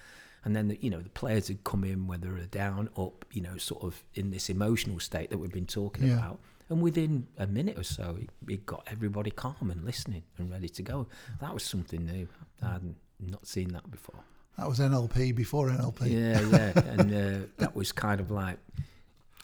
and 0.45 0.55
then 0.55 0.69
the, 0.69 0.77
you 0.79 0.89
know 0.89 1.01
the 1.01 1.09
players 1.09 1.47
had 1.49 1.63
come 1.63 1.83
in 1.83 2.07
whether 2.07 2.29
they're 2.29 2.45
down 2.45 2.87
up 2.97 3.25
you 3.31 3.41
know 3.41 3.57
sort 3.57 3.83
of 3.83 4.01
in 4.13 4.31
this 4.31 4.49
emotional 4.49 4.99
state 4.99 5.29
that 5.31 5.37
we've 5.37 5.51
been 5.51 5.65
talking 5.65 6.07
yeah. 6.07 6.13
about. 6.13 6.39
And 6.69 6.81
within 6.81 7.27
a 7.37 7.45
minute 7.45 7.77
or 7.77 7.83
so 7.83 8.17
it, 8.19 8.29
it, 8.51 8.65
got 8.65 8.87
everybody 8.91 9.29
calm 9.29 9.69
and 9.69 9.83
listening 9.83 10.23
and 10.39 10.49
ready 10.49 10.67
to 10.69 10.81
go. 10.81 11.05
That 11.39 11.53
was 11.53 11.61
something 11.61 12.03
new. 12.03 12.27
I 12.59 12.71
hadn't 12.73 12.95
not 13.19 13.45
seen 13.45 13.67
that 13.73 13.91
before. 13.91 14.23
That 14.57 14.67
was 14.67 14.79
nlp 14.79 15.35
before 15.35 15.69
nlp 15.69 16.09
yeah 16.09 16.39
yeah. 16.39 16.71
And 16.99 17.13
uh, 17.13 17.45
that 17.57 17.75
was 17.75 17.91
kind 17.91 18.21
of 18.21 18.31
like 18.31 18.57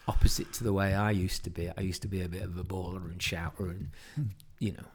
opposite 0.07 0.51
to 0.53 0.63
the 0.63 0.73
way 0.73 0.93
i 0.93 1.11
used 1.11 1.43
to 1.43 1.49
be. 1.49 1.69
I 1.69 1.81
used 1.81 2.01
to 2.03 2.07
be 2.07 2.21
a 2.21 2.29
bit 2.29 2.43
of 2.43 2.57
a 2.57 2.63
bawler 2.63 3.01
and 3.09 3.21
shouter 3.21 3.67
and 3.67 3.89
hmm. 4.15 4.23
you 4.59 4.71
know 4.73 4.85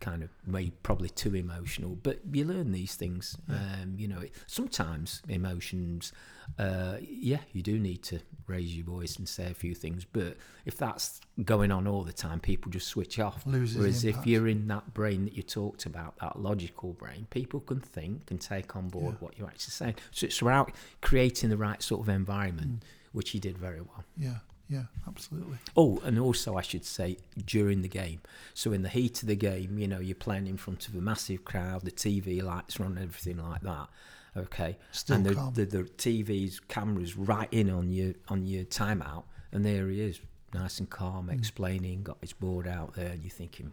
kind 0.00 0.22
of 0.22 0.30
maybe 0.46 0.72
probably 0.82 1.08
too 1.08 1.34
emotional 1.34 1.96
but 2.02 2.18
you 2.32 2.44
learn 2.44 2.72
these 2.72 2.94
things 2.94 3.36
um, 3.48 3.94
you 3.96 4.06
know 4.06 4.22
sometimes 4.46 5.22
emotions 5.28 6.12
uh, 6.58 6.96
yeah 7.00 7.38
you 7.52 7.62
do 7.62 7.78
need 7.78 8.02
to 8.02 8.18
raise 8.46 8.74
your 8.76 8.84
voice 8.84 9.16
and 9.16 9.28
say 9.28 9.50
a 9.50 9.54
few 9.54 9.74
things 9.74 10.04
but 10.04 10.36
if 10.66 10.76
that's 10.76 11.20
going 11.44 11.70
on 11.70 11.86
all 11.86 12.02
the 12.02 12.12
time 12.12 12.40
people 12.40 12.70
just 12.70 12.88
switch 12.88 13.18
off. 13.18 13.46
Loses 13.46 13.78
whereas 13.78 14.04
if 14.04 14.26
you're 14.26 14.48
in 14.48 14.68
that 14.68 14.92
brain 14.92 15.24
that 15.24 15.36
you 15.36 15.42
talked 15.42 15.86
about 15.86 16.16
that 16.18 16.40
logical 16.40 16.92
brain 16.92 17.26
people 17.30 17.60
can 17.60 17.80
think 17.80 18.30
and 18.30 18.40
take 18.40 18.76
on 18.76 18.88
board 18.88 19.14
yeah. 19.14 19.18
what 19.20 19.38
you're 19.38 19.48
actually 19.48 19.72
saying. 19.72 19.94
So 20.10 20.26
it's 20.26 20.40
about 20.40 20.72
creating 21.00 21.50
the 21.50 21.56
right 21.56 21.82
sort 21.82 22.00
of 22.00 22.08
environment 22.08 22.80
mm. 22.80 22.86
which 23.12 23.30
he 23.30 23.38
did 23.38 23.56
very 23.56 23.80
well. 23.80 24.04
Yeah 24.16 24.38
yeah, 24.70 24.84
absolutely. 25.08 25.58
Oh, 25.76 26.00
and 26.04 26.16
also 26.16 26.56
I 26.56 26.62
should 26.62 26.84
say 26.84 27.16
during 27.44 27.82
the 27.82 27.88
game. 27.88 28.20
So 28.54 28.72
in 28.72 28.82
the 28.82 28.88
heat 28.88 29.20
of 29.20 29.28
the 29.28 29.34
game, 29.34 29.78
you 29.78 29.88
know, 29.88 29.98
you're 29.98 30.14
playing 30.14 30.46
in 30.46 30.56
front 30.56 30.86
of 30.86 30.94
a 30.94 31.00
massive 31.00 31.44
crowd, 31.44 31.84
the 31.84 31.90
TV 31.90 32.40
lights 32.40 32.78
are 32.78 32.84
on, 32.84 32.96
everything 32.96 33.38
like 33.38 33.62
that. 33.62 33.88
Okay, 34.36 34.78
Still 34.92 35.16
and 35.16 35.26
the, 35.26 35.34
calm. 35.34 35.54
the 35.54 35.64
the 35.64 35.82
TV's 35.82 36.60
cameras 36.60 37.16
right 37.16 37.48
in 37.50 37.68
on 37.68 37.90
your 37.90 38.14
on 38.28 38.46
your 38.46 38.62
timeout, 38.62 39.24
and 39.50 39.66
there 39.66 39.88
he 39.88 40.00
is, 40.00 40.20
nice 40.54 40.78
and 40.78 40.88
calm, 40.88 41.26
mm. 41.26 41.36
explaining, 41.36 42.04
got 42.04 42.18
his 42.20 42.32
board 42.32 42.68
out 42.68 42.94
there, 42.94 43.08
and 43.08 43.24
you're 43.24 43.30
thinking, 43.30 43.72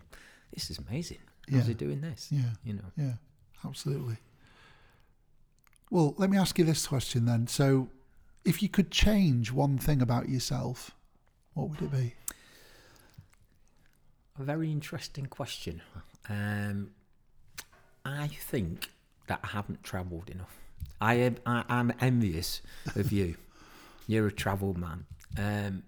this 0.52 0.72
is 0.72 0.80
amazing. 0.80 1.20
How's 1.52 1.62
yeah. 1.62 1.68
he 1.68 1.74
doing 1.76 2.02
this? 2.02 2.30
Yeah, 2.32 2.54
you 2.64 2.74
know. 2.74 2.92
Yeah, 2.98 3.14
absolutely. 3.64 4.18
Well, 5.92 6.16
let 6.18 6.32
me 6.32 6.40
ask 6.40 6.58
you 6.58 6.66
this 6.66 6.88
question 6.88 7.26
then. 7.26 7.46
So, 7.46 7.90
if 8.48 8.64
you 8.64 8.70
could 8.70 8.92
change 8.92 9.52
one 9.52 9.78
thing 9.78 10.02
about 10.02 10.30
yourself, 10.30 10.92
what 11.54 11.70
would 11.70 11.82
it 11.82 11.92
be? 11.92 12.14
A 14.40 14.44
very 14.44 14.72
interesting 14.72 15.26
question. 15.26 15.82
Um, 16.30 16.92
I 18.06 18.28
think 18.28 18.90
that 19.28 19.42
I 19.44 19.48
haven't 19.48 19.84
travelled 19.84 20.30
enough. 20.30 20.58
I 21.02 21.16
am 21.16 21.36
I, 21.46 21.66
am 21.68 21.92
envious 22.00 22.62
of 22.96 23.12
you. 23.12 23.36
You're 24.08 24.28
a 24.28 24.32
travelled 24.32 24.78
man. 24.78 25.06
Um, 25.38 25.84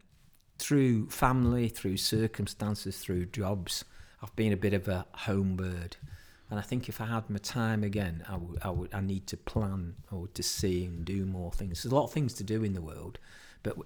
through 0.57 1.09
family, 1.09 1.69
through 1.69 1.95
circumstances, 1.95 2.97
through 2.97 3.27
jobs, 3.27 3.85
I've 4.21 4.35
been 4.35 4.51
a 4.51 4.57
bit 4.57 4.73
of 4.73 4.89
a 4.89 5.05
home 5.13 5.55
bird. 5.55 5.95
And 6.49 6.59
I 6.59 6.63
think 6.63 6.89
if 6.89 6.99
I 6.99 7.05
had 7.05 7.29
my 7.29 7.37
time 7.37 7.83
again, 7.83 8.23
I 8.27 8.37
would, 8.37 8.59
I 8.63 8.69
would, 8.69 8.93
I 8.93 9.01
need 9.01 9.27
to 9.27 9.37
plan 9.37 9.95
or 10.11 10.27
to 10.33 10.43
see 10.43 10.85
and 10.85 11.05
do 11.05 11.25
more 11.25 11.51
things. 11.51 11.83
There's 11.83 11.91
a 11.91 11.95
lot 11.95 12.05
of 12.05 12.11
things 12.11 12.33
to 12.35 12.43
do 12.43 12.63
in 12.63 12.73
the 12.73 12.81
world, 12.81 13.19
but 13.61 13.77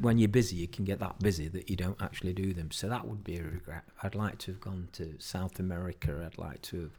when 0.00 0.18
you're 0.18 0.28
busy, 0.28 0.56
you 0.56 0.68
can 0.68 0.84
get 0.84 0.98
that 1.00 1.18
busy 1.18 1.48
that 1.48 1.68
you 1.68 1.76
don't 1.76 2.00
actually 2.00 2.32
do 2.32 2.52
them. 2.52 2.70
So 2.70 2.88
that 2.88 3.06
would 3.06 3.24
be 3.24 3.36
a 3.36 3.42
regret. 3.42 3.84
I'd 4.02 4.14
like 4.14 4.38
to 4.38 4.52
have 4.52 4.60
gone 4.60 4.88
to 4.92 5.14
South 5.18 5.58
America. 5.58 6.22
I'd 6.24 6.38
like 6.38 6.62
to 6.62 6.82
have 6.82 6.96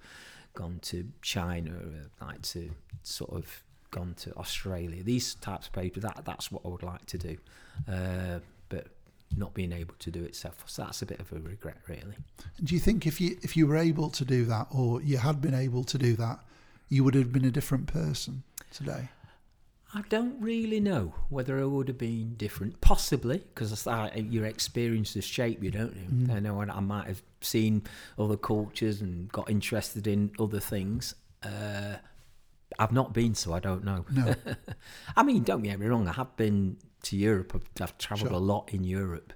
gone 0.54 0.80
to 0.84 1.08
China. 1.22 1.72
I'd 1.80 2.26
like 2.26 2.42
to 2.44 2.72
sort 3.04 3.32
of 3.32 3.64
gone 3.92 4.14
to 4.16 4.36
Australia. 4.36 5.04
These 5.04 5.36
types 5.36 5.68
of 5.68 5.74
people. 5.74 6.02
That 6.02 6.26
that's 6.26 6.52
what 6.52 6.64
I 6.66 6.70
would 6.70 6.84
like 6.84 7.06
to 7.08 7.18
do. 7.18 7.38
Uh, 7.88 8.40
but 8.70 8.88
not 9.36 9.54
being 9.54 9.72
able 9.72 9.94
to 10.00 10.10
do 10.10 10.24
it 10.24 10.36
so, 10.36 10.52
so 10.66 10.84
that's 10.84 11.02
a 11.02 11.06
bit 11.06 11.20
of 11.20 11.32
a 11.32 11.40
regret 11.40 11.78
really 11.88 12.16
do 12.64 12.74
you 12.74 12.80
think 12.80 13.06
if 13.06 13.20
you 13.20 13.38
if 13.42 13.58
you 13.58 13.68
were 13.68 13.78
able 13.78 14.10
to 14.10 14.24
do 14.24 14.46
that 14.46 14.68
or 14.72 15.02
you 15.02 15.18
had 15.18 15.42
been 15.42 15.54
able 15.54 15.84
to 15.84 15.98
do 15.98 16.16
that 16.16 16.40
you 16.90 17.04
would 17.04 17.16
have 17.16 17.32
been 17.32 17.46
a 17.46 17.52
different 17.52 17.88
person 17.88 18.44
today 18.72 19.10
I 19.94 20.02
don't 20.10 20.40
really 20.42 20.80
know 20.80 21.14
whether 21.30 21.60
I 21.60 21.64
would 21.64 21.88
have 21.88 21.98
been 21.98 22.36
different. 22.36 22.82
Possibly, 22.82 23.38
because 23.38 23.88
your 24.16 24.46
experiences 24.46 25.24
shape 25.24 25.64
you, 25.64 25.72
don't 25.72 25.96
you? 25.96 26.28
Mm. 26.28 26.36
I 26.36 26.40
know 26.40 26.60
I 26.60 26.80
might 26.82 27.08
have 27.08 27.22
seen 27.42 27.84
other 28.20 28.36
cultures 28.36 29.02
and 29.02 29.32
got 29.32 29.50
interested 29.50 30.06
in 30.06 30.32
other 30.40 30.60
things. 30.60 31.16
Uh, 31.42 31.96
I've 32.80 32.92
not 32.92 33.14
been, 33.14 33.34
so 33.36 33.54
I 33.54 33.60
don't 33.60 33.84
know. 33.84 34.06
No. 34.12 34.34
I 35.16 35.24
mean, 35.24 35.44
don't 35.44 35.64
get 35.64 35.80
me 35.80 35.86
wrong. 35.88 36.08
I 36.08 36.14
have 36.14 36.36
been 36.38 36.78
to 37.04 37.16
Europe. 37.16 37.54
I've, 37.56 37.84
I've 37.84 37.98
travelled 37.98 38.30
Sure. 38.30 38.38
a 38.38 38.42
lot 38.42 38.70
in 38.74 38.84
Europe, 38.84 39.34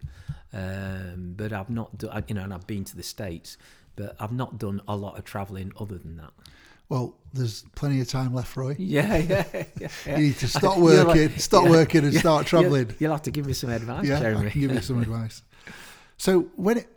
um, 0.54 1.34
but 1.38 1.54
I've 1.54 1.70
not, 1.70 1.98
do, 1.98 2.10
you 2.28 2.36
know, 2.36 2.44
and 2.44 2.54
I've 2.54 2.68
been 2.68 2.84
to 2.86 2.96
the 2.96 3.04
States, 3.04 3.58
but 3.96 4.16
I've 4.20 4.32
not 4.34 4.58
done 4.58 4.82
a 4.88 4.96
lot 4.96 5.18
of 5.18 5.24
travelling 5.26 5.72
other 5.80 5.98
than 5.98 6.18
that. 6.18 6.32
Well, 6.90 7.16
there's 7.34 7.64
plenty 7.76 8.02
of 8.02 8.10
time 8.10 8.34
left, 8.34 8.56
Roy. 8.58 8.76
Yeah, 8.80 9.16
yeah, 9.18 9.64
yeah. 9.80 9.88
You 10.18 10.18
need 10.28 10.38
to 10.40 10.48
stop 10.60 10.78
You're 10.78 11.04
like- 11.06 11.08
working, 11.16 11.38
stop 11.40 11.64
yeah, 11.66 11.70
working, 11.70 12.04
and 12.04 12.14
yeah, 12.14 12.20
start 12.20 12.52
You'll- 12.52 12.62
travelling. 12.62 12.96
You'll, 13.00 13.12
have 13.12 13.22
to 13.24 13.32
give 13.32 13.46
me 13.46 13.54
some 13.54 13.70
advice, 13.70 14.06
Yeah, 14.06 14.20
Jeremy. 14.20 14.48
I 14.48 14.50
can 14.50 14.62
give 14.62 14.72
you 14.74 14.82
some 14.82 15.02
advice. 15.02 15.42
So 16.18 16.42
when 16.58 16.80
it, 16.80 16.88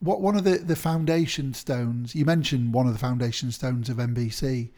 what 0.00 0.20
one 0.20 0.36
of 0.36 0.44
the 0.44 0.58
the 0.58 0.76
foundation 0.76 1.54
stones 1.54 2.14
you 2.14 2.24
mentioned 2.24 2.72
one 2.72 2.86
of 2.86 2.92
the 2.92 2.98
foundation 3.00 3.50
stones 3.50 3.88
of 3.88 3.96
NBC 3.96 4.70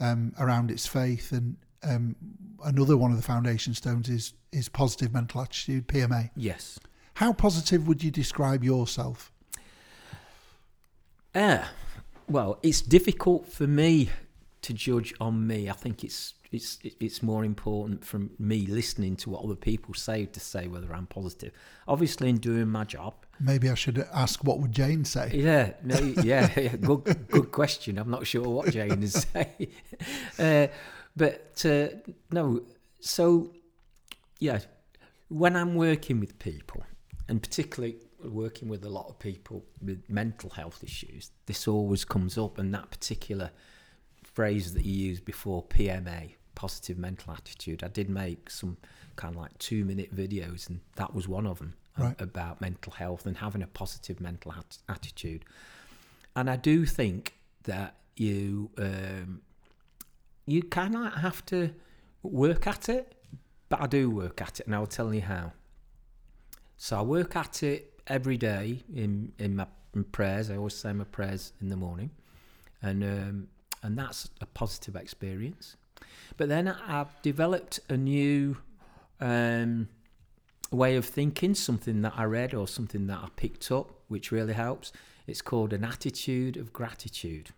um, 0.00 0.32
around 0.38 0.70
its 0.70 0.86
faith 0.86 1.32
and 1.32 1.56
um, 1.82 2.16
another 2.64 2.96
one 2.96 3.10
of 3.10 3.16
the 3.16 3.22
foundation 3.22 3.74
stones 3.74 4.08
is 4.08 4.34
is 4.52 4.68
positive 4.68 5.12
mental 5.12 5.40
attitude 5.40 5.88
PMA. 5.88 6.30
Yes. 6.36 6.78
How 7.14 7.32
positive 7.32 7.86
would 7.86 8.02
you 8.02 8.10
describe 8.10 8.64
yourself? 8.64 9.32
Yeah. 11.34 11.66
Well, 12.28 12.58
it's 12.62 12.80
difficult 12.80 13.46
for 13.48 13.66
me 13.66 14.10
to 14.62 14.72
judge 14.72 15.12
on 15.20 15.46
me. 15.46 15.68
I 15.68 15.72
think 15.72 16.04
it's 16.04 16.34
it's 16.50 16.78
it's 16.82 17.22
more 17.22 17.44
important 17.44 18.04
from 18.04 18.30
me 18.38 18.66
listening 18.66 19.16
to 19.16 19.30
what 19.30 19.44
other 19.44 19.56
people 19.56 19.94
say 19.94 20.26
to 20.26 20.40
say 20.40 20.68
whether 20.68 20.92
I'm 20.94 21.06
positive. 21.06 21.52
Obviously, 21.86 22.30
in 22.30 22.38
doing 22.38 22.68
my 22.68 22.84
job. 22.84 23.14
Maybe 23.40 23.68
I 23.68 23.74
should 23.74 23.98
ask 24.12 24.44
what 24.44 24.60
would 24.60 24.72
Jane 24.72 25.04
say. 25.04 25.30
Yeah, 25.34 25.72
no, 25.82 25.98
yeah, 26.22 26.50
yeah, 26.56 26.76
good 26.76 27.28
good 27.28 27.52
question. 27.52 27.98
I'm 27.98 28.10
not 28.10 28.26
sure 28.26 28.48
what 28.48 28.70
Jane 28.70 29.02
is 29.02 29.26
saying, 29.32 29.68
uh, 30.38 30.68
but 31.16 31.64
uh, 31.64 31.88
no. 32.30 32.62
So, 33.00 33.52
yeah, 34.38 34.60
when 35.28 35.56
I'm 35.56 35.74
working 35.74 36.20
with 36.20 36.38
people, 36.38 36.84
and 37.28 37.42
particularly 37.42 37.96
working 38.22 38.68
with 38.68 38.84
a 38.84 38.88
lot 38.88 39.08
of 39.08 39.18
people 39.18 39.64
with 39.82 40.08
mental 40.08 40.50
health 40.50 40.82
issues, 40.82 41.30
this 41.46 41.68
always 41.68 42.04
comes 42.04 42.38
up, 42.38 42.58
and 42.58 42.72
that 42.74 42.90
particular 42.90 43.50
phrase 44.22 44.74
that 44.74 44.84
you 44.84 45.08
used 45.08 45.24
before, 45.24 45.62
PMA, 45.64 46.34
positive 46.54 46.98
mental 46.98 47.32
attitude. 47.32 47.84
I 47.84 47.88
did 47.88 48.08
make 48.08 48.48
some 48.48 48.76
kind 49.16 49.34
of 49.34 49.40
like 49.40 49.56
two 49.58 49.84
minute 49.84 50.14
videos, 50.14 50.68
and 50.68 50.80
that 50.96 51.14
was 51.14 51.28
one 51.28 51.46
of 51.46 51.58
them 51.58 51.74
Right. 51.96 52.20
about 52.20 52.60
mental 52.60 52.92
health 52.92 53.24
and 53.24 53.36
having 53.36 53.62
a 53.62 53.68
positive 53.68 54.20
mental 54.20 54.52
at- 54.52 54.78
attitude. 54.88 55.44
And 56.34 56.50
I 56.50 56.56
do 56.56 56.84
think 56.86 57.34
that 57.64 57.94
you 58.16 58.70
um, 58.78 59.42
you 60.46 60.62
kind 60.62 60.96
of 60.96 61.14
have 61.14 61.44
to 61.46 61.70
work 62.22 62.66
at 62.66 62.88
it, 62.88 63.14
but 63.68 63.80
I 63.80 63.86
do 63.86 64.10
work 64.10 64.42
at 64.42 64.60
it, 64.60 64.66
and 64.66 64.74
I'll 64.74 64.86
tell 64.86 65.14
you 65.14 65.22
how. 65.22 65.52
So 66.76 66.98
I 66.98 67.02
work 67.02 67.36
at 67.36 67.62
it 67.62 67.92
every 68.06 68.36
day 68.36 68.82
in 68.92 69.32
in 69.38 69.56
my 69.56 69.66
in 69.94 70.04
prayers. 70.04 70.50
I 70.50 70.56
always 70.56 70.74
say 70.74 70.92
my 70.92 71.04
prayers 71.04 71.52
in 71.60 71.68
the 71.68 71.76
morning, 71.76 72.10
and 72.82 73.02
um, 73.04 73.48
and 73.82 73.98
that's 73.98 74.28
a 74.40 74.46
positive 74.46 74.96
experience. 74.96 75.76
But 76.36 76.48
then 76.48 76.68
I've 76.68 77.20
developed 77.22 77.80
a 77.88 77.96
new 77.96 78.56
um, 79.20 79.88
way 80.74 80.96
of 80.96 81.04
thinking, 81.04 81.54
something 81.54 82.02
that 82.02 82.14
I 82.16 82.24
read 82.24 82.54
or 82.54 82.66
something 82.68 83.06
that 83.06 83.18
I 83.18 83.28
picked 83.36 83.70
up, 83.70 83.92
which 84.08 84.32
really 84.32 84.54
helps. 84.54 84.92
It's 85.26 85.42
called 85.42 85.72
an 85.72 85.84
attitude 85.84 86.56
of 86.56 86.72
gratitude. 86.72 87.50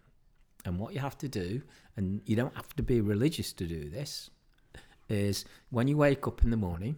And 0.64 0.78
what 0.78 0.94
you 0.94 1.00
have 1.00 1.18
to 1.18 1.28
do, 1.28 1.62
and 1.96 2.20
you 2.26 2.36
don't 2.36 2.54
have 2.54 2.74
to 2.76 2.82
be 2.82 3.00
religious 3.00 3.52
to 3.54 3.66
do 3.66 3.88
this, 3.88 4.30
is 5.08 5.44
when 5.70 5.88
you 5.88 5.96
wake 5.96 6.26
up 6.26 6.42
in 6.42 6.50
the 6.50 6.56
morning, 6.56 6.96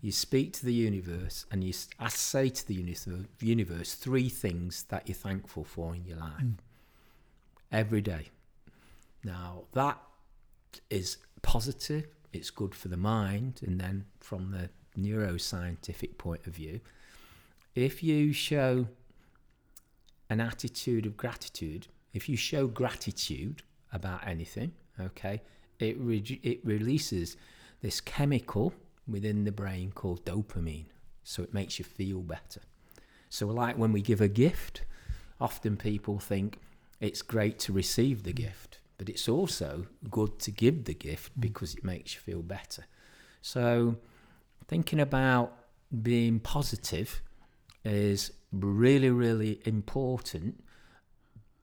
you 0.00 0.12
speak 0.12 0.52
to 0.52 0.66
the 0.66 0.72
universe 0.72 1.46
and 1.50 1.64
you 1.64 1.72
I 1.98 2.08
say 2.08 2.50
to 2.50 2.66
the 2.66 2.74
universe, 2.74 3.08
universe 3.40 3.94
three 3.94 4.28
things 4.28 4.84
that 4.90 5.08
you're 5.08 5.14
thankful 5.14 5.64
for 5.64 5.94
in 5.94 6.04
your 6.04 6.18
life 6.18 6.42
mm. 6.42 6.56
every 7.72 8.02
day. 8.02 8.28
Now, 9.24 9.64
that 9.72 9.98
is 10.90 11.16
positive, 11.40 12.06
it's 12.34 12.50
good 12.50 12.74
for 12.74 12.88
the 12.88 12.98
mind, 12.98 13.60
and 13.66 13.80
then 13.80 14.04
from 14.20 14.50
the 14.50 14.68
neuroscientific 14.98 16.18
point 16.18 16.46
of 16.46 16.54
view, 16.54 16.80
if 17.74 18.02
you 18.02 18.32
show 18.32 18.86
an 20.30 20.40
attitude 20.40 21.06
of 21.06 21.16
gratitude, 21.16 21.88
if 22.12 22.28
you 22.28 22.36
show 22.36 22.66
gratitude 22.66 23.62
about 23.92 24.26
anything, 24.26 24.72
okay, 25.00 25.42
it 25.78 25.96
re- 25.98 26.40
it 26.42 26.60
releases 26.64 27.36
this 27.82 28.00
chemical 28.00 28.72
within 29.06 29.44
the 29.44 29.52
brain 29.52 29.92
called 29.92 30.24
dopamine, 30.24 30.86
so 31.22 31.42
it 31.42 31.52
makes 31.52 31.78
you 31.78 31.84
feel 31.84 32.20
better. 32.20 32.60
So, 33.28 33.48
like 33.48 33.76
when 33.76 33.92
we 33.92 34.00
give 34.00 34.20
a 34.20 34.28
gift, 34.28 34.82
often 35.40 35.76
people 35.76 36.18
think 36.18 36.58
it's 37.00 37.22
great 37.22 37.58
to 37.60 37.72
receive 37.72 38.22
the 38.22 38.32
gift, 38.32 38.78
but 38.96 39.08
it's 39.08 39.28
also 39.28 39.86
good 40.10 40.38
to 40.40 40.50
give 40.50 40.84
the 40.84 40.94
gift 40.94 41.36
mm. 41.36 41.40
because 41.40 41.74
it 41.74 41.84
makes 41.84 42.14
you 42.14 42.20
feel 42.20 42.42
better. 42.42 42.84
So, 43.42 43.96
thinking 44.68 45.00
about 45.00 45.52
being 46.02 46.40
positive 46.40 47.22
is 47.84 48.32
really, 48.52 49.10
really 49.10 49.60
important, 49.64 50.62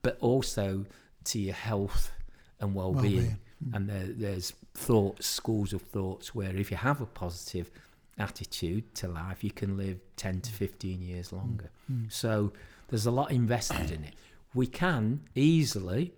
but 0.02 0.18
also 0.20 0.86
to 1.26 1.40
your 1.40 1.54
health 1.54 2.12
and 2.60 2.76
well-being. 2.76 3.16
Well-being. 3.16 3.38
Hmm. 3.64 3.76
And 3.76 3.90
there, 3.90 4.08
there's 4.08 4.54
thoughts, 4.74 5.28
schools 5.28 5.74
of 5.74 5.82
thoughts, 5.82 6.34
where 6.34 6.56
if 6.56 6.72
you 6.72 6.78
have 6.78 7.02
a 7.02 7.06
positive 7.06 7.70
attitude 8.18 8.94
to 8.96 9.08
life, 9.08 9.44
you 9.44 9.52
can 9.52 9.78
live 9.78 10.00
10 10.18 10.42
to 10.42 10.52
15 10.52 11.02
years 11.02 11.30
hmm. 11.30 11.38
longer. 11.38 11.70
Hmm. 11.88 12.04
So 12.10 12.54
there's 12.90 13.06
a 13.06 13.12
lot 13.12 13.32
invested 13.32 13.92
in 13.92 14.04
it. 14.04 14.16
We 14.54 14.68
can 14.68 15.22
easily 15.34 16.14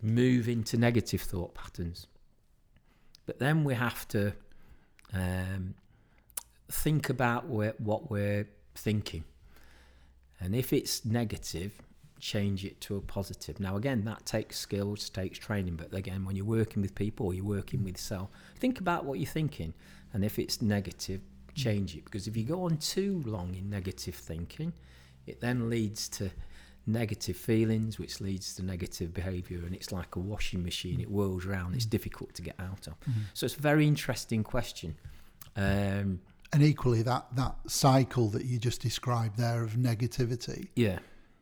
move 0.00 0.48
into 0.48 0.76
negative 0.76 1.22
thought 1.22 1.54
patterns, 1.54 2.06
but 3.26 3.38
then 3.40 3.64
we 3.64 3.74
have 3.74 4.06
to 4.08 4.34
um, 5.12 5.74
think 6.70 7.08
about 7.08 7.46
what 7.46 8.10
we're 8.10 8.48
thinking. 8.74 9.24
And 10.40 10.54
if 10.54 10.72
it's 10.72 11.04
negative, 11.04 11.72
change 12.20 12.64
it 12.64 12.80
to 12.82 12.96
a 12.96 13.00
positive. 13.00 13.60
Now, 13.60 13.76
again, 13.76 14.04
that 14.04 14.26
takes 14.26 14.58
skills, 14.58 15.08
takes 15.10 15.38
training. 15.38 15.76
But 15.76 15.94
again, 15.94 16.24
when 16.24 16.36
you're 16.36 16.44
working 16.44 16.82
with 16.82 16.94
people 16.94 17.26
or 17.26 17.34
you're 17.34 17.44
working 17.44 17.84
with 17.84 17.98
self, 17.98 18.28
think 18.58 18.80
about 18.80 19.04
what 19.04 19.18
you're 19.18 19.26
thinking. 19.26 19.74
And 20.12 20.24
if 20.24 20.38
it's 20.38 20.60
negative, 20.62 21.20
change 21.54 21.96
it. 21.96 22.04
Because 22.04 22.26
if 22.26 22.36
you 22.36 22.44
go 22.44 22.64
on 22.64 22.78
too 22.78 23.22
long 23.26 23.54
in 23.54 23.70
negative 23.70 24.14
thinking, 24.14 24.72
it 25.26 25.40
then 25.40 25.68
leads 25.68 26.08
to 26.10 26.30
negative 26.86 27.36
feelings, 27.36 27.98
which 27.98 28.20
leads 28.20 28.54
to 28.54 28.62
negative 28.62 29.12
behaviour. 29.12 29.58
And 29.66 29.74
it's 29.74 29.92
like 29.92 30.16
a 30.16 30.20
washing 30.20 30.62
machine, 30.62 31.00
it 31.00 31.08
whirls 31.08 31.44
around, 31.46 31.74
it's 31.74 31.86
difficult 31.86 32.34
to 32.34 32.42
get 32.42 32.54
out 32.58 32.86
of. 32.86 32.94
So 33.34 33.46
it's 33.46 33.56
a 33.56 33.60
very 33.60 33.86
interesting 33.86 34.44
question. 34.44 34.96
Um, 35.56 36.20
And 36.52 36.62
equally, 36.62 37.02
that 37.02 37.26
that 37.34 37.56
cycle 37.66 38.28
that 38.28 38.44
you 38.44 38.58
just 38.58 38.80
described 38.80 39.36
there 39.36 39.64
of 39.64 39.72
negativity 39.72 40.68
yeah. 40.76 41.00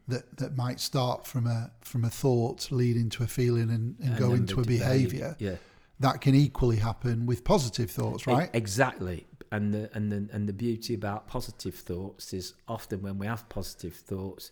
that, 0.09 0.37
that 0.39 0.57
might 0.57 0.81
start 0.81 1.27
from 1.27 1.47
a 1.47 1.71
from 1.83 2.05
a 2.05 2.11
thought, 2.11 2.73
lead 2.73 2.97
into 2.97 3.23
a 3.23 3.27
feeling, 3.27 3.71
and, 3.71 3.97
and, 4.01 4.17
go 4.17 4.33
into 4.33 4.61
a 4.61 4.65
behaviour. 4.65 5.37
Yeah. 5.39 5.57
That 6.01 6.21
can 6.21 6.35
equally 6.35 6.77
happen 6.77 7.27
with 7.27 7.45
positive 7.45 7.91
thoughts, 7.91 8.27
right? 8.27 8.51
exactly. 8.53 9.27
And 9.53 9.73
the 9.75 9.91
and 9.95 10.11
the 10.11 10.29
and 10.35 10.49
the 10.49 10.53
beauty 10.53 10.95
about 10.95 11.29
positive 11.29 11.75
thoughts 11.75 12.33
is 12.33 12.55
often 12.67 13.03
when 13.03 13.19
we 13.19 13.27
have 13.27 13.47
positive 13.49 13.95
thoughts, 13.95 14.51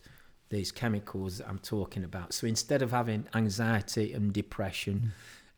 these 0.53 0.71
chemicals 0.71 1.39
that 1.39 1.49
I'm 1.49 1.59
talking 1.59 2.03
about. 2.03 2.33
So 2.33 2.47
instead 2.47 2.81
of 2.81 2.91
having 2.91 3.27
anxiety 3.33 4.13
and 4.13 4.31
depression 4.31 4.95
mm. 5.05 5.09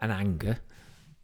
and 0.02 0.12
anger, 0.12 0.58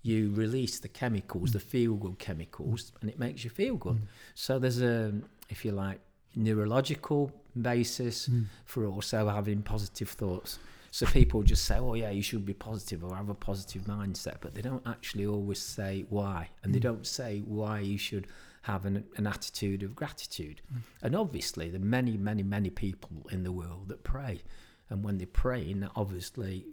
you 0.04 0.32
release 0.34 0.80
the 0.80 0.88
chemicals, 0.88 1.50
mm. 1.50 1.54
the 1.54 1.60
feel 1.60 1.96
good 1.96 2.20
chemicals, 2.20 2.92
and 3.02 3.10
it 3.10 3.18
makes 3.18 3.44
you 3.44 3.50
feel 3.50 3.76
good. 3.76 3.98
Mm. 3.98 4.08
So 4.36 4.60
there's 4.60 4.82
a, 4.82 5.14
if 5.50 5.66
you 5.66 5.72
like, 5.72 6.00
neurological 6.36 7.32
basis 7.60 8.30
for 8.66 8.86
also 8.86 9.28
having 9.28 9.62
positive 9.62 10.10
thoughts. 10.10 10.60
So 10.92 11.06
people 11.06 11.44
just 11.44 11.66
say, 11.66 11.78
"Oh 11.78 11.94
yeah, 11.94 12.10
you 12.10 12.22
should 12.22 12.46
be 12.46 12.54
positive 12.54 13.04
or 13.04 13.16
have 13.16 13.30
a 13.30 13.34
positive 13.34 13.84
mindset," 13.84 14.36
but 14.42 14.54
they 14.54 14.62
don't 14.62 14.86
actually 14.86 15.26
always 15.26 15.60
say 15.60 16.06
why, 16.10 16.50
and 16.64 16.74
they 16.76 16.80
don't 16.80 17.08
say 17.08 17.40
why 17.46 17.80
you 17.80 17.98
should 17.98 18.28
have 18.64 18.86
an, 18.86 19.06
an 19.18 19.28
attitude 19.28 19.84
of 19.84 19.96
gratitude. 19.96 20.62
Hmm. 20.72 20.80
And 21.02 21.16
obviously, 21.16 21.70
there 21.70 21.82
are 21.82 21.84
many, 21.84 22.18
many, 22.18 22.44
many 22.44 22.70
people 22.70 23.28
in 23.32 23.44
the 23.44 23.52
world 23.52 23.88
that 23.88 24.04
pray, 24.04 24.42
and 24.90 25.04
when 25.04 25.18
they're 25.18 25.28
praying, 25.28 25.80
that 25.82 25.92
obviously 25.96 26.66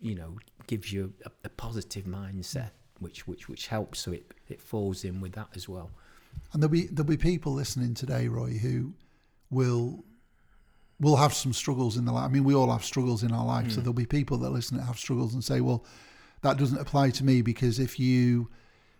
you 0.00 0.14
know, 0.14 0.36
gives 0.66 0.92
you 0.92 1.12
a, 1.24 1.30
a 1.44 1.48
positive 1.50 2.04
mindset, 2.04 2.70
which 3.00 3.26
which 3.26 3.48
which 3.48 3.66
helps. 3.66 4.00
So 4.00 4.12
it 4.12 4.32
it 4.48 4.60
falls 4.60 5.04
in 5.04 5.20
with 5.20 5.32
that 5.32 5.48
as 5.54 5.68
well. 5.68 5.90
And 6.52 6.62
there'll 6.62 6.72
be 6.72 6.86
there'll 6.86 7.08
be 7.08 7.16
people 7.16 7.52
listening 7.52 7.94
today, 7.94 8.28
Roy, 8.28 8.52
who 8.58 8.94
will 9.50 10.04
will 11.00 11.16
have 11.16 11.34
some 11.34 11.52
struggles 11.52 11.96
in 11.96 12.04
the 12.04 12.12
life. 12.12 12.24
I 12.24 12.28
mean, 12.28 12.44
we 12.44 12.54
all 12.54 12.70
have 12.70 12.84
struggles 12.84 13.22
in 13.22 13.32
our 13.32 13.44
life, 13.44 13.70
so 13.70 13.76
hmm. 13.76 13.80
there'll 13.82 13.94
be 13.94 14.06
people 14.06 14.38
that 14.38 14.50
listen 14.50 14.78
that 14.78 14.84
have 14.84 14.98
struggles 14.98 15.34
and 15.34 15.44
say, 15.44 15.60
"Well, 15.60 15.84
that 16.42 16.58
doesn't 16.58 16.78
apply 16.78 17.10
to 17.10 17.24
me 17.24 17.42
because 17.42 17.78
if 17.78 17.98
you 17.98 18.48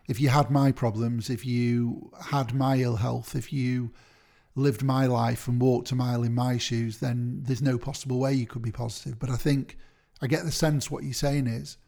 if 0.06 0.20
you 0.20 0.28
had 0.28 0.50
my 0.50 0.72
problems, 0.72 1.30
if 1.30 1.46
you 1.46 2.10
had 2.30 2.54
my 2.54 2.76
ill 2.78 2.96
health, 2.96 3.34
if 3.34 3.52
you 3.52 3.92
lived 4.54 4.82
my 4.82 5.06
life 5.06 5.48
and 5.48 5.60
walked 5.60 5.90
a 5.92 5.94
mile 5.96 6.22
in 6.22 6.34
my 6.34 6.58
shoes, 6.58 6.98
then 6.98 7.42
there's 7.44 7.62
no 7.62 7.78
possible 7.78 8.18
way 8.18 8.34
you 8.34 8.46
could 8.46 8.62
be 8.62 8.72
positive." 8.72 9.18
But 9.18 9.30
I 9.30 9.36
think 9.36 9.78
I 10.20 10.26
get 10.26 10.44
the 10.44 10.52
sense 10.52 10.90
what 10.90 11.04
you're 11.04 11.14
saying 11.14 11.46
is 11.46 11.78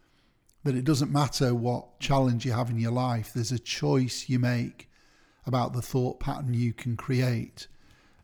that 0.65 0.75
it 0.75 0.85
doesn't 0.85 1.13
matter 1.13 1.55
what 1.55 2.01
challenge 2.01 2.47
you 2.47 2.53
have 2.53 2.71
in 2.71 2.79
your 2.79 2.91
life. 2.91 3.33
There's 3.35 3.53
a 3.53 3.59
choice 3.59 4.29
you 4.29 4.39
make 4.39 4.89
about 5.47 5.75
the 5.75 5.83
thought 5.83 6.21
pattern 6.21 6.55
you 6.55 6.73
can 6.73 6.97
create. 6.97 7.67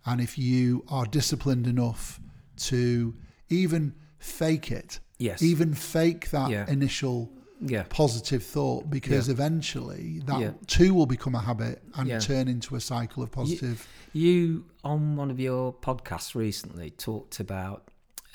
And 0.07 0.21
if 0.21 0.39
you 0.39 0.85
are 0.89 1.05
disciplined 1.05 1.67
enough 1.67 2.19
to 2.57 3.15
even 3.51 3.95
fake 4.19 4.71
it, 4.73 5.01
Yes. 5.19 5.43
even 5.43 5.75
fake 5.75 6.31
that 6.31 6.51
Yeah. 6.51 6.69
initial 6.71 7.31
Yeah. 7.61 7.85
positive 7.91 8.43
thought, 8.43 8.89
because 8.91 9.29
Yeah. 9.29 9.33
eventually 9.33 10.21
that 10.27 10.41
Yeah. 10.41 10.53
too 10.67 10.95
will 10.95 11.07
become 11.07 11.35
a 11.35 11.41
habit 11.41 11.83
and 11.95 12.09
Yeah. 12.09 12.19
turn 12.19 12.49
into 12.49 12.75
a 12.77 12.81
cycle 12.81 13.23
of 13.23 13.31
positive. 13.31 13.87
You 14.13 14.65
on 14.83 15.17
one 15.17 15.31
of 15.31 15.39
your 15.39 15.73
podcasts 15.73 16.35
recently 16.35 16.91
talked 16.91 17.39
about 17.41 17.87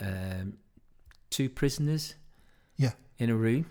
um, 0.01 0.57
two 1.29 1.49
prisoners 1.49 2.15
Yeah, 2.77 2.91
in 3.17 3.29
a 3.29 3.35
room. 3.35 3.65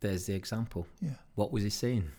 There's 0.00 0.26
the 0.26 0.34
example. 0.34 0.86
yeah, 1.00 1.16
What 1.34 1.50
was 1.52 1.62
he 1.64 1.70
seeing? 1.70 2.12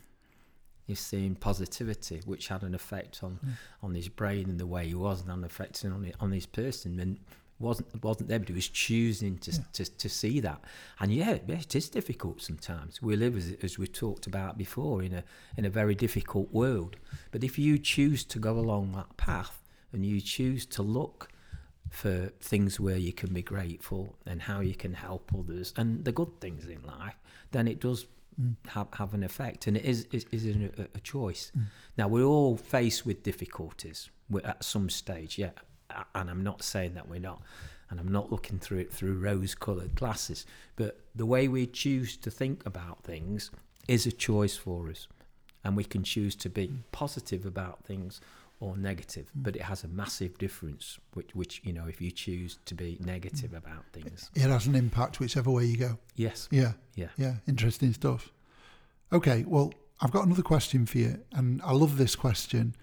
He's 0.86 1.00
seeing 1.00 1.36
positivity, 1.36 2.22
which 2.26 2.48
had 2.50 2.64
an 2.64 2.74
effect 2.76 3.24
on 3.24 3.40
on 3.82 3.96
his 3.96 4.10
brain 4.10 4.50
and 4.50 4.60
the 4.60 4.68
way 4.68 4.88
he 4.88 4.94
was, 4.94 5.22
and 5.22 5.32
an 5.32 5.44
effect 5.44 5.84
on 5.86 6.12
on 6.20 6.32
his 6.32 6.46
person. 6.46 7.00
And 7.00 7.20
wasn't 7.60 8.04
wasn't 8.04 8.30
there, 8.30 8.40
but 8.40 8.48
he 8.48 8.54
was 8.54 8.70
choosing 8.70 9.38
to, 9.40 9.52
to 9.74 9.86
to 9.86 10.10
see 10.10 10.40
that. 10.42 10.62
And 11.00 11.12
yeah, 11.12 11.38
yeah, 11.48 11.56
it 11.56 11.76
is 11.76 11.90
difficult 11.90 12.42
sometimes. 12.42 13.02
We 13.02 13.16
live 13.16 13.36
as 13.36 13.56
as 13.64 13.80
we 13.80 13.88
talked 13.88 14.28
about 14.28 14.58
before 14.58 15.02
in 15.02 15.14
a 15.14 15.24
in 15.58 15.66
a 15.66 15.70
very 15.70 15.96
difficult 15.96 16.52
world. 16.52 16.98
But 17.32 17.44
if 17.44 17.58
you 17.58 17.78
choose 17.78 18.24
to 18.26 18.40
go 18.40 18.60
along 18.60 18.92
that 18.94 19.18
path 19.18 19.62
and 19.92 20.06
you 20.06 20.22
choose 20.22 20.66
to 20.68 20.84
look 20.84 21.30
for 21.90 22.32
things 22.42 22.80
where 22.80 22.98
you 22.98 23.14
can 23.14 23.34
be 23.34 23.42
grateful 23.42 24.18
and 24.26 24.42
how 24.42 24.60
you 24.60 24.76
can 24.76 24.94
help 24.94 25.32
others 25.34 25.74
and 25.78 26.04
the 26.04 26.12
good 26.12 26.40
things 26.42 26.68
in 26.68 26.82
life, 26.84 27.16
then 27.52 27.68
it 27.68 27.80
does 27.80 28.06
mm. 28.40 28.56
have, 28.68 28.88
have 28.94 29.14
an 29.14 29.24
effect. 29.24 29.68
And 29.68 29.78
it 29.78 29.86
is 29.86 30.08
is, 30.12 30.26
is 30.32 30.46
a, 30.46 30.88
a 30.94 31.00
choice. 31.00 31.52
Mm. 31.58 31.64
Now 31.98 32.08
we're 32.08 32.24
all 32.24 32.58
faced 32.58 33.06
with 33.06 33.24
difficulties 33.24 34.10
at 34.44 34.64
some 34.64 34.90
stage, 34.90 35.38
yeah. 35.40 35.52
And 36.16 36.30
I'm 36.30 36.44
not 36.44 36.64
saying 36.64 36.94
that 36.96 37.08
we're 37.08 37.20
not, 37.20 37.42
and 37.90 38.00
I'm 38.00 38.12
not 38.12 38.32
looking 38.32 38.60
through 38.60 38.80
it 38.80 38.92
through 38.92 39.20
rose-coloured 39.20 39.96
glasses. 39.96 40.46
But 40.76 41.00
the 41.16 41.26
way 41.26 41.48
we 41.48 41.66
choose 41.68 42.18
to 42.18 42.32
think 42.32 42.66
about 42.66 43.04
things 43.04 43.52
is 43.88 44.06
a 44.06 44.12
choice 44.12 44.56
for 44.58 44.90
us, 44.90 45.08
and 45.64 45.78
we 45.78 45.84
can 45.86 46.04
choose 46.04 46.36
to 46.36 46.50
be 46.50 46.72
positive 46.92 47.46
about 47.46 47.84
things 47.86 48.20
or 48.60 48.76
negative. 48.76 49.30
But 49.36 49.56
it 49.56 49.62
has 49.62 49.84
a 49.84 49.88
massive 49.88 50.38
difference, 50.38 50.98
which, 51.14 51.34
which 51.34 51.62
you 51.64 51.72
know, 51.72 51.86
if 51.88 52.02
you 52.02 52.12
choose 52.12 52.58
to 52.66 52.76
be 52.76 52.98
negative 53.00 53.54
about 53.54 53.86
things, 53.94 54.30
it 54.36 54.42
has 54.50 54.68
an 54.68 54.76
impact 54.76 55.20
whichever 55.20 55.50
way 55.52 55.66
you 55.66 55.78
go. 55.78 55.98
yes, 56.16 56.48
Yeah, 56.52 56.74
yeah, 56.96 57.10
yeah, 57.18 57.36
interesting 57.48 57.94
stuff. 57.94 58.32
Okay, 59.14 59.46
well, 59.48 59.74
I've 60.02 60.12
got 60.12 60.26
another 60.26 60.42
question 60.42 60.86
for 60.86 60.98
you, 60.98 61.24
and 61.32 61.62
I 61.64 61.72
love 61.72 61.98
this 61.98 62.16
question. 62.16 62.76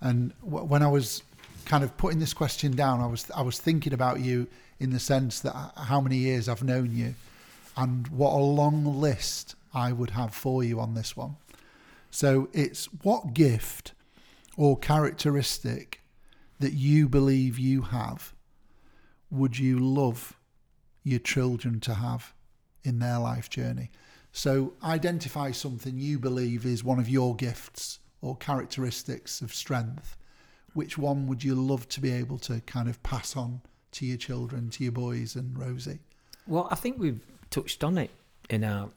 And 0.00 0.32
w- 0.42 0.64
when 0.64 0.82
I 0.82 0.88
was 0.88 1.22
kind 1.68 1.84
of 1.84 1.96
putting 1.98 2.18
this 2.18 2.32
question 2.32 2.74
down, 2.74 3.00
I 3.00 3.06
was 3.06 3.30
I 3.30 3.42
was 3.42 3.60
thinking 3.60 3.92
about 3.92 4.20
you 4.20 4.48
in 4.80 4.90
the 4.90 4.98
sense 4.98 5.40
that 5.40 5.54
uh, 5.54 5.82
how 5.82 6.00
many 6.00 6.16
years 6.16 6.48
I've 6.48 6.64
known 6.64 6.96
you, 6.96 7.14
and 7.76 8.08
what 8.08 8.32
a 8.32 8.42
long 8.42 8.84
list 9.00 9.54
I 9.74 9.92
would 9.92 10.10
have 10.10 10.34
for 10.34 10.64
you 10.64 10.80
on 10.80 10.94
this 10.94 11.16
one. 11.16 11.36
So 12.10 12.48
it's 12.52 12.86
what 13.02 13.34
gift 13.34 13.92
or 14.56 14.78
characteristic 14.78 16.00
that 16.58 16.72
you 16.72 17.08
believe 17.08 17.58
you 17.58 17.82
have 17.82 18.34
would 19.30 19.58
you 19.58 19.78
love 19.78 20.38
your 21.04 21.18
children 21.18 21.80
to 21.80 21.94
have 21.94 22.32
in 22.82 22.98
their 22.98 23.18
life 23.18 23.50
journey? 23.50 23.90
So 24.32 24.72
identify 24.82 25.50
something 25.50 25.98
you 25.98 26.18
believe 26.18 26.64
is 26.64 26.82
one 26.82 26.98
of 26.98 27.08
your 27.08 27.36
gifts 27.36 27.98
or 28.22 28.36
characteristics 28.36 29.40
of 29.42 29.54
strength. 29.54 30.16
Which 30.78 30.96
one 30.96 31.26
would 31.26 31.42
you 31.42 31.56
love 31.56 31.88
to 31.88 32.00
be 32.00 32.12
able 32.12 32.38
to 32.38 32.60
kind 32.60 32.88
of 32.88 33.02
pass 33.02 33.36
on 33.36 33.62
to 33.90 34.06
your 34.06 34.16
children, 34.16 34.70
to 34.70 34.84
your 34.84 34.92
boys 34.92 35.34
and 35.34 35.58
Rosie? 35.58 35.98
Well, 36.46 36.68
I 36.70 36.76
think 36.76 37.00
we've 37.00 37.20
touched 37.50 37.82
on 37.82 37.98
it 37.98 38.12
in 38.48 38.62
our 38.62 38.90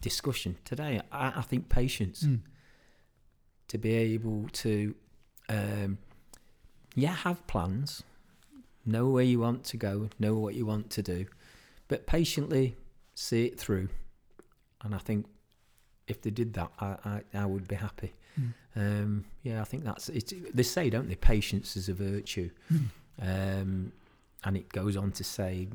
discussion 0.00 0.58
today. 0.64 1.00
I, 1.10 1.32
I 1.34 1.42
think 1.42 1.68
patience 1.68 2.22
to 3.66 3.78
be 3.78 3.94
able 3.94 4.48
to, 4.52 4.94
um, 5.48 5.98
yeah, 6.94 7.16
have 7.16 7.44
plans, 7.48 8.04
know 8.86 9.08
where 9.08 9.24
you 9.24 9.40
want 9.40 9.64
to 9.64 9.76
go, 9.76 10.10
know 10.20 10.34
what 10.34 10.54
you 10.54 10.66
want 10.66 10.88
to 10.90 11.02
do, 11.02 11.26
but 11.88 12.06
patiently 12.06 12.76
see 13.16 13.44
it 13.46 13.58
through. 13.58 13.88
And 14.84 14.94
I 14.94 14.98
think 14.98 15.26
if 16.06 16.22
they 16.22 16.30
did 16.30 16.54
that, 16.54 16.70
I, 16.78 16.96
I, 17.04 17.22
I 17.34 17.46
would 17.46 17.66
be 17.66 17.74
happy. 17.74 18.12
Um, 18.76 19.24
yeah, 19.42 19.60
I 19.60 19.64
think 19.64 19.84
that's 19.84 20.08
it. 20.08 20.32
They 20.54 20.62
say, 20.62 20.90
don't 20.90 21.08
they? 21.08 21.16
Patience 21.16 21.76
is 21.76 21.88
a 21.88 21.94
virtue. 21.94 22.50
Um, 23.20 23.92
and 24.44 24.56
it 24.56 24.68
goes 24.72 24.96
on 24.96 25.10
to 25.12 25.24
say, 25.24 25.68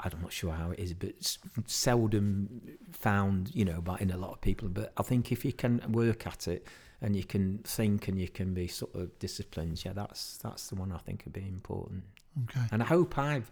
I'm 0.00 0.22
not 0.22 0.32
sure 0.32 0.52
how 0.52 0.70
it 0.70 0.78
is, 0.78 0.94
but 0.94 1.10
it's 1.10 1.38
seldom 1.66 2.60
found, 2.90 3.54
you 3.54 3.64
know, 3.64 3.80
by 3.80 3.98
in 3.98 4.10
a 4.10 4.16
lot 4.16 4.32
of 4.32 4.40
people. 4.40 4.68
But 4.68 4.92
I 4.96 5.02
think 5.02 5.30
if 5.30 5.44
you 5.44 5.52
can 5.52 5.80
work 5.92 6.26
at 6.26 6.48
it 6.48 6.66
and 7.00 7.14
you 7.14 7.24
can 7.24 7.58
think 7.64 8.08
and 8.08 8.18
you 8.18 8.28
can 8.28 8.54
be 8.54 8.66
sort 8.66 8.94
of 8.94 9.18
disciplined, 9.18 9.84
yeah, 9.84 9.92
that's 9.92 10.38
that's 10.38 10.68
the 10.68 10.74
one 10.74 10.90
I 10.90 10.98
think 10.98 11.22
would 11.24 11.34
be 11.34 11.46
important. 11.46 12.04
Okay. 12.44 12.66
And 12.72 12.82
I 12.82 12.86
hope 12.86 13.18
I've, 13.18 13.50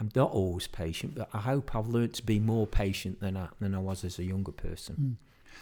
I'm 0.00 0.10
not 0.14 0.30
always 0.32 0.66
patient, 0.66 1.14
but 1.14 1.28
I 1.32 1.38
hope 1.38 1.74
I've 1.76 1.88
learnt 1.88 2.14
to 2.14 2.22
be 2.22 2.40
more 2.40 2.66
patient 2.66 3.20
than 3.20 3.36
I 3.36 3.48
than 3.60 3.74
I 3.74 3.78
was 3.78 4.04
as 4.04 4.18
a 4.18 4.24
younger 4.24 4.52
person. 4.52 5.16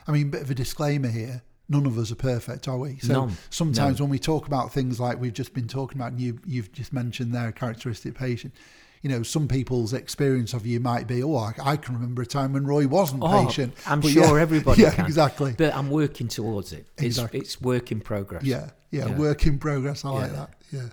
I 0.07 0.13
mean, 0.13 0.31
bit 0.31 0.43
of 0.43 0.51
a 0.51 0.55
disclaimer 0.55 1.09
here. 1.09 1.43
None 1.73 1.87
of 1.87 1.97
us 1.99 2.13
are 2.13 2.17
perfect, 2.17 2.69
are 2.69 2.79
we? 2.79 2.99
So 2.99 3.13
None. 3.27 3.37
sometimes 3.51 3.99
No. 3.99 4.05
when 4.05 4.11
we 4.11 4.19
talk 4.19 4.47
about 4.47 4.73
things 4.73 5.01
like 5.01 5.19
we've 5.21 5.33
just 5.33 5.55
been 5.55 5.69
talking 5.69 5.99
about, 5.99 6.13
and 6.13 6.21
you, 6.21 6.39
you've 6.47 6.71
just 6.73 6.93
mentioned 6.93 7.35
their 7.35 7.51
characteristic 7.53 8.15
patient, 8.15 8.53
you 9.01 9.09
know, 9.11 9.23
some 9.23 9.49
people's 9.49 9.93
experience 9.93 10.53
of 10.55 10.65
you 10.67 10.79
might 10.81 11.07
be, 11.09 11.23
oh, 11.23 11.35
I, 11.37 11.55
I 11.63 11.77
can 11.77 11.95
remember 11.95 12.23
a 12.23 12.27
time 12.27 12.53
when 12.53 12.67
Roy 12.67 12.87
wasn't 12.87 13.23
Oh, 13.25 13.47
patient. 13.47 13.75
I'm 13.87 14.01
But 14.01 14.11
sure 14.13 14.37
yeah, 14.37 14.43
everybody 14.43 14.83
yeah, 14.87 14.95
can. 14.95 15.07
exactly. 15.07 15.55
But 15.57 15.75
I'm 15.75 15.91
working 15.91 16.29
towards 16.29 16.73
it. 16.73 16.87
It's 16.99 17.05
Exactly. 17.17 17.41
it's 17.41 17.61
work 17.61 17.91
in 17.91 18.01
progress. 18.01 18.45
Yeah, 18.45 18.71
yeah, 18.91 19.07
Yeah. 19.09 19.17
work 19.19 19.47
in 19.47 19.59
progress. 19.59 20.05
I 20.05 20.11
like 20.11 20.33
that. 20.33 20.51
Yeah. 20.71 20.89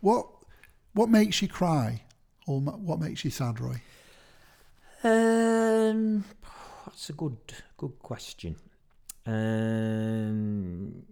What 0.00 0.26
what 0.94 1.08
makes 1.08 1.40
you 1.42 1.48
cry, 1.48 2.02
or 2.46 2.60
what 2.60 2.98
makes 2.98 3.24
you 3.24 3.30
sad, 3.30 3.60
Roy? 3.60 3.80
Um, 5.04 6.24
that's 6.86 7.10
a 7.10 7.12
good 7.12 7.36
good 7.76 7.98
question. 8.00 8.56
Um, 9.24 11.04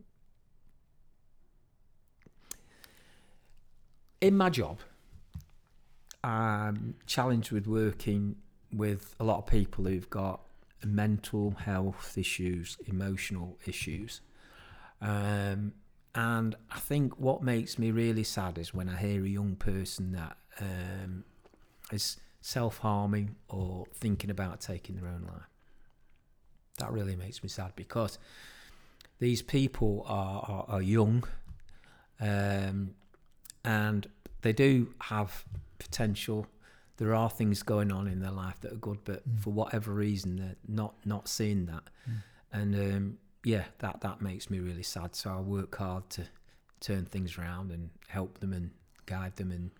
in 4.20 4.36
my 4.36 4.50
job, 4.50 4.78
I'm 6.22 6.96
challenged 7.06 7.50
with 7.52 7.66
working 7.66 8.36
with 8.72 9.14
a 9.18 9.24
lot 9.24 9.38
of 9.38 9.46
people 9.46 9.84
who've 9.84 10.11
got 10.11 10.40
mental 10.84 11.52
health 11.52 12.16
issues, 12.16 12.76
emotional 12.86 13.58
issues. 13.66 14.20
Um, 15.00 15.72
and 16.14 16.56
I 16.70 16.78
think 16.78 17.18
what 17.18 17.42
makes 17.42 17.78
me 17.78 17.90
really 17.90 18.24
sad 18.24 18.58
is 18.58 18.74
when 18.74 18.88
I 18.88 18.96
hear 18.96 19.24
a 19.24 19.28
young 19.28 19.56
person 19.56 20.12
that 20.12 20.36
um, 20.61 21.24
is 21.92 22.18
self 22.40 22.78
harming 22.78 23.36
or 23.48 23.86
thinking 23.94 24.30
about 24.30 24.61
taking 24.61 24.96
their 24.96 25.08
own 25.08 25.22
life. 25.22 25.49
That 26.80 26.92
really 26.92 27.16
makes 27.16 27.42
me 27.42 27.48
sad 27.48 27.72
because 27.76 28.18
these 29.20 29.42
people 29.42 30.04
are, 30.08 30.44
are, 30.48 30.64
are 30.68 30.82
young 30.82 31.24
um, 32.20 32.94
and 33.64 34.06
they 34.42 34.52
do 34.52 34.94
have 35.02 35.44
potential. 35.78 36.46
There 36.96 37.14
are 37.14 37.30
things 37.30 37.62
going 37.62 37.92
on 37.92 38.06
in 38.06 38.20
their 38.20 38.30
life 38.30 38.60
that 38.60 38.72
are 38.72 38.76
good, 38.76 38.98
but 39.04 39.22
for 39.40 39.50
whatever 39.50 39.92
reason, 39.92 40.36
they're 40.36 40.56
not, 40.68 40.94
not 41.04 41.28
seeing 41.28 41.66
that. 41.66 41.84
And 42.52 42.74
um, 42.74 43.18
yeah, 43.44 43.64
that, 43.78 44.00
that 44.00 44.20
makes 44.20 44.50
me 44.50 44.58
really 44.60 44.82
sad. 44.82 45.14
So 45.14 45.30
I 45.30 45.40
work 45.40 45.76
hard 45.76 46.08
to 46.10 46.24
turn 46.80 47.04
things 47.04 47.38
around 47.38 47.70
and 47.70 47.90
help 48.08 48.40
them 48.40 48.52
and 48.52 48.70
guide 49.06 49.36
them 49.36 49.50
and 49.50 49.70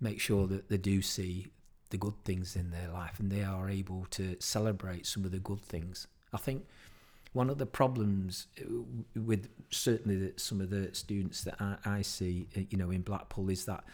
make 0.00 0.20
sure 0.20 0.46
that 0.46 0.68
they 0.68 0.78
do 0.78 1.02
see 1.02 1.48
the 1.90 1.98
good 1.98 2.24
things 2.24 2.56
in 2.56 2.70
their 2.70 2.88
life 2.88 3.18
and 3.18 3.30
they 3.30 3.42
are 3.42 3.68
able 3.68 4.06
to 4.10 4.36
celebrate 4.38 5.06
some 5.06 5.24
of 5.24 5.32
the 5.32 5.38
good 5.38 5.60
things. 5.60 6.06
I 6.32 6.38
think 6.38 6.64
one 7.32 7.48
of 7.48 7.58
the 7.58 7.66
problems 7.66 8.46
uh, 8.60 8.64
with 9.14 9.48
certainly 9.70 10.32
some 10.36 10.60
of 10.60 10.70
the 10.70 10.90
students 10.92 11.44
that 11.44 11.60
I, 11.60 11.76
I 11.84 12.02
see, 12.02 12.46
uh, 12.56 12.60
you 12.70 12.78
know, 12.78 12.90
in 12.90 13.02
Blackpool 13.02 13.50
is 13.50 13.64
that 13.66 13.84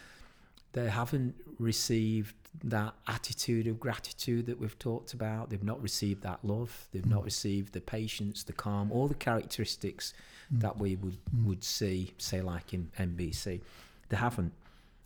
they 0.73 0.89
haven't 0.89 1.35
received 1.59 2.35
that 2.63 2.93
attitude 3.07 3.67
of 3.67 3.79
gratitude 3.79 4.45
that 4.47 4.59
we've 4.59 4.77
talked 4.79 5.13
about. 5.13 5.49
They've 5.49 5.63
not 5.63 5.81
received 5.81 6.23
that 6.23 6.39
love. 6.43 6.87
They've 6.91 7.03
mm. 7.03 7.11
not 7.11 7.23
received 7.23 7.73
the 7.73 7.81
patience, 7.81 8.43
the 8.43 8.53
calm, 8.53 8.91
all 8.91 9.07
the 9.07 9.15
characteristics 9.15 10.13
mm. 10.53 10.61
that 10.61 10.77
we 10.77 10.95
would 10.95 11.17
mm. 11.35 11.45
would 11.45 11.63
see, 11.63 12.13
say, 12.17 12.41
like 12.41 12.73
in 12.73 12.91
NBC. 12.99 13.61
They 14.09 14.17
haven't. 14.17 14.53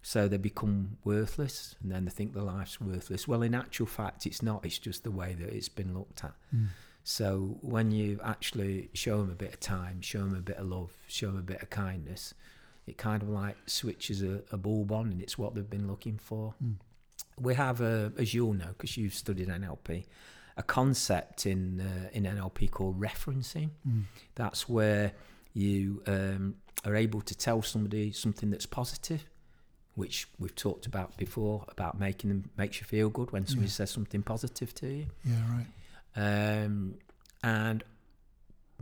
So 0.04 0.28
they 0.28 0.38
become 0.38 0.98
worthless, 1.04 1.76
and 1.84 1.92
then 1.92 2.06
they 2.06 2.12
think 2.12 2.34
their 2.34 2.44
life's 2.44 2.82
worthless. 2.82 3.28
Well, 3.28 3.44
in 3.44 3.54
actual 3.54 3.86
fact, 3.86 4.26
it's 4.26 4.42
not. 4.42 4.66
It's 4.66 4.80
just 4.80 5.04
the 5.04 5.12
way 5.12 5.36
that 5.40 5.50
it's 5.50 5.70
been 5.70 5.94
looked 5.94 6.24
at. 6.24 6.34
So 7.04 7.58
when 7.62 7.92
you 7.92 8.20
actually 8.24 8.90
show 8.94 9.18
them 9.22 9.32
a 9.32 9.36
bit 9.36 9.54
of 9.54 9.60
time, 9.60 10.02
show 10.02 10.20
them 10.20 10.36
a 10.36 10.42
bit 10.42 10.58
of 10.58 10.68
love, 10.68 10.92
show 11.08 11.28
them 11.28 11.38
a 11.38 11.44
bit 11.44 11.62
of 11.62 11.70
kindness, 11.70 12.34
it 12.86 12.98
kind 12.98 13.22
of 13.24 13.30
like 13.30 13.58
switches 13.66 14.22
a, 14.22 14.42
a 14.52 14.58
bulb 14.58 14.92
on, 14.92 15.12
and 15.12 15.22
it's 15.22 15.38
what 15.38 15.56
they've 15.56 15.70
been 15.70 15.88
looking 15.88 16.18
for. 16.18 16.54
Mm. 16.64 16.76
We 17.40 17.56
have, 17.56 17.82
a, 17.82 18.12
as 18.18 18.34
you'll 18.34 18.54
know, 18.54 18.70
because 18.78 18.98
you've 18.98 19.14
studied 19.14 19.48
NLP, 19.48 20.06
a 20.58 20.64
concept 20.64 21.46
in 21.46 21.82
uh, 21.82 22.10
in 22.14 22.24
NLP 22.24 22.70
called 22.70 23.00
referencing. 23.00 23.72
Mm. 23.88 24.04
That's 24.36 24.70
where 24.70 25.14
you 25.54 26.04
um, 26.08 26.56
are 26.86 26.96
able 26.96 27.22
to 27.22 27.36
tell 27.36 27.62
somebody 27.62 28.12
something 28.12 28.52
that's 28.52 28.66
positive 28.66 29.26
which 29.96 30.28
we've 30.40 30.56
talked 30.56 30.86
about 30.86 31.18
before 31.18 31.66
about 31.68 32.00
making 32.00 32.30
them 32.30 32.50
makes 32.58 32.80
you 32.80 32.86
feel 32.86 33.10
good 33.10 33.32
when 33.32 33.46
somebody 33.46 33.68
yeah. 33.68 33.74
says 33.74 33.92
something 33.92 34.22
positive 34.22 34.74
to 34.74 34.88
you. 34.88 35.06
Yeah, 35.26 35.36
right. 35.52 35.68
Um, 36.16 36.96
and 37.44 37.84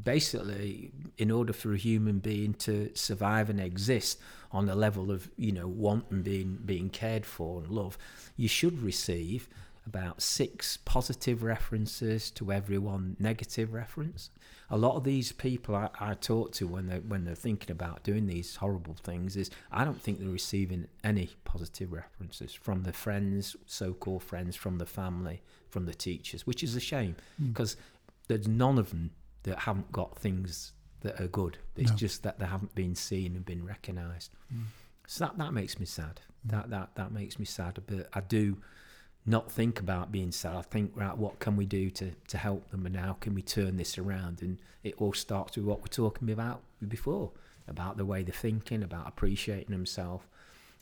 basically, 0.04 0.92
in 1.18 1.32
order 1.32 1.54
for 1.54 1.74
a 1.74 1.78
human 1.78 2.20
being 2.20 2.54
to 2.56 2.92
survive 2.96 3.50
and 3.50 3.60
exist 3.60 4.20
on 4.52 4.66
the 4.66 4.76
level 4.76 5.12
of 5.12 5.30
you 5.38 5.52
know 5.52 5.68
want 5.68 6.06
and 6.10 6.24
being 6.24 6.60
being 6.66 6.90
cared 6.90 7.26
for 7.26 7.62
and 7.62 7.72
love, 7.72 7.98
you 8.38 8.48
should 8.48 8.82
receive 8.82 9.48
about 9.86 10.22
six 10.22 10.78
positive 10.78 11.42
references 11.44 12.30
to 12.32 12.52
every 12.52 12.78
one 12.78 13.16
negative 13.20 13.74
reference. 13.74 14.30
A 14.72 14.78
lot 14.78 14.96
of 14.96 15.04
these 15.04 15.32
people 15.32 15.76
I, 15.76 15.90
I 16.00 16.14
talk 16.14 16.52
to 16.54 16.68
when 16.68 16.88
they're 16.88 17.00
when 17.00 17.26
they're 17.26 17.36
thinking 17.36 17.72
about 17.72 18.04
doing 18.04 18.28
these 18.28 18.58
horrible 18.58 18.96
things 18.96 19.36
is 19.36 19.50
I 19.72 19.84
don't 19.84 20.02
think 20.02 20.20
they're 20.20 20.30
receiving 20.30 20.88
any 21.04 21.32
positive 21.44 21.92
references 21.92 22.54
from 22.54 22.84
the 22.84 22.94
friends, 22.94 23.56
so-called 23.66 24.24
friends, 24.24 24.56
from 24.56 24.78
the 24.78 24.86
family, 24.86 25.42
from 25.70 25.86
the 25.86 25.94
teachers, 25.94 26.46
which 26.46 26.64
is 26.64 26.76
a 26.76 26.80
shame 26.80 27.16
because 27.42 27.76
mm. 27.76 27.80
there's 28.28 28.48
none 28.48 28.78
of 28.78 28.90
them 28.90 29.12
that 29.44 29.60
haven't 29.60 29.92
got 29.92 30.18
things 30.18 30.74
that 31.02 31.20
are 31.20 31.28
good. 31.28 31.58
It's 31.76 31.92
no. 31.92 31.98
just 31.98 32.24
that 32.24 32.40
they 32.40 32.46
haven't 32.46 32.76
been 32.76 32.96
seen 32.96 33.36
and 33.36 33.46
been 33.46 33.66
recognised. 33.66 34.32
Mm. 34.54 34.64
So 35.08 35.26
that 35.26 35.38
that 35.38 35.54
makes 35.54 35.80
me 35.80 35.86
sad. 35.86 36.22
Mm. 36.48 36.52
That 36.52 36.70
that 36.70 36.90
that 36.96 37.12
makes 37.12 37.40
me 37.40 37.46
sad. 37.46 37.80
But 37.88 38.10
I 38.14 38.22
do 38.22 38.58
not 39.26 39.52
think 39.52 39.80
about 39.80 40.12
being 40.12 40.32
sad. 40.32 40.56
I 40.56 40.62
think, 40.62 40.92
right, 40.96 41.18
what 41.18 41.40
can 41.40 41.56
we 41.56 41.66
do 41.66 41.90
to, 41.92 42.12
to 42.30 42.38
help 42.38 42.70
them 42.72 42.86
and 42.86 42.96
how 42.96 43.14
can 43.14 43.36
we 43.36 43.42
turn 43.42 43.78
this 43.78 43.98
around? 43.98 44.42
And 44.42 44.60
it 44.84 44.96
all 44.98 45.14
starts 45.14 45.58
with 45.58 45.66
what 45.66 45.82
we're 45.82 45.88
talking 45.88 46.32
about 46.32 46.62
before 46.88 47.32
about 47.68 47.98
the 47.98 48.06
way 48.06 48.24
they're 48.24 48.34
thinking, 48.34 48.84
about 48.84 49.08
appreciating 49.08 49.72
themselves, 49.72 50.26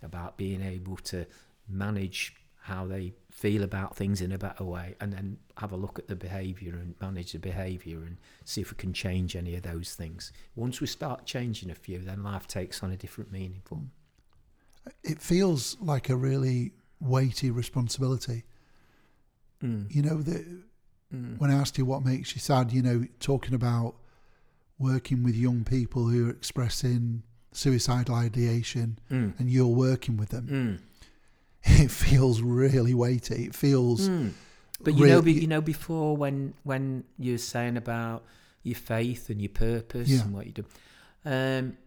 about 0.02 0.38
being 0.38 0.62
able 0.62 0.96
to 0.96 1.26
manage 1.68 2.34
how 2.62 2.86
they 2.86 3.14
feel 3.32 3.64
about 3.64 3.96
things 3.96 4.22
in 4.22 4.32
a 4.32 4.38
better 4.38 4.64
way, 4.64 4.96
and 5.00 5.14
then 5.14 5.38
have 5.58 5.72
a 5.72 5.78
look 5.78 6.00
at 6.00 6.08
the 6.08 6.16
behaviour 6.16 6.74
and 6.74 6.96
manage 7.02 7.32
the 7.32 7.40
behaviour 7.40 7.98
and 7.98 8.18
see 8.44 8.62
if 8.62 8.72
we 8.72 8.76
can 8.78 8.94
change 8.94 9.36
any 9.36 9.56
of 9.56 9.64
those 9.64 9.94
things. 9.96 10.32
Once 10.56 10.82
we 10.82 10.88
start 10.88 11.26
changing 11.26 11.70
a 11.70 11.76
few, 11.76 12.00
then 12.00 12.24
life 12.24 12.48
takes 12.48 12.84
on 12.84 12.92
a 12.92 12.98
different 12.98 13.32
meaning 13.32 13.62
for 13.64 13.76
them. 13.76 13.92
It 15.04 15.22
feels 15.22 15.78
like 15.82 16.10
a 16.10 16.16
really 16.16 16.72
weighty 17.00 17.52
responsibility. 17.52 18.44
Mm. 19.64 19.94
You 19.94 20.02
know, 20.02 20.22
the, 20.22 20.46
mm. 21.14 21.40
when 21.40 21.52
I 21.52 21.56
asked 21.56 21.78
you 21.78 21.86
what 21.86 22.06
makes 22.06 22.36
you 22.36 22.42
sad, 22.42 22.72
you 22.72 22.82
know, 22.82 23.06
talking 23.20 23.54
about 23.54 23.96
working 24.80 25.24
with 25.24 25.36
young 25.36 25.64
people 25.64 26.08
who 26.08 26.28
are 26.28 26.32
expressing 26.32 27.24
suicidal 27.52 28.16
ideation 28.16 29.00
mm. 29.12 29.38
and 29.40 29.50
you're 29.50 29.68
working 29.68 30.18
with 30.18 30.30
them, 30.30 30.48
mm. 30.48 30.80
it 31.82 31.92
feels 31.92 32.42
really 32.42 32.94
weighty. 32.94 33.46
It 33.46 33.56
feels. 33.56 34.10
Mm. 34.10 34.32
But 34.80 34.94
you 34.94 35.08
know, 35.08 35.22
you 35.24 35.48
know, 35.48 35.62
before 35.62 36.16
when 36.16 36.54
when 36.64 37.04
you're 37.18 37.40
saying 37.40 37.78
about 37.78 38.24
your 38.62 38.76
faith 38.76 39.30
and 39.30 39.42
your 39.42 39.50
purpose 39.50 40.08
yeah. 40.08 40.22
and 40.22 40.34
what 40.34 40.46
you 40.46 40.52
do, 40.52 40.66
um, 41.26 41.78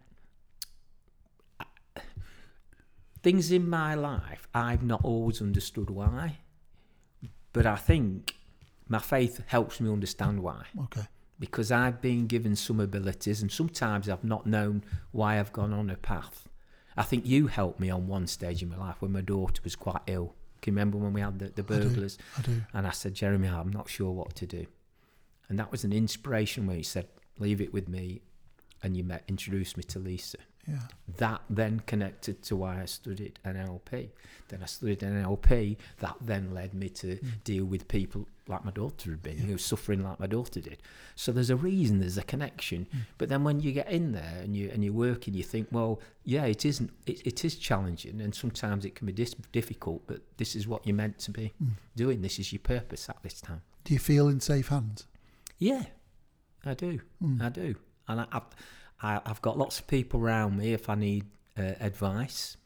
things 3.23 3.51
in 3.53 3.69
my 3.69 3.95
life 3.95 4.49
I've 4.55 4.83
not 4.83 5.01
always 5.05 5.41
understood 5.41 5.91
why, 5.91 6.39
but 7.53 7.67
I 7.67 7.77
think 7.77 8.35
my 8.89 8.99
faith 8.99 9.43
helps 9.47 9.81
me 9.81 9.91
understand 9.91 10.43
why. 10.43 10.65
Okay. 10.85 11.03
Because 11.39 11.73
I've 11.73 12.03
been 12.03 12.27
given 12.27 12.55
some 12.55 12.81
abilities, 12.81 13.41
and 13.41 13.51
sometimes 13.51 14.09
I've 14.09 14.25
not 14.25 14.47
known 14.47 14.85
why 15.13 15.39
I've 15.41 15.53
gone 15.53 15.73
on 15.73 15.89
a 15.89 15.97
path. 15.97 16.49
I 16.97 17.03
think 17.03 17.25
you 17.25 17.47
helped 17.47 17.81
me 17.81 17.89
on 17.89 18.09
one 18.09 18.27
stage 18.27 18.63
in 18.63 18.69
my 18.69 18.77
life 18.77 18.97
when 19.01 19.13
my 19.13 19.23
daughter 19.23 19.63
was 19.65 19.75
quite 19.75 20.03
ill. 20.07 20.35
Can 20.61 20.75
you 20.75 20.77
remember 20.77 20.99
when 20.99 21.15
we 21.15 21.23
had 21.23 21.39
the, 21.39 21.49
the 21.49 21.63
burglars? 21.63 22.19
I 22.37 22.43
do, 22.43 22.51
I 22.51 22.55
do. 22.55 22.63
And 22.75 22.87
I 22.87 22.91
said, 22.91 23.15
Jeremy, 23.15 23.49
I'm 23.49 23.71
not 23.71 23.89
sure 23.89 24.11
what 24.11 24.35
to 24.35 24.47
do. 24.47 24.67
And 25.49 25.59
that 25.59 25.71
was 25.71 25.85
an 25.85 25.93
inspiration 25.93 26.67
where 26.67 26.77
you 26.77 26.83
said, 26.83 27.07
leave 27.39 27.61
it 27.61 27.73
with 27.73 27.89
me. 27.89 28.21
And 28.83 28.97
you 28.97 29.05
met, 29.05 29.25
introduced 29.29 29.77
me 29.77 29.83
to 29.85 29.99
Lisa. 29.99 30.39
Yeah. 30.67 30.79
That 31.17 31.41
then 31.49 31.83
connected 31.87 32.43
to 32.45 32.57
why 32.57 32.81
I 32.83 32.85
studied 32.85 33.39
NLP. 33.45 34.11
Then 34.49 34.63
I 34.63 34.67
studied 34.67 35.01
NLP. 35.01 35.77
That 35.99 36.17
then 36.21 36.55
led 36.55 36.75
me 36.75 36.89
to 36.91 37.17
mm. 37.17 37.45
deal 37.45 37.65
with 37.65 37.89
people 37.89 38.27
like 38.47 38.65
my 38.65 38.71
daughter 38.71 39.11
had 39.11 39.23
been, 39.23 39.39
yeah. 39.39 39.45
who 39.45 39.53
was 39.53 39.65
suffering 39.65 40.03
like 40.03 40.19
my 40.19 40.27
daughter 40.27 40.61
did. 40.61 40.79
So 41.15 41.33
there's 41.33 41.51
a 41.51 41.57
reason, 41.57 42.01
there's 42.01 42.19
a 42.19 42.23
connection. 42.23 42.87
Mm. 42.95 43.01
But 43.17 43.29
then 43.29 43.45
when 43.45 43.61
you 43.61 43.73
get 43.73 43.89
in 43.91 44.13
there 44.13 44.41
and 44.43 44.55
you 44.55 44.71
and 44.73 44.85
you 44.85 44.93
work 44.93 45.27
and 45.27 45.37
you 45.37 45.43
think, 45.43 45.69
well, 45.71 46.01
yeah, 46.25 46.45
it 46.45 46.65
isn't. 46.65 46.91
It, 47.07 47.27
it 47.27 47.45
is 47.45 47.57
challenging, 47.57 48.21
and 48.21 48.35
sometimes 48.35 48.85
it 48.85 48.95
can 48.95 49.07
be 49.07 49.13
dis- 49.13 49.35
difficult. 49.53 50.03
But 50.07 50.21
this 50.37 50.55
is 50.55 50.67
what 50.69 50.87
you're 50.87 50.97
meant 50.97 51.19
to 51.21 51.31
be 51.31 51.53
mm. 51.63 51.71
doing. 51.97 52.23
This 52.23 52.39
is 52.39 52.53
your 52.53 52.61
purpose 52.61 53.09
at 53.09 53.23
this 53.23 53.41
time. 53.41 53.63
Do 53.85 53.95
you 53.95 54.01
feel 54.01 54.29
in 54.29 54.41
safe 54.41 54.69
hands? 54.69 55.07
Yeah, 55.59 55.85
I 56.65 56.75
do. 56.75 57.01
Mm. 57.23 57.43
I 57.43 57.49
do, 57.49 57.77
and 58.09 58.21
I, 58.21 58.27
I 58.33 58.43
I, 59.03 59.21
have 59.27 59.43
got 59.43 59.59
lots 59.59 59.79
of 59.79 59.87
people 59.87 60.21
around 60.21 60.57
me 60.57 60.73
if 60.73 60.89
I 60.89 60.95
need 60.95 61.25
uh, 61.59 61.75
advice. 61.81 62.57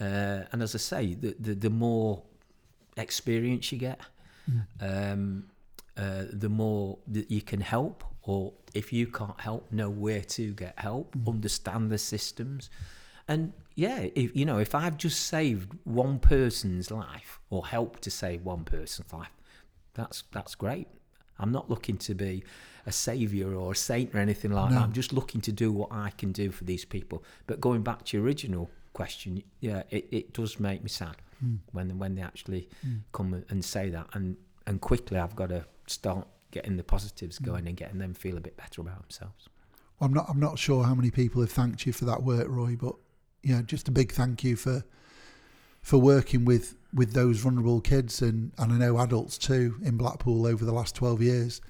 Uh, 0.00 0.42
and 0.52 0.62
as 0.62 0.74
I 0.74 0.78
say, 0.78 1.14
the, 1.14 1.36
the, 1.38 1.54
the 1.54 1.70
more 1.70 2.22
experience 2.96 3.70
you 3.70 3.78
get, 3.78 4.00
mm. 4.50 4.64
um, 4.80 5.46
uh, 5.96 6.24
the 6.32 6.48
more 6.48 6.98
that 7.08 7.30
you 7.30 7.42
can 7.42 7.60
help, 7.60 8.02
or 8.22 8.52
if 8.72 8.92
you 8.92 9.06
can't 9.06 9.40
help, 9.40 9.70
know 9.70 9.90
where 9.90 10.22
to 10.22 10.52
get 10.52 10.78
help, 10.78 11.14
mm. 11.16 11.28
understand 11.28 11.90
the 11.90 11.98
systems. 11.98 12.70
And 13.28 13.52
yeah, 13.74 14.06
if 14.14 14.34
you 14.36 14.44
know, 14.44 14.58
if 14.58 14.74
I've 14.74 14.96
just 14.96 15.26
saved 15.26 15.72
one 15.84 16.18
person's 16.18 16.90
life 16.90 17.40
or 17.50 17.66
helped 17.66 18.02
to 18.02 18.10
save 18.10 18.44
one 18.44 18.64
person's 18.64 19.12
life, 19.12 19.32
that's 19.94 20.24
that's 20.32 20.54
great. 20.54 20.88
I'm 21.38 21.50
not 21.50 21.70
looking 21.70 21.96
to 21.98 22.14
be 22.14 22.44
a 22.86 22.92
savior 22.92 23.54
or 23.54 23.72
a 23.72 23.76
saint 23.76 24.14
or 24.14 24.18
anything 24.18 24.52
like 24.52 24.70
no. 24.70 24.76
that. 24.76 24.82
I'm 24.82 24.92
just 24.92 25.12
looking 25.12 25.40
to 25.42 25.52
do 25.52 25.72
what 25.72 25.90
I 25.90 26.10
can 26.10 26.32
do 26.32 26.50
for 26.50 26.64
these 26.64 26.84
people. 26.84 27.24
But 27.46 27.60
going 27.60 27.82
back 27.82 28.04
to 28.06 28.16
your 28.16 28.24
original 28.24 28.70
question, 28.92 29.42
yeah, 29.60 29.82
it, 29.90 30.08
it 30.10 30.32
does 30.32 30.60
make 30.60 30.82
me 30.82 30.88
sad 30.88 31.16
mm. 31.44 31.58
when 31.72 31.98
when 31.98 32.14
they 32.14 32.22
actually 32.22 32.68
mm. 32.86 33.00
come 33.12 33.44
and 33.48 33.64
say 33.64 33.88
that. 33.90 34.08
And 34.12 34.36
and 34.66 34.80
quickly, 34.80 35.18
I've 35.18 35.36
got 35.36 35.48
to 35.48 35.64
start 35.86 36.26
getting 36.50 36.76
the 36.76 36.84
positives 36.84 37.38
mm. 37.38 37.46
going 37.46 37.66
and 37.66 37.76
getting 37.76 37.98
them 37.98 38.14
feel 38.14 38.36
a 38.36 38.40
bit 38.40 38.56
better 38.56 38.80
about 38.80 39.00
themselves. 39.00 39.48
Well, 39.98 40.08
I'm 40.08 40.14
not 40.14 40.26
I'm 40.28 40.40
not 40.40 40.58
sure 40.58 40.84
how 40.84 40.94
many 40.94 41.10
people 41.10 41.40
have 41.40 41.52
thanked 41.52 41.86
you 41.86 41.92
for 41.92 42.04
that 42.06 42.22
work, 42.22 42.48
Roy, 42.48 42.76
but 42.76 42.94
yeah, 43.42 43.62
just 43.62 43.88
a 43.88 43.92
big 43.92 44.12
thank 44.12 44.44
you 44.44 44.56
for 44.56 44.84
for 45.82 45.98
working 45.98 46.44
with 46.44 46.76
with 46.94 47.12
those 47.12 47.38
vulnerable 47.38 47.80
kids 47.80 48.22
and, 48.22 48.52
and 48.56 48.72
I 48.72 48.78
know 48.78 48.98
adults 48.98 49.36
too 49.36 49.76
in 49.82 49.96
Blackpool 49.96 50.46
over 50.46 50.64
the 50.64 50.72
last 50.72 50.94
12 50.94 51.20
years. 51.20 51.60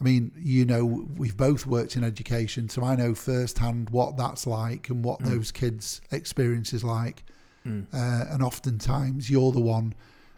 I 0.00 0.04
mean, 0.04 0.32
you 0.36 0.64
know, 0.64 0.84
we've 0.84 1.36
both 1.36 1.66
worked 1.66 1.94
in 1.94 2.04
education, 2.04 2.70
so 2.70 2.82
I 2.82 2.96
know 2.96 3.14
firsthand 3.14 3.90
what 3.90 4.16
that's 4.16 4.46
like 4.46 4.88
and 4.88 5.04
what 5.04 5.20
mm. 5.20 5.26
those 5.26 5.52
kids' 5.52 6.00
experience 6.10 6.72
is 6.72 6.82
like. 6.82 7.22
Mm. 7.66 7.86
Uh, 7.92 8.32
and 8.32 8.42
oftentimes, 8.42 9.28
you're 9.28 9.52
the 9.52 9.60
one, 9.60 9.94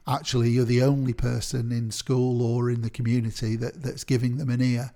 actually, 0.09 0.51
you're 0.51 0.65
the 0.65 0.83
only 0.83 1.13
person 1.13 1.71
in 1.71 1.93
school 1.93 2.43
or 2.43 2.71
in 2.71 2.83
the 2.83 2.91
community 2.91 3.55
that, 3.57 3.83
that's 3.83 4.03
giving 4.03 4.39
them 4.39 4.51
an 4.51 4.61
ear 4.61 4.93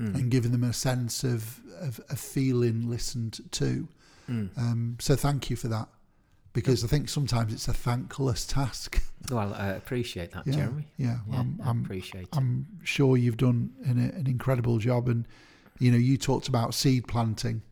mm. 0.00 0.14
and 0.14 0.30
giving 0.30 0.52
them 0.52 0.64
a 0.64 0.72
sense 0.72 1.22
of, 1.22 1.60
of, 1.80 2.00
of 2.08 2.18
feeling 2.18 2.88
listened 2.88 3.40
to. 3.50 3.86
Mm. 4.30 4.56
Um, 4.56 4.96
so, 4.98 5.14
thank 5.14 5.50
you 5.50 5.56
for 5.56 5.68
that. 5.68 5.88
Because 6.52 6.82
I 6.84 6.86
think 6.88 7.08
sometimes 7.08 7.52
it's 7.52 7.68
a 7.68 7.72
thankless 7.74 8.46
task. 8.46 9.02
Well, 9.30 9.52
I 9.54 9.68
appreciate 9.68 10.32
that, 10.32 10.46
Yeah, 10.46 10.54
Jeremy. 10.54 10.86
yeah, 10.96 11.18
Yeah, 11.30 11.38
I'm, 11.40 11.60
I 11.62 11.68
I'm, 11.68 11.84
appreciate. 11.84 12.26
I'm 12.32 12.66
sure 12.84 13.16
you've 13.18 13.36
done 13.36 13.70
an, 13.84 13.98
an 13.98 14.26
incredible 14.26 14.78
job, 14.78 15.08
and 15.08 15.28
you 15.78 15.92
know 15.92 15.98
you 15.98 16.16
talked 16.16 16.48
about 16.48 16.72
seed 16.74 17.06
planting. 17.06 17.62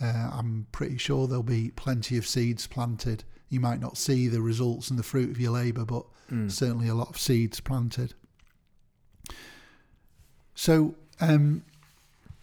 Uh, 0.00 0.30
I'm 0.32 0.66
pretty 0.70 0.98
sure 0.98 1.26
there'll 1.26 1.42
be 1.42 1.70
plenty 1.70 2.18
of 2.18 2.26
seeds 2.26 2.66
planted. 2.66 3.24
You 3.48 3.58
might 3.58 3.80
not 3.80 3.96
see 3.96 4.28
the 4.28 4.42
results 4.42 4.90
and 4.90 4.98
the 4.98 5.02
fruit 5.02 5.30
of 5.30 5.40
your 5.40 5.52
labour, 5.52 5.84
but 5.86 6.04
Mm. 6.30 6.52
certainly 6.52 6.88
a 6.88 6.94
lot 6.94 7.08
of 7.08 7.18
seeds 7.18 7.58
planted. 7.58 8.12
So, 10.54 10.94
um, 11.20 11.64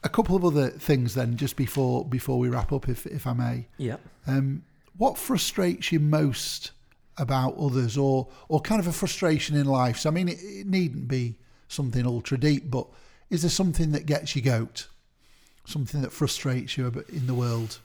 a 0.04 0.10
couple 0.10 0.36
of 0.36 0.44
other 0.46 0.70
things 0.70 1.14
then, 1.14 1.38
just 1.38 1.56
before 1.56 2.04
before 2.04 2.40
we 2.40 2.50
wrap 2.50 2.72
up, 2.72 2.90
if 2.90 3.06
if 3.06 3.28
I 3.28 3.34
may. 3.34 3.68
Yeah. 3.78 3.98
Um, 4.28 4.64
what 4.98 5.18
frustrates 5.18 5.92
you 5.92 6.00
most 6.00 6.72
about 7.18 7.58
others, 7.58 7.98
or 7.98 8.28
or 8.50 8.60
kind 8.60 8.80
of 8.80 8.88
a 8.88 8.92
frustration 8.92 9.56
in 9.56 9.66
life? 9.66 9.98
So, 9.98 10.10
I 10.10 10.14
mean, 10.14 10.28
it, 10.28 10.40
it 10.42 10.68
needn't 10.68 11.08
be 11.08 11.38
something 11.68 12.06
ultra 12.06 12.38
deep, 12.38 12.70
but 12.70 12.88
is 13.30 13.42
there 13.42 13.50
something 13.50 13.92
that 13.92 14.06
gets 14.06 14.36
you 14.36 14.42
goat, 14.42 14.88
something 15.66 16.02
that 16.02 16.12
frustrates 16.12 16.78
you 16.78 16.88
in 17.10 17.28
the 17.28 17.34
world, 17.34 17.80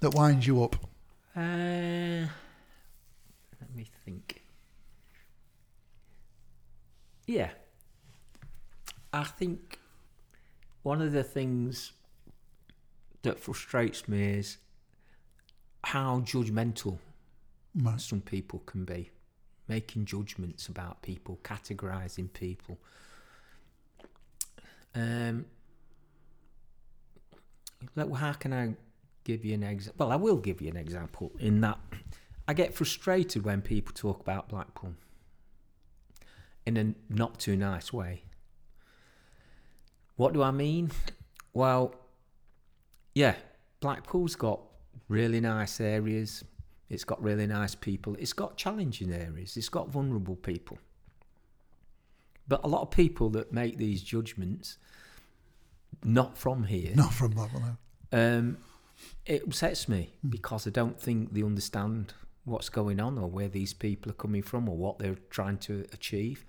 that 0.00 0.14
winds 0.14 0.46
you 0.46 0.62
up? 0.62 0.76
Uh, 1.36 2.26
let 3.60 3.74
me 3.74 3.86
think. 4.04 4.42
Yeah. 7.26 7.50
I 9.12 9.24
think 9.24 9.78
one 10.82 11.00
of 11.00 11.12
the 11.12 11.24
things 11.24 11.92
that 13.22 13.38
frustrates 13.38 14.08
me 14.08 14.34
is 14.34 14.58
how 15.84 16.20
judgmental 16.20 16.98
Right. 17.74 18.00
some 18.00 18.20
people 18.20 18.60
can 18.60 18.84
be, 18.84 19.10
making 19.68 20.04
judgments 20.04 20.66
about 20.66 21.02
people, 21.02 21.38
categorizing 21.44 22.32
people. 22.32 22.78
Um, 24.94 25.46
like, 27.94 28.12
how 28.14 28.32
can 28.32 28.52
I 28.52 28.74
give 29.24 29.44
you 29.44 29.54
an 29.54 29.62
example? 29.62 30.06
Well, 30.06 30.12
I 30.12 30.16
will 30.16 30.36
give 30.36 30.60
you 30.60 30.68
an 30.68 30.76
example 30.76 31.30
in 31.38 31.60
that 31.60 31.78
I 32.48 32.54
get 32.54 32.74
frustrated 32.74 33.44
when 33.44 33.62
people 33.62 33.92
talk 33.94 34.20
about 34.20 34.48
Blackpool 34.48 34.94
in 36.66 36.76
a 36.76 36.94
not 37.08 37.38
too 37.38 37.56
nice 37.56 37.92
way. 37.92 38.24
What 40.16 40.34
do 40.34 40.42
I 40.42 40.50
mean? 40.50 40.90
Well, 41.54 41.94
yeah, 43.14 43.36
Blackpool's 43.78 44.34
got 44.34 44.60
really 45.08 45.40
nice 45.40 45.80
areas. 45.80 46.44
It's 46.88 47.04
got 47.04 47.22
really 47.22 47.46
nice 47.46 47.74
people. 47.74 48.16
It's 48.18 48.32
got 48.32 48.56
challenging 48.56 49.12
areas. 49.12 49.56
It's 49.56 49.68
got 49.68 49.88
vulnerable 49.88 50.36
people. 50.36 50.78
But 52.48 52.64
a 52.64 52.68
lot 52.68 52.82
of 52.82 52.90
people 52.90 53.30
that 53.30 53.52
make 53.52 53.76
these 53.78 54.02
judgments, 54.02 54.76
not 56.02 56.36
from 56.36 56.64
here, 56.64 56.92
Not 56.96 57.12
from 57.14 57.32
Lebanon. 57.32 57.78
um, 58.12 58.56
it 59.24 59.44
upsets 59.46 59.88
me 59.88 60.12
because 60.28 60.66
I 60.66 60.70
don't 60.70 61.00
think 61.00 61.32
they 61.32 61.42
understand 61.42 62.12
what's 62.44 62.68
going 62.68 62.98
on 63.00 63.18
or 63.18 63.28
where 63.28 63.48
these 63.48 63.72
people 63.72 64.10
are 64.10 64.14
coming 64.16 64.42
from 64.42 64.68
or 64.68 64.76
what 64.76 64.98
they're 64.98 65.16
trying 65.30 65.58
to 65.58 65.86
achieve. 65.92 66.44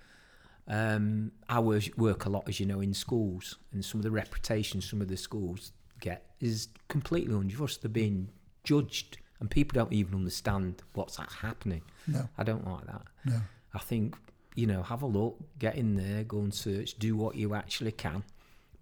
Um, 0.66 1.32
I 1.48 1.60
work, 1.60 1.84
work 1.96 2.24
a 2.24 2.30
lot, 2.30 2.48
as 2.48 2.58
you 2.58 2.66
know, 2.66 2.80
in 2.80 2.94
schools, 2.94 3.58
and 3.72 3.84
some 3.84 4.00
of 4.00 4.04
the 4.04 4.10
reputation 4.10 4.80
some 4.80 5.00
of 5.00 5.08
the 5.08 5.16
schools 5.16 5.72
get 6.02 6.26
is 6.40 6.68
completely 6.88 7.34
unjust. 7.34 7.80
They're 7.80 7.88
being 7.88 8.28
judged, 8.64 9.16
and 9.40 9.50
people 9.50 9.74
don't 9.80 9.92
even 9.92 10.14
understand 10.14 10.82
what's 10.92 11.16
happening. 11.16 11.80
No, 12.06 12.28
I 12.36 12.42
don't 12.42 12.66
like 12.70 12.86
that. 12.86 13.02
no. 13.24 13.40
I 13.74 13.78
think, 13.78 14.16
you 14.54 14.66
know, 14.66 14.82
have 14.82 15.00
a 15.00 15.06
look, 15.06 15.38
get 15.58 15.76
in 15.76 15.96
there, 15.96 16.24
go 16.24 16.40
and 16.40 16.52
search, 16.52 16.98
do 16.98 17.16
what 17.16 17.36
you 17.36 17.54
actually 17.54 17.92
can. 17.92 18.22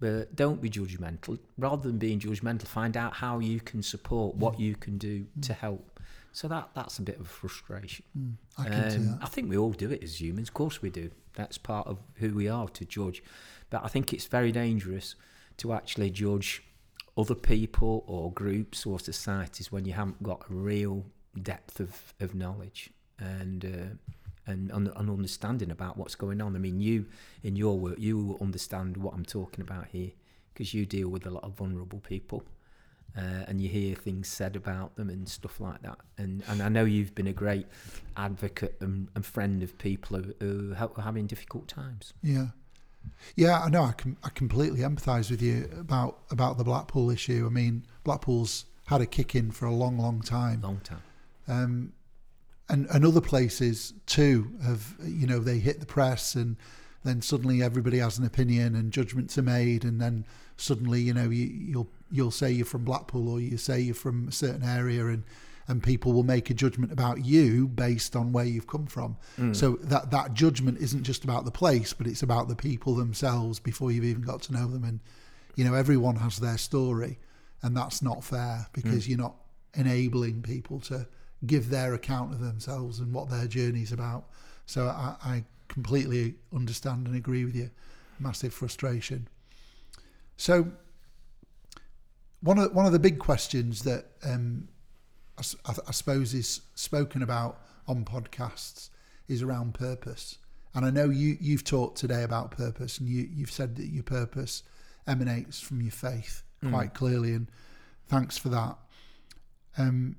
But 0.01 0.35
don't 0.35 0.59
be 0.61 0.69
judgmental. 0.69 1.39
Rather 1.57 1.83
than 1.87 1.97
being 1.97 2.19
judgmental, 2.19 2.67
find 2.67 2.97
out 2.97 3.13
how 3.13 3.39
you 3.39 3.59
can 3.61 3.81
support, 3.83 4.35
what 4.35 4.59
you 4.59 4.75
can 4.75 4.97
do 4.97 5.27
to 5.43 5.53
help. 5.53 5.99
So 6.33 6.47
that 6.47 6.69
that's 6.73 6.97
a 6.99 7.03
bit 7.03 7.15
of 7.19 7.25
a 7.25 7.29
frustration. 7.29 8.03
Mm, 8.17 8.33
I 8.57 8.63
can 8.69 9.09
Um. 9.13 9.19
I 9.21 9.27
think 9.27 9.49
we 9.49 9.57
all 9.57 9.71
do 9.71 9.91
it 9.91 10.01
as 10.03 10.19
humans. 10.19 10.47
Of 10.49 10.53
course 10.55 10.81
we 10.81 10.89
do. 10.89 11.11
That's 11.35 11.57
part 11.57 11.87
of 11.87 11.99
who 12.15 12.33
we 12.33 12.47
are 12.49 12.67
to 12.69 12.85
judge. 12.85 13.21
But 13.69 13.83
I 13.85 13.87
think 13.87 14.11
it's 14.13 14.25
very 14.25 14.51
dangerous 14.51 15.15
to 15.57 15.71
actually 15.73 16.09
judge 16.09 16.63
other 17.21 17.35
people 17.35 18.03
or 18.07 18.31
groups 18.31 18.85
or 18.85 18.99
societies 18.99 19.71
when 19.71 19.85
you 19.85 19.93
haven't 19.93 20.21
got 20.23 20.41
a 20.49 20.53
real 20.53 21.05
depth 21.41 21.79
of, 21.79 22.13
of 22.19 22.33
knowledge 22.35 22.89
and 23.19 23.63
uh, 23.65 24.49
and 24.51 24.71
an 24.71 24.91
an 24.95 25.09
understanding 25.09 25.71
about 25.71 25.97
what's 25.97 26.15
going 26.15 26.41
on. 26.41 26.55
I 26.55 26.59
mean, 26.59 26.81
you 26.81 27.05
in 27.43 27.55
your 27.55 27.77
work, 27.77 27.99
you 27.99 28.37
understand 28.41 28.97
what 28.97 29.13
I'm 29.13 29.25
talking 29.25 29.61
about 29.61 29.87
here 29.91 30.11
because 30.53 30.73
you 30.73 30.85
deal 30.85 31.09
with 31.09 31.25
a 31.25 31.29
lot 31.29 31.43
of 31.43 31.53
vulnerable 31.53 31.99
people. 31.99 32.43
Uh, 33.17 33.43
and 33.49 33.59
you 33.59 33.67
hear 33.67 33.93
things 33.93 34.25
said 34.25 34.55
about 34.55 34.95
them 34.95 35.09
and 35.09 35.27
stuff 35.27 35.59
like 35.59 35.81
that. 35.81 35.97
And 36.17 36.43
and 36.47 36.61
I 36.61 36.69
know 36.69 36.85
you've 36.85 37.13
been 37.13 37.27
a 37.27 37.33
great 37.33 37.67
advocate 38.15 38.77
and, 38.79 39.09
and 39.15 39.25
friend 39.25 39.61
of 39.63 39.77
people 39.77 40.17
who, 40.17 40.33
who 40.39 40.75
are 40.79 41.01
having 41.01 41.27
difficult 41.27 41.67
times. 41.67 42.13
Yeah, 42.23 42.47
yeah. 43.35 43.59
I 43.61 43.69
know. 43.69 43.83
I 43.83 43.93
can. 43.93 44.17
I 44.23 44.29
completely 44.29 44.81
empathise 44.81 45.29
with 45.31 45.41
you 45.41 45.69
about 45.79 46.19
about 46.31 46.57
the 46.57 46.63
Blackpool 46.63 47.09
issue. 47.09 47.45
I 47.45 47.49
mean, 47.49 47.85
Blackpool's 48.03 48.65
had 48.87 49.01
a 49.01 49.05
kick 49.05 49.35
in 49.35 49.51
for 49.51 49.65
a 49.65 49.73
long, 49.73 49.97
long 49.97 50.21
time. 50.21 50.61
Long 50.61 50.79
time. 50.83 51.01
um, 51.47 51.93
and 52.69 52.87
and 52.89 53.05
other 53.05 53.21
places 53.21 53.93
too 54.05 54.51
have 54.63 54.95
you 55.03 55.27
know 55.27 55.39
they 55.39 55.59
hit 55.59 55.79
the 55.79 55.85
press 55.85 56.35
and 56.35 56.55
then 57.03 57.21
suddenly 57.21 57.61
everybody 57.61 57.97
has 57.97 58.17
an 58.17 58.25
opinion 58.25 58.75
and 58.75 58.91
judgments 58.93 59.37
are 59.37 59.41
made 59.43 59.83
and 59.83 59.99
then 59.99 60.25
suddenly 60.57 61.01
you 61.01 61.13
know 61.13 61.29
you, 61.29 61.45
you'll 61.45 61.89
you'll 62.11 62.31
say 62.31 62.51
you're 62.51 62.65
from 62.65 62.85
Blackpool 62.85 63.27
or 63.29 63.39
you 63.41 63.57
say 63.57 63.79
you're 63.79 63.95
from 63.95 64.27
a 64.27 64.31
certain 64.31 64.63
area 64.63 65.05
and 65.07 65.23
and 65.71 65.81
people 65.81 66.13
will 66.13 66.23
make 66.23 66.49
a 66.49 66.53
judgment 66.53 66.91
about 66.91 67.25
you 67.25 67.67
based 67.67 68.15
on 68.15 68.31
where 68.31 68.45
you've 68.45 68.67
come 68.67 68.85
from 68.85 69.17
so 69.53 69.77
that 69.81 70.11
that 70.11 70.33
judgment 70.33 70.77
isn't 70.79 71.03
just 71.03 71.23
about 71.23 71.45
the 71.45 71.51
place 71.51 71.93
but 71.93 72.05
it's 72.05 72.21
about 72.21 72.47
the 72.47 72.55
people 72.55 72.93
themselves 72.93 73.59
before 73.59 73.91
you've 73.91 74.03
even 74.03 74.21
got 74.21 74.41
to 74.41 74.53
know 74.53 74.67
them 74.67 74.83
and 74.83 74.99
you 75.55 75.63
know 75.63 75.73
everyone 75.73 76.17
has 76.17 76.37
their 76.37 76.57
story 76.57 77.17
and 77.63 77.75
that's 77.75 78.01
not 78.01 78.23
fair 78.23 78.67
because 78.73 79.07
you're 79.07 79.17
not 79.17 79.35
enabling 79.75 80.41
people 80.41 80.79
to 80.79 81.07
give 81.45 81.69
their 81.69 81.93
account 81.93 82.33
of 82.33 82.39
themselves 82.39 82.99
and 82.99 83.13
what 83.13 83.29
their 83.29 83.47
journey's 83.47 83.91
about. 83.91 84.25
So 84.65 84.87
I, 84.87 85.15
I 85.23 85.43
completely 85.67 86.35
understand 86.53 87.07
and 87.07 87.15
agree 87.15 87.45
with 87.45 87.55
you. 87.55 87.71
Massive 88.19 88.53
frustration. 88.53 89.27
So 90.37 90.71
one 92.41 92.57
of 92.57 92.73
one 92.73 92.85
of 92.85 92.91
the 92.91 92.99
big 92.99 93.19
questions 93.19 93.83
that 93.83 94.05
um, 94.23 94.67
I, 95.65 95.73
I- 95.87 95.91
suppose 95.91 96.33
is 96.33 96.61
spoken 96.75 97.21
about 97.21 97.61
on 97.87 98.05
podcasts 98.05 98.89
is 99.27 99.41
around 99.41 99.73
purpose. 99.73 100.37
And 100.73 100.85
I 100.85 100.89
know 100.89 101.09
you 101.09 101.37
you've 101.41 101.63
talked 101.65 101.97
today 101.97 102.23
about 102.23 102.51
purpose, 102.51 102.97
and 102.99 103.07
you 103.09 103.27
you've 103.33 103.51
said 103.51 103.75
that 103.75 103.87
your 103.87 104.03
purpose 104.03 104.63
emanates 105.07 105.59
from 105.59 105.81
your 105.81 105.91
faith 105.91 106.43
quite 106.69 106.93
clearly, 106.93 107.33
and 107.33 107.47
thanks 108.07 108.37
for 108.37 108.49
that. 108.49 108.77
Um, 109.77 110.15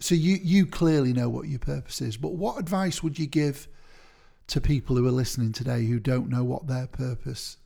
so 0.00 0.14
you 0.14 0.38
you 0.42 0.66
clearly 0.66 1.12
know 1.12 1.28
what 1.28 1.48
your 1.48 1.58
purpose 1.60 2.02
is, 2.02 2.16
but 2.16 2.32
what 2.34 2.58
advice 2.58 3.02
would 3.02 3.18
you 3.18 3.26
give 3.26 3.68
to 4.48 4.60
people 4.60 4.96
who 4.96 5.06
are 5.06 5.12
listening 5.12 5.52
today 5.52 5.86
who 5.86 5.98
don't 5.98 6.28
know 6.28 6.44
what 6.44 6.66
their 6.66 6.86
purpose 6.86 7.56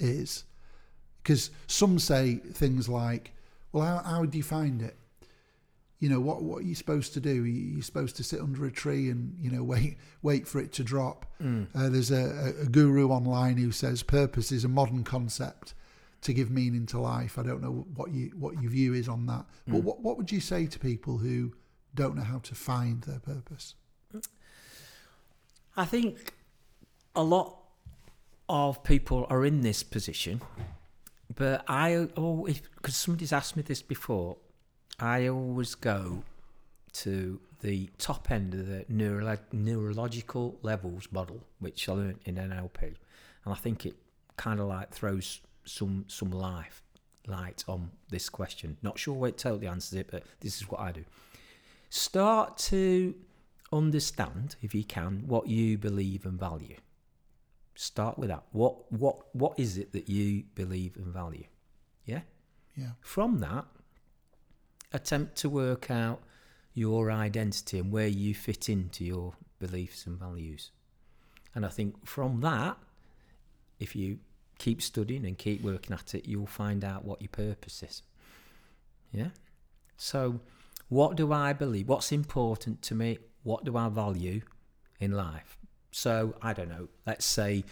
is? 0.00 0.44
Because 1.22 1.50
some 1.66 1.98
say 1.98 2.36
things 2.36 2.88
like, 2.88 3.32
"Well, 3.76 3.86
how, 3.86 4.02
how 4.10 4.24
do 4.24 4.36
you 4.38 4.44
find 4.44 4.82
it? 4.82 4.96
You 5.98 6.08
know, 6.10 6.20
what 6.20 6.42
what 6.42 6.58
are 6.58 6.66
you 6.66 6.74
supposed 6.74 7.14
to 7.14 7.20
do? 7.20 7.44
You- 7.44 7.74
You're 7.74 7.82
supposed 7.82 8.16
to 8.16 8.22
sit 8.24 8.40
under 8.40 8.66
a 8.66 8.70
tree 8.72 9.08
and 9.10 9.36
you 9.40 9.50
know 9.50 9.62
wait 9.72 9.96
wait 10.22 10.46
for 10.48 10.58
it 10.60 10.72
to 10.74 10.84
drop." 10.84 11.26
Uh, 11.74 11.88
there's 11.88 12.10
a, 12.10 12.54
a, 12.58 12.62
a 12.62 12.66
guru 12.66 13.08
online 13.08 13.56
who 13.58 13.70
says 13.72 14.02
purpose 14.02 14.50
is 14.52 14.64
a 14.64 14.68
modern 14.68 15.04
concept 15.04 15.74
to 16.22 16.32
give 16.32 16.50
meaning 16.50 16.86
to 16.86 16.98
life. 16.98 17.38
I 17.38 17.42
don't 17.42 17.62
know 17.62 17.86
what 17.94 18.10
you 18.12 18.32
what 18.38 18.60
your 18.62 18.70
view 18.70 18.94
is 18.94 19.08
on 19.08 19.26
that, 19.26 19.44
but 19.68 19.82
what 19.82 20.00
what 20.02 20.16
would 20.18 20.30
you 20.32 20.40
say 20.40 20.66
to 20.66 20.78
people 20.78 21.18
who 21.18 21.52
don't 21.94 22.14
know 22.16 22.24
how 22.24 22.38
to 22.40 22.54
find 22.54 23.02
their 23.02 23.20
purpose? 23.20 23.74
I 25.76 25.84
think 25.84 26.32
a 27.14 27.22
lot 27.22 27.56
of 28.48 28.82
people 28.82 29.26
are 29.28 29.44
in 29.44 29.60
this 29.62 29.82
position, 29.82 30.40
but 31.34 31.64
I 31.68 32.08
always, 32.16 32.60
because 32.76 32.96
somebody's 32.96 33.32
asked 33.32 33.56
me 33.56 33.62
this 33.62 33.82
before, 33.82 34.36
I 34.98 35.28
always 35.28 35.74
go 35.74 36.22
to 36.94 37.40
the 37.60 37.90
top 37.98 38.30
end 38.30 38.54
of 38.54 38.66
the 38.66 38.84
neuro- 38.88 39.38
neurological 39.52 40.58
levels 40.62 41.08
model, 41.10 41.42
which 41.58 41.88
I 41.88 41.92
learned 41.92 42.20
in 42.24 42.36
NLP, 42.36 42.82
and 42.82 42.96
I 43.46 43.54
think 43.54 43.84
it 43.86 43.94
kind 44.36 44.60
of 44.60 44.66
like 44.66 44.90
throws 44.90 45.40
some 45.64 46.04
some 46.08 46.30
life 46.30 46.82
light 47.26 47.64
on 47.66 47.90
this 48.08 48.28
question. 48.28 48.76
Not 48.82 48.98
sure 48.98 49.14
where 49.14 49.30
it 49.30 49.38
totally 49.38 49.66
answers 49.66 49.98
it, 49.98 50.08
but 50.10 50.22
this 50.40 50.56
is 50.56 50.70
what 50.70 50.80
I 50.80 50.92
do. 50.92 51.04
Start 51.90 52.56
to 52.58 53.14
understand, 53.72 54.56
if 54.62 54.74
you 54.74 54.84
can, 54.84 55.24
what 55.26 55.48
you 55.48 55.76
believe 55.76 56.24
and 56.24 56.38
value. 56.38 56.76
Start 57.76 58.18
with 58.18 58.30
that. 58.30 58.42
What 58.52 58.90
what 58.90 59.34
what 59.34 59.58
is 59.58 59.76
it 59.76 59.92
that 59.92 60.08
you 60.08 60.44
believe 60.54 60.96
and 60.96 61.12
value? 61.12 61.44
Yeah. 62.06 62.22
Yeah. 62.74 62.92
From 63.00 63.38
that, 63.40 63.66
attempt 64.92 65.36
to 65.36 65.50
work 65.50 65.90
out 65.90 66.22
your 66.74 67.10
identity 67.10 67.78
and 67.78 67.92
where 67.92 68.08
you 68.08 68.34
fit 68.34 68.68
into 68.68 69.04
your 69.04 69.34
beliefs 69.58 70.06
and 70.06 70.18
values. 70.18 70.70
And 71.54 71.64
I 71.64 71.68
think 71.68 72.06
from 72.06 72.40
that, 72.40 72.76
if 73.78 73.94
you 73.94 74.18
keep 74.58 74.80
studying 74.80 75.26
and 75.26 75.36
keep 75.36 75.62
working 75.62 75.94
at 75.94 76.14
it, 76.14 76.26
you'll 76.26 76.46
find 76.46 76.84
out 76.84 77.04
what 77.04 77.20
your 77.20 77.28
purpose 77.28 77.82
is. 77.82 78.02
Yeah? 79.12 79.28
So, 79.96 80.40
what 80.88 81.16
do 81.16 81.32
I 81.32 81.52
believe? 81.52 81.88
What's 81.88 82.12
important 82.12 82.82
to 82.82 82.94
me? 82.94 83.18
What 83.42 83.64
do 83.64 83.76
I 83.76 83.88
value 83.88 84.42
in 85.00 85.12
life? 85.12 85.58
So, 85.96 86.34
I 86.42 86.52
don't 86.52 86.68
know, 86.68 86.88
let's 87.06 87.24
say 87.24 87.64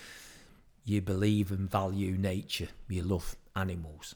you 0.86 1.02
believe 1.02 1.50
and 1.50 1.70
value 1.70 2.12
nature, 2.12 2.68
you 2.88 3.02
love 3.02 3.36
animals. 3.54 4.14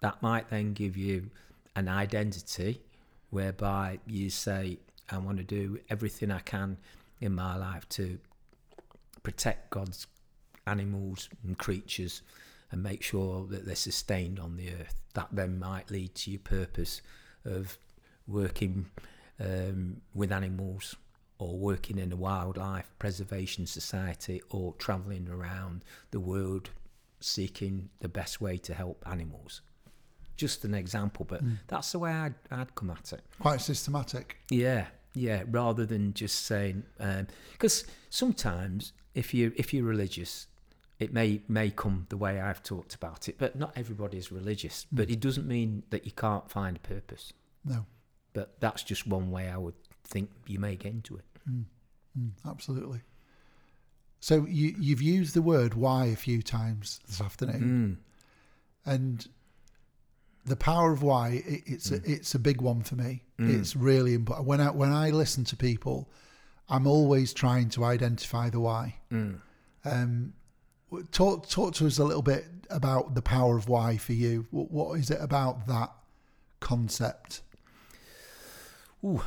That 0.00 0.20
might 0.20 0.50
then 0.50 0.72
give 0.72 0.96
you 0.96 1.30
an 1.76 1.88
identity 1.88 2.82
whereby 3.30 4.00
you 4.08 4.30
say, 4.30 4.78
I 5.08 5.18
want 5.18 5.38
to 5.38 5.44
do 5.44 5.78
everything 5.88 6.32
I 6.32 6.40
can 6.40 6.76
in 7.20 7.36
my 7.36 7.56
life 7.56 7.88
to 7.90 8.18
protect 9.22 9.70
God's 9.70 10.08
animals 10.66 11.28
and 11.44 11.56
creatures 11.56 12.22
and 12.72 12.82
make 12.82 13.04
sure 13.04 13.46
that 13.46 13.64
they're 13.64 13.76
sustained 13.76 14.40
on 14.40 14.56
the 14.56 14.70
earth. 14.70 15.00
That 15.14 15.28
then 15.30 15.60
might 15.60 15.88
lead 15.92 16.16
to 16.16 16.32
your 16.32 16.40
purpose 16.40 17.00
of 17.44 17.78
working 18.26 18.86
um, 19.38 20.00
with 20.14 20.32
animals 20.32 20.96
or 21.38 21.56
working 21.56 21.98
in 21.98 22.12
a 22.12 22.16
wildlife 22.16 22.90
preservation 22.98 23.66
society 23.66 24.42
or 24.50 24.74
travelling 24.74 25.28
around 25.28 25.84
the 26.10 26.20
world 26.20 26.70
seeking 27.20 27.90
the 28.00 28.08
best 28.08 28.40
way 28.40 28.56
to 28.58 28.74
help 28.74 29.02
animals. 29.08 29.60
Just 30.36 30.64
an 30.64 30.74
example, 30.74 31.26
but 31.28 31.44
mm. 31.44 31.58
that's 31.66 31.92
the 31.92 31.98
way 31.98 32.12
I'd, 32.12 32.34
I'd 32.50 32.74
come 32.74 32.90
at 32.90 33.12
it. 33.12 33.22
Quite 33.40 33.60
systematic. 33.60 34.36
Yeah, 34.50 34.86
yeah. 35.14 35.42
Rather 35.50 35.84
than 35.84 36.14
just 36.14 36.46
saying, 36.46 36.84
because 37.52 37.82
um, 37.82 37.88
sometimes 38.10 38.92
if 39.14 39.34
you 39.34 39.52
if 39.56 39.74
you're 39.74 39.84
religious, 39.84 40.46
it 41.00 41.12
may 41.12 41.42
may 41.48 41.70
come 41.70 42.06
the 42.08 42.16
way 42.16 42.40
I've 42.40 42.62
talked 42.62 42.94
about 42.94 43.28
it, 43.28 43.36
but 43.36 43.56
not 43.56 43.72
everybody 43.74 44.16
is 44.16 44.30
religious. 44.30 44.84
Mm. 44.84 44.86
But 44.92 45.10
it 45.10 45.18
doesn't 45.18 45.46
mean 45.46 45.82
that 45.90 46.06
you 46.06 46.12
can't 46.12 46.48
find 46.48 46.76
a 46.76 46.80
purpose. 46.80 47.32
No. 47.64 47.86
But 48.32 48.60
that's 48.60 48.84
just 48.84 49.08
one 49.08 49.32
way 49.32 49.48
I 49.48 49.56
would 49.56 49.74
think 50.04 50.30
you 50.46 50.60
may 50.60 50.76
get 50.76 50.92
into 50.92 51.16
it. 51.16 51.24
Mm. 51.50 51.64
Mm, 52.18 52.30
absolutely. 52.46 53.00
So 54.20 54.46
you 54.48 54.74
you've 54.78 55.02
used 55.02 55.34
the 55.34 55.42
word 55.42 55.74
why 55.74 56.06
a 56.06 56.16
few 56.16 56.42
times 56.42 57.00
this 57.06 57.20
afternoon, 57.20 57.98
mm. 58.86 58.90
and 58.92 59.26
the 60.44 60.56
power 60.56 60.92
of 60.92 61.02
why 61.02 61.42
it, 61.46 61.62
it's 61.66 61.90
a, 61.90 62.00
mm. 62.00 62.08
it's 62.08 62.34
a 62.34 62.38
big 62.38 62.60
one 62.60 62.82
for 62.82 62.96
me. 62.96 63.22
Mm. 63.38 63.58
It's 63.58 63.76
really 63.76 64.14
important. 64.14 64.46
When 64.46 64.60
I 64.60 64.70
when 64.70 64.92
I 64.92 65.10
listen 65.10 65.44
to 65.44 65.56
people, 65.56 66.08
I'm 66.68 66.86
always 66.86 67.32
trying 67.32 67.68
to 67.70 67.84
identify 67.84 68.50
the 68.50 68.60
why. 68.60 68.96
Um, 69.84 70.32
talk 71.12 71.48
talk 71.48 71.74
to 71.74 71.86
us 71.86 71.98
a 71.98 72.04
little 72.04 72.22
bit 72.22 72.44
about 72.70 73.14
the 73.14 73.22
power 73.22 73.56
of 73.56 73.68
why 73.68 73.96
for 73.96 74.12
you. 74.12 74.46
What, 74.50 74.70
what 74.70 74.98
is 74.98 75.10
it 75.10 75.18
about 75.20 75.66
that 75.68 75.92
concept? 76.60 77.42
Ooh, 79.04 79.22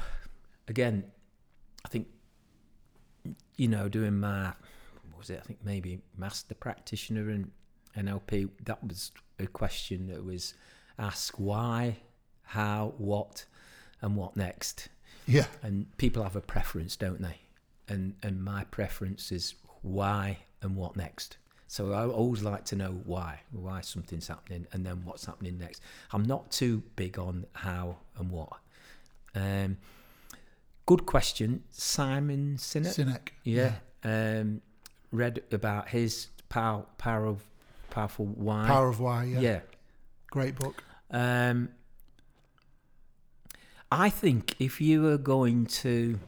again, 0.67 1.05
I 1.85 1.89
think 1.89 2.07
you 3.55 3.67
know 3.67 3.89
doing 3.89 4.19
my 4.19 4.47
what 5.09 5.17
was 5.17 5.29
it? 5.29 5.39
I 5.43 5.45
think 5.45 5.59
maybe 5.63 6.01
master 6.17 6.55
practitioner 6.55 7.29
and 7.29 7.51
NLP. 7.97 8.49
That 8.65 8.83
was 8.83 9.11
a 9.39 9.47
question 9.47 10.07
that 10.07 10.25
was 10.25 10.53
asked: 10.97 11.39
why, 11.39 11.97
how, 12.43 12.93
what, 12.97 13.45
and 14.01 14.15
what 14.15 14.35
next. 14.35 14.89
Yeah, 15.27 15.45
and 15.61 15.85
people 15.97 16.23
have 16.23 16.35
a 16.35 16.41
preference, 16.41 16.95
don't 16.95 17.21
they? 17.21 17.39
And 17.87 18.15
and 18.23 18.43
my 18.43 18.63
preference 18.65 19.31
is 19.31 19.55
why 19.81 20.39
and 20.61 20.75
what 20.75 20.95
next. 20.95 21.37
So 21.67 21.93
I 21.93 22.05
always 22.05 22.43
like 22.43 22.65
to 22.65 22.75
know 22.75 22.99
why, 23.05 23.39
why 23.51 23.79
something's 23.79 24.27
happening, 24.27 24.67
and 24.73 24.85
then 24.85 25.03
what's 25.05 25.25
happening 25.25 25.57
next. 25.57 25.81
I'm 26.11 26.23
not 26.23 26.51
too 26.51 26.83
big 26.97 27.17
on 27.17 27.45
how 27.53 27.95
and 28.17 28.29
what. 28.29 28.49
Um, 29.35 29.77
good 30.91 31.05
question, 31.05 31.63
Simon 31.71 32.57
Sinek. 32.57 32.95
Sinek, 32.95 33.27
yeah. 33.45 33.75
yeah. 34.03 34.39
Um, 34.39 34.61
read 35.11 35.41
about 35.51 35.87
his 35.89 36.27
power, 36.49 36.85
power 36.97 37.25
of 37.25 37.41
powerful 37.89 38.25
why. 38.25 38.67
Power 38.67 38.89
of 38.89 38.99
why, 38.99 39.23
yeah. 39.23 39.39
Yeah. 39.39 39.59
Great 40.31 40.55
book. 40.55 40.83
Um, 41.09 41.69
I 43.89 44.09
think 44.09 44.55
if 44.59 44.81
you 44.81 45.07
are 45.07 45.17
going 45.17 45.65
to 45.67 46.19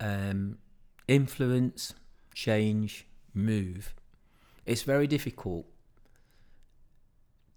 um, 0.00 0.58
influence, 1.06 1.94
change, 2.34 3.06
move, 3.32 3.94
it's 4.64 4.82
very 4.82 5.06
difficult 5.06 5.66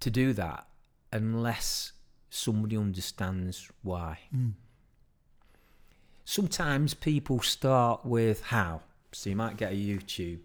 to 0.02 0.12
do 0.12 0.34
that 0.34 0.68
unless 1.12 1.94
somebody 2.30 2.78
understands 2.78 3.72
why. 3.82 4.20
Mm. 4.36 4.54
Sometimes 6.30 6.94
people 6.94 7.42
start 7.42 8.06
with 8.06 8.44
how. 8.44 8.82
So 9.12 9.32
you 9.32 9.36
might 9.36 9.58
get 9.58 9.72
a 9.72 9.76
YouTube 9.76 10.42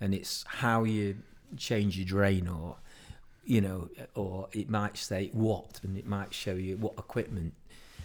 and 0.00 0.14
it's 0.14 0.42
how 0.46 0.84
you 0.84 1.18
change 1.56 1.98
your 1.98 2.06
drain 2.06 2.48
or 2.48 2.76
you 3.44 3.60
know 3.60 3.88
or 4.14 4.48
it 4.52 4.68
might 4.68 4.96
say 4.96 5.30
what 5.32 5.80
and 5.82 5.96
it 5.96 6.06
might 6.06 6.34
show 6.34 6.54
you 6.54 6.76
what 6.78 6.94
equipment 6.98 7.54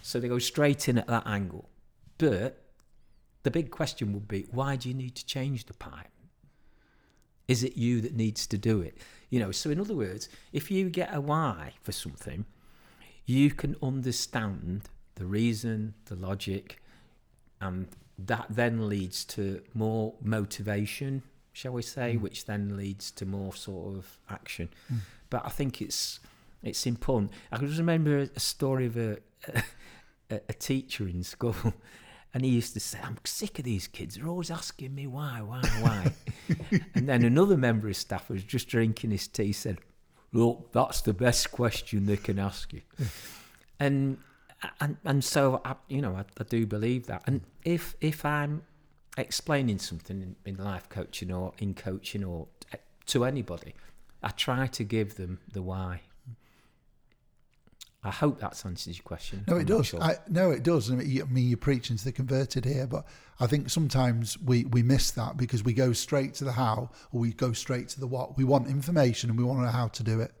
so 0.00 0.20
they 0.20 0.28
go 0.28 0.38
straight 0.38 0.88
in 0.88 0.96
at 0.96 1.08
that 1.08 1.26
angle 1.26 1.68
but 2.18 2.62
the 3.42 3.50
big 3.50 3.70
question 3.70 4.12
would 4.12 4.28
be 4.28 4.46
why 4.52 4.76
do 4.76 4.88
you 4.88 4.94
need 4.94 5.16
to 5.16 5.26
change 5.26 5.66
the 5.66 5.74
pipe 5.74 6.12
is 7.48 7.64
it 7.64 7.76
you 7.76 8.00
that 8.00 8.14
needs 8.14 8.46
to 8.46 8.58
do 8.58 8.80
it? 8.80 8.98
You 9.30 9.40
know, 9.40 9.50
so 9.50 9.70
in 9.70 9.80
other 9.80 9.94
words, 9.94 10.28
if 10.52 10.70
you 10.70 10.88
get 10.88 11.14
a 11.14 11.20
why 11.20 11.74
for 11.82 11.92
something, 11.92 12.46
you 13.26 13.50
can 13.50 13.76
understand 13.82 14.82
the 15.16 15.26
reason, 15.26 15.94
the 16.06 16.14
logic, 16.16 16.81
and 17.62 17.86
that 18.18 18.46
then 18.50 18.88
leads 18.88 19.24
to 19.24 19.62
more 19.74 20.14
motivation, 20.20 21.22
shall 21.52 21.72
we 21.72 21.82
say, 21.82 22.16
mm. 22.16 22.20
which 22.20 22.44
then 22.44 22.76
leads 22.76 23.10
to 23.12 23.24
more 23.24 23.54
sort 23.54 23.96
of 23.96 24.18
action. 24.28 24.68
Mm. 24.92 24.98
But 25.30 25.46
I 25.46 25.48
think 25.48 25.80
it's 25.80 26.20
it's 26.62 26.86
important. 26.86 27.32
I 27.50 27.56
can 27.56 27.66
just 27.66 27.78
remember 27.78 28.18
a 28.18 28.40
story 28.40 28.86
of 28.86 28.96
a, 28.96 29.18
a, 30.30 30.40
a 30.48 30.52
teacher 30.52 31.08
in 31.08 31.22
school 31.22 31.56
and 32.34 32.44
he 32.44 32.50
used 32.50 32.74
to 32.74 32.80
say, 32.80 32.98
I'm 33.02 33.18
sick 33.24 33.58
of 33.58 33.64
these 33.64 33.88
kids. 33.88 34.14
They're 34.14 34.28
always 34.28 34.50
asking 34.50 34.94
me 34.94 35.06
why, 35.06 35.40
why, 35.42 35.60
why. 35.80 36.12
and 36.94 37.08
then 37.08 37.24
another 37.24 37.56
member 37.56 37.88
of 37.88 37.96
staff 37.96 38.28
was 38.30 38.44
just 38.44 38.68
drinking 38.68 39.10
his 39.10 39.26
tea, 39.26 39.52
said, 39.52 39.78
Look, 40.32 40.72
that's 40.72 41.02
the 41.02 41.12
best 41.12 41.52
question 41.52 42.06
they 42.06 42.16
can 42.16 42.38
ask 42.38 42.72
you. 42.72 42.80
and 43.78 44.16
and 44.80 44.96
and 45.04 45.24
so 45.24 45.60
I, 45.64 45.74
you 45.88 46.00
know, 46.00 46.14
I, 46.14 46.24
I, 46.38 46.44
do 46.44 46.66
believe 46.66 47.06
that. 47.06 47.22
And 47.26 47.42
if 47.64 47.96
if 48.00 48.24
I'm 48.24 48.62
explaining 49.16 49.78
something 49.78 50.22
in, 50.22 50.36
in 50.44 50.62
life 50.62 50.88
coaching 50.88 51.32
or 51.32 51.52
in 51.58 51.74
coaching 51.74 52.24
or 52.24 52.48
to 53.06 53.24
anybody, 53.24 53.74
I 54.22 54.30
try 54.30 54.66
to 54.68 54.84
give 54.84 55.16
them 55.16 55.40
the 55.52 55.62
why. 55.62 56.02
I 58.04 58.10
hope 58.10 58.40
that 58.40 58.60
answers 58.66 58.96
your 58.96 59.04
question. 59.04 59.44
No, 59.46 59.56
it 59.56 59.60
I'm 59.60 59.66
does. 59.66 59.86
Sure. 59.86 60.02
I, 60.02 60.16
no, 60.28 60.50
it 60.50 60.64
does. 60.64 60.90
I 60.90 60.96
mean, 60.96 61.48
you're 61.48 61.56
preaching 61.56 61.96
to 61.96 62.04
the 62.04 62.10
converted 62.10 62.64
here, 62.64 62.88
but 62.88 63.06
I 63.38 63.46
think 63.46 63.70
sometimes 63.70 64.36
we, 64.38 64.64
we 64.64 64.82
miss 64.82 65.12
that 65.12 65.36
because 65.36 65.62
we 65.62 65.72
go 65.72 65.92
straight 65.92 66.34
to 66.34 66.44
the 66.44 66.50
how 66.50 66.90
or 67.12 67.20
we 67.20 67.32
go 67.32 67.52
straight 67.52 67.88
to 67.90 68.00
the 68.00 68.08
what. 68.08 68.36
We 68.36 68.42
want 68.42 68.66
information 68.66 69.30
and 69.30 69.38
we 69.38 69.44
want 69.44 69.60
to 69.60 69.66
know 69.66 69.70
how 69.70 69.86
to 69.86 70.02
do 70.02 70.20
it. 70.20 70.32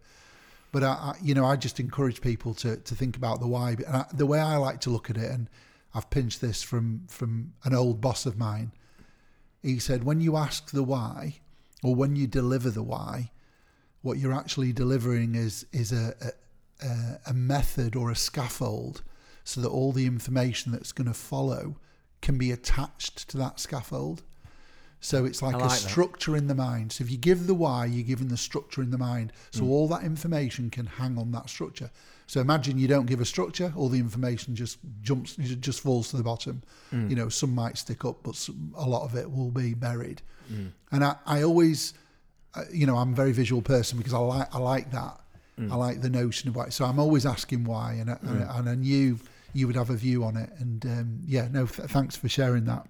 But 0.72 0.82
I, 0.82 0.86
I 0.88 1.14
you 1.22 1.34
know, 1.34 1.44
I 1.44 1.56
just 1.56 1.78
encourage 1.78 2.20
people 2.20 2.54
to 2.54 2.76
to 2.76 2.94
think 2.94 3.16
about 3.16 3.40
the 3.40 3.46
why. 3.46 3.70
And 3.70 3.96
I, 3.96 4.06
the 4.12 4.26
way 4.26 4.40
I 4.40 4.56
like 4.56 4.80
to 4.80 4.90
look 4.90 5.10
at 5.10 5.16
it, 5.16 5.30
and 5.30 5.48
I've 5.94 6.10
pinched 6.10 6.40
this 6.40 6.62
from 6.62 7.06
from 7.08 7.52
an 7.64 7.74
old 7.74 8.00
boss 8.00 8.26
of 8.26 8.36
mine. 8.36 8.72
He 9.62 9.78
said, 9.78 10.02
when 10.02 10.20
you 10.20 10.36
ask 10.36 10.72
the 10.72 10.82
why, 10.82 11.40
or 11.84 11.94
when 11.94 12.16
you 12.16 12.26
deliver 12.26 12.68
the 12.70 12.82
why, 12.82 13.30
what 14.00 14.18
you're 14.18 14.32
actually 14.32 14.72
delivering 14.72 15.34
is 15.34 15.66
is 15.72 15.92
a, 15.92 16.14
a 16.20 16.30
a, 16.84 17.20
a 17.28 17.34
method 17.34 17.96
or 17.96 18.10
a 18.10 18.16
scaffold 18.16 19.02
so 19.44 19.60
that 19.60 19.68
all 19.68 19.92
the 19.92 20.06
information 20.06 20.72
that's 20.72 20.92
going 20.92 21.08
to 21.08 21.14
follow 21.14 21.76
can 22.20 22.38
be 22.38 22.50
attached 22.50 23.28
to 23.28 23.36
that 23.36 23.58
scaffold. 23.58 24.22
So 25.02 25.24
it's 25.24 25.42
like, 25.42 25.56
I 25.56 25.58
a 25.58 25.62
like 25.62 25.70
that. 25.70 25.90
structure 25.90 26.36
in 26.36 26.46
the 26.46 26.54
mind. 26.54 26.92
So 26.92 27.02
if 27.02 27.10
you 27.10 27.18
give 27.18 27.48
the 27.48 27.54
why, 27.54 27.86
you're 27.86 28.06
giving 28.06 28.28
the 28.28 28.36
structure 28.36 28.82
in 28.82 28.90
the 28.90 28.98
mind. 28.98 29.32
So 29.50 29.64
hmm. 29.64 29.70
all 29.70 29.88
that 29.88 30.04
information 30.04 30.70
can 30.70 30.86
hang 30.86 31.18
on 31.18 31.32
that 31.32 31.50
structure. 31.50 31.90
So 32.28 32.40
imagine 32.40 32.78
you 32.78 32.86
don't 32.86 33.06
give 33.06 33.20
a 33.20 33.24
structure, 33.24 33.74
all 33.76 33.88
the 33.88 33.98
information 33.98 34.54
just 34.54 34.78
jumps, 35.02 35.34
just 35.36 35.80
falls 35.80 36.10
to 36.10 36.16
the 36.16 36.22
bottom. 36.22 36.62
Hmm. 36.90 37.10
You 37.10 37.16
know, 37.16 37.28
some 37.28 37.52
might 37.52 37.78
stick 37.78 38.04
up, 38.04 38.18
but 38.22 38.36
some, 38.36 38.72
a 38.76 38.88
lot 38.88 39.02
of 39.02 39.16
it 39.16 39.30
will 39.30 39.50
be 39.50 39.74
buried. 39.74 40.22
Hmm. 40.46 40.68
And 40.92 41.04
I, 41.04 41.16
I 41.26 41.42
always, 41.42 41.94
uh, 42.54 42.62
you 42.72 42.86
know, 42.86 42.96
I'm 42.96 43.12
a 43.12 43.16
very 43.16 43.32
visual 43.32 43.60
person 43.60 43.98
because 43.98 44.14
I 44.14 44.18
like 44.18 44.54
I 44.54 44.58
like 44.58 44.92
that. 44.92 45.18
I 45.70 45.76
like 45.76 46.00
the 46.00 46.10
notion 46.10 46.48
of 46.48 46.56
why. 46.56 46.70
So 46.70 46.84
I'm 46.84 46.98
always 46.98 47.26
asking 47.26 47.64
why, 47.64 47.92
and 47.92 48.10
I, 48.10 48.18
and, 48.22 48.42
I, 48.42 48.58
and 48.58 48.68
I 48.68 48.74
knew 48.74 49.18
you 49.52 49.66
would 49.66 49.76
have 49.76 49.90
a 49.90 49.94
view 49.94 50.24
on 50.24 50.36
it. 50.36 50.50
And 50.58 50.84
um, 50.86 51.20
yeah, 51.26 51.48
no, 51.52 51.66
th- 51.66 51.88
thanks 51.90 52.16
for 52.16 52.28
sharing 52.28 52.64
that. 52.64 52.86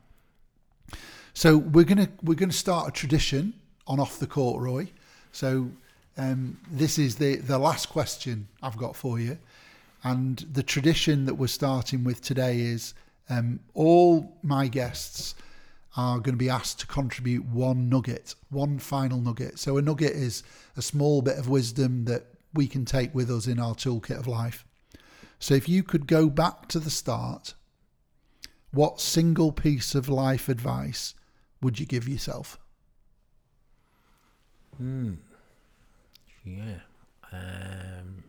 So 1.34 1.56
we're 1.56 1.84
gonna 1.84 2.08
we're 2.22 2.34
gonna 2.34 2.52
start 2.52 2.88
a 2.88 2.90
tradition 2.92 3.54
on 3.86 3.98
off 3.98 4.18
the 4.18 4.26
court, 4.26 4.62
Roy. 4.62 4.88
So 5.32 5.70
um, 6.18 6.58
this 6.70 6.98
is 6.98 7.16
the 7.16 7.36
the 7.36 7.58
last 7.58 7.88
question 7.88 8.48
I've 8.62 8.76
got 8.76 8.96
for 8.96 9.18
you, 9.18 9.38
and 10.04 10.38
the 10.52 10.62
tradition 10.62 11.24
that 11.24 11.34
we're 11.34 11.46
starting 11.46 12.04
with 12.04 12.20
today 12.20 12.60
is 12.60 12.94
um, 13.30 13.60
all 13.74 14.36
my 14.42 14.68
guests 14.68 15.34
are 15.96 16.18
going 16.18 16.34
to 16.34 16.38
be 16.38 16.48
asked 16.48 16.80
to 16.80 16.86
contribute 16.86 17.44
one 17.44 17.88
nugget, 17.88 18.34
one 18.48 18.78
final 18.78 19.20
nugget. 19.20 19.58
So 19.58 19.76
a 19.76 19.82
nugget 19.82 20.12
is 20.12 20.42
a 20.76 20.82
small 20.82 21.20
bit 21.20 21.38
of 21.38 21.48
wisdom 21.48 22.06
that 22.06 22.24
we 22.54 22.66
can 22.66 22.86
take 22.86 23.14
with 23.14 23.30
us 23.30 23.46
in 23.46 23.58
our 23.58 23.74
toolkit 23.74 24.18
of 24.18 24.26
life. 24.26 24.64
So 25.38 25.54
if 25.54 25.68
you 25.68 25.82
could 25.82 26.06
go 26.06 26.30
back 26.30 26.68
to 26.68 26.78
the 26.78 26.90
start, 26.90 27.54
what 28.70 29.00
single 29.00 29.52
piece 29.52 29.94
of 29.94 30.08
life 30.08 30.48
advice 30.48 31.14
would 31.62 31.78
you 31.78 31.86
give 31.86 32.08
yourself? 32.08 32.58
Hmm. 34.76 35.14
Yeah. 36.44 36.80
Um, 37.30 38.24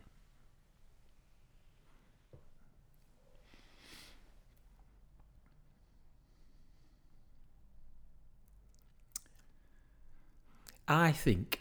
I 10.88 11.11
think 11.11 11.60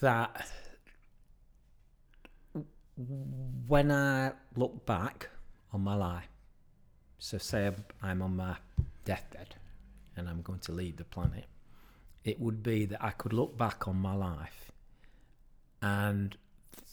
that 0.00 0.46
when 3.66 3.90
I 3.90 4.32
look 4.54 4.86
back 4.86 5.30
on 5.72 5.80
my 5.80 5.96
life, 5.96 6.28
so 7.24 7.38
say 7.38 7.64
I'm- 8.02 8.20
on 8.20 8.36
my 8.36 8.54
deathbed 9.06 9.54
and 10.14 10.28
I'm 10.28 10.42
going 10.42 10.58
to 10.60 10.72
leave 10.72 10.98
the 10.98 11.04
planet, 11.04 11.46
it 12.22 12.38
would 12.38 12.62
be 12.62 12.84
that 12.84 13.02
I 13.02 13.12
could 13.12 13.32
look 13.32 13.56
back 13.56 13.88
on 13.88 13.96
my 13.96 14.14
life 14.14 14.70
and 15.80 16.36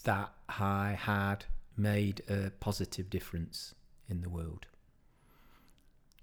that 0.04 0.32
I 0.48 0.92
had 0.98 1.44
made 1.76 2.22
a 2.30 2.50
positive 2.60 3.10
difference 3.10 3.74
in 4.08 4.22
the 4.22 4.30
world. 4.30 4.64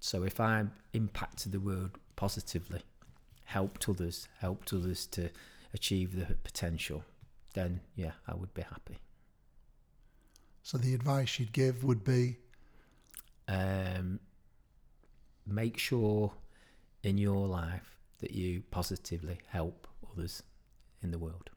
So 0.00 0.24
if 0.24 0.40
I 0.40 0.66
impacted 0.92 1.52
the 1.52 1.60
world 1.60 1.96
positively, 2.16 2.82
helped 3.44 3.88
others, 3.88 4.26
helped 4.40 4.72
others 4.72 5.06
to 5.06 5.30
achieve 5.72 6.16
the 6.16 6.34
potential, 6.34 7.04
then 7.54 7.80
yeah, 7.94 8.14
I 8.26 8.34
would 8.34 8.54
be 8.54 8.62
happy. 8.62 8.98
So 10.64 10.78
the 10.78 10.94
advice 10.94 11.38
you'd 11.38 11.52
give 11.52 11.84
would 11.84 12.02
be 12.02 12.39
um, 13.50 14.20
make 15.46 15.76
sure 15.76 16.32
in 17.02 17.18
your 17.18 17.46
life 17.46 17.98
that 18.20 18.30
you 18.32 18.62
positively 18.70 19.38
help 19.48 19.86
others 20.12 20.42
in 21.02 21.10
the 21.10 21.18
world. 21.18 21.50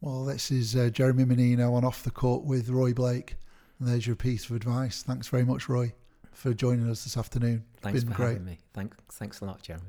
well, 0.00 0.24
this 0.24 0.50
is 0.50 0.76
uh, 0.76 0.88
Jeremy 0.90 1.24
Menino 1.24 1.74
on 1.74 1.84
Off 1.84 2.02
the 2.04 2.10
Court 2.10 2.44
with 2.44 2.68
Roy 2.70 2.92
Blake. 2.92 3.36
And 3.78 3.88
there's 3.88 4.06
your 4.06 4.16
piece 4.16 4.48
of 4.48 4.56
advice. 4.56 5.02
Thanks 5.02 5.28
very 5.28 5.44
much, 5.44 5.68
Roy, 5.68 5.92
for 6.32 6.52
joining 6.52 6.88
us 6.90 7.04
this 7.04 7.16
afternoon. 7.16 7.64
Thanks 7.80 8.02
Been 8.02 8.12
for 8.12 8.16
great. 8.16 8.28
having 8.30 8.44
me. 8.44 8.58
Thanks, 8.74 8.96
thanks 9.12 9.40
a 9.40 9.44
lot, 9.44 9.62
Jeremy. 9.62 9.86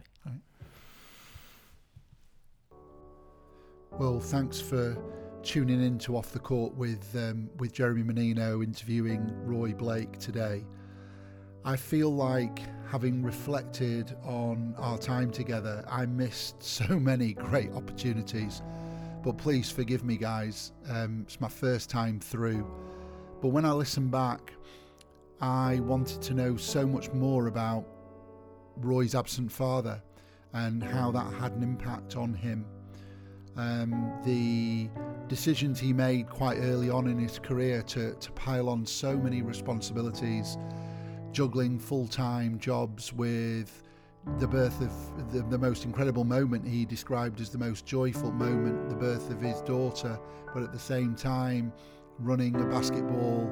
Well, 3.98 4.20
thanks 4.20 4.62
for 4.62 4.98
tuning 5.44 5.84
in 5.84 5.98
to 6.00 6.16
Off 6.16 6.32
the 6.32 6.40
Court 6.40 6.74
with 6.76 7.14
um, 7.16 7.50
with 7.58 7.74
Jeremy 7.74 8.04
Menino 8.04 8.62
interviewing 8.62 9.30
Roy 9.46 9.74
Blake 9.74 10.18
today. 10.20 10.64
I 11.66 11.76
feel 11.76 12.10
like 12.10 12.60
having 12.90 13.22
reflected 13.22 14.16
on 14.24 14.74
our 14.78 14.98
time 14.98 15.32
together, 15.32 15.84
I 15.90 16.06
missed 16.06 16.62
so 16.64 17.00
many 17.00 17.34
great 17.34 17.72
opportunities. 17.72 18.62
But 19.24 19.38
please 19.38 19.70
forgive 19.70 20.04
me, 20.04 20.18
guys. 20.18 20.72
Um, 20.90 21.24
it's 21.26 21.42
my 21.42 21.50
first 21.50 21.90
time 21.90 22.20
through. 22.20 22.66
But 23.42 23.50
when 23.50 23.66
I 23.66 23.72
listen 23.72 24.08
back, 24.10 24.54
I 25.42 25.80
wanted 25.82 26.22
to 26.24 26.34
know 26.34 26.56
so 26.56 26.86
much 26.88 27.12
more 27.12 27.48
about 27.48 27.86
Roy's 28.78 29.16
absent 29.16 29.52
father 29.52 30.02
and 30.54 30.82
how 30.84 31.12
that 31.12 31.34
had 31.34 31.52
an 31.54 31.64
impact 31.64 32.16
on 32.16 32.34
him 32.34 32.66
um, 33.60 34.14
the 34.24 34.90
decisions 35.28 35.80
he 35.80 35.92
made 35.94 36.30
quite 36.30 36.58
early 36.60 36.90
on 36.90 37.08
in 37.08 37.18
his 37.20 37.40
career 37.40 37.82
to, 37.84 38.14
to 38.16 38.32
pile 38.32 38.70
on 38.70 38.86
so 38.86 39.18
many 39.18 39.42
responsibilities, 39.42 40.58
juggling 41.32 41.80
full 41.80 42.08
time 42.08 42.60
jobs 42.60 43.14
with 43.14 43.84
the 44.38 44.48
birth 44.48 44.80
of 44.82 45.32
the, 45.32 45.42
the 45.44 45.58
most 45.58 45.86
incredible 45.86 46.24
moment 46.24 46.68
he 46.68 46.86
described 46.86 47.40
as 47.40 47.50
the 47.50 47.58
most 47.58 47.86
joyful 47.86 48.32
moment, 48.32 48.90
the 48.90 48.96
birth 48.96 49.30
of 49.30 49.42
his 49.42 49.62
daughter, 49.62 50.20
but 50.54 50.62
at 50.64 50.72
the 50.72 50.80
same 50.80 51.16
time, 51.16 51.72
running 52.20 52.56
a 52.56 52.66
basketball 52.66 53.50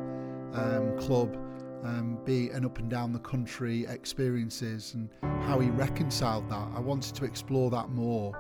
um, 0.54 0.98
club. 0.98 1.38
Um, 1.84 2.18
be 2.26 2.49
and 2.49 2.66
up 2.66 2.80
and 2.80 2.90
down 2.90 3.14
the 3.14 3.20
country 3.20 3.86
experiences 3.86 4.95
and 4.95 5.10
how 5.44 5.60
he 5.60 5.70
reconciled 5.70 6.49
that. 6.49 6.68
I 6.76 6.80
wanted 6.80 7.14
to 7.16 7.24
explore 7.24 7.70
that 7.70 7.90
more. 7.90 8.34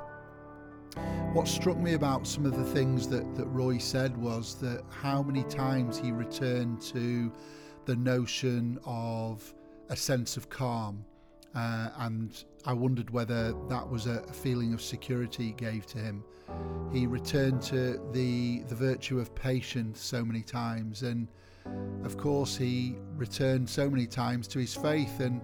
What 1.33 1.47
struck 1.47 1.77
me 1.77 1.93
about 1.93 2.25
some 2.25 2.47
of 2.47 2.57
the 2.57 2.63
things 2.63 3.07
that, 3.09 3.35
that 3.35 3.45
Roy 3.45 3.77
said 3.77 4.17
was 4.17 4.55
that 4.55 4.83
how 4.89 5.21
many 5.21 5.43
times 5.43 5.99
he 5.99 6.11
returned 6.11 6.81
to 6.81 7.31
the 7.87 7.95
notion 7.95 8.77
of 8.85 9.53
a 9.89 9.95
sense 9.95 10.37
of 10.37 10.49
calm. 10.49 11.03
Uh, 11.55 11.89
and 11.99 12.43
I 12.65 12.73
wondered 12.73 13.09
whether 13.09 13.53
that 13.69 13.89
was 13.89 14.05
a, 14.05 14.21
feeling 14.33 14.73
of 14.73 14.81
security 14.81 15.49
it 15.49 15.57
gave 15.57 15.87
to 15.87 15.97
him. 15.97 16.23
He 16.91 17.07
returned 17.07 17.61
to 17.63 17.99
the 18.11 18.63
the 18.67 18.75
virtue 18.75 19.19
of 19.19 19.33
patience 19.33 20.01
so 20.01 20.23
many 20.23 20.41
times, 20.41 21.03
and 21.03 21.29
of 22.03 22.17
course 22.17 22.57
he 22.57 22.97
returned 23.15 23.69
so 23.69 23.89
many 23.89 24.05
times 24.05 24.47
to 24.49 24.59
his 24.59 24.75
faith. 24.75 25.21
And 25.21 25.41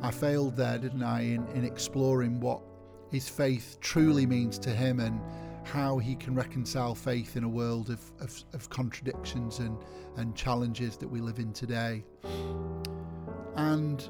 I 0.00 0.12
failed 0.12 0.56
there, 0.56 0.78
didn't 0.78 1.02
I, 1.02 1.22
in, 1.22 1.46
in 1.48 1.64
exploring 1.64 2.40
what 2.40 2.62
his 3.10 3.28
faith 3.28 3.78
truly 3.80 4.26
means 4.26 4.58
to 4.60 4.70
him 4.70 5.00
and 5.00 5.20
how 5.70 5.98
he 5.98 6.16
can 6.16 6.34
reconcile 6.34 6.94
faith 6.94 7.36
in 7.36 7.44
a 7.44 7.48
world 7.48 7.90
of, 7.90 8.00
of, 8.20 8.44
of 8.52 8.68
contradictions 8.70 9.60
and, 9.60 9.76
and 10.16 10.34
challenges 10.34 10.96
that 10.96 11.08
we 11.08 11.20
live 11.20 11.38
in 11.38 11.52
today. 11.52 12.04
And 13.56 14.08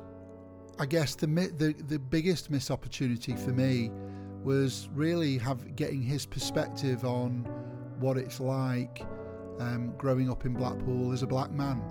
I 0.79 0.87
guess 0.87 1.15
the, 1.15 1.27
the 1.27 1.75
the 1.89 1.99
biggest 1.99 2.51
missed 2.51 2.71
opportunity 2.71 3.37
for 3.37 3.51
me 3.51 3.91
was 4.43 4.89
really 4.95 5.37
have 5.39 5.77
getting 5.77 6.01
his 6.01 6.25
perspective 6.25 7.05
on 7.05 7.47
what 7.99 8.17
it's 8.17 8.41
like 8.41 9.05
um, 9.59 9.93
growing 9.99 10.31
up 10.31 10.47
in 10.47 10.55
Blackpool 10.55 11.13
as 11.13 11.23
a 11.23 11.27
black 11.27 11.51
man. 11.51 11.83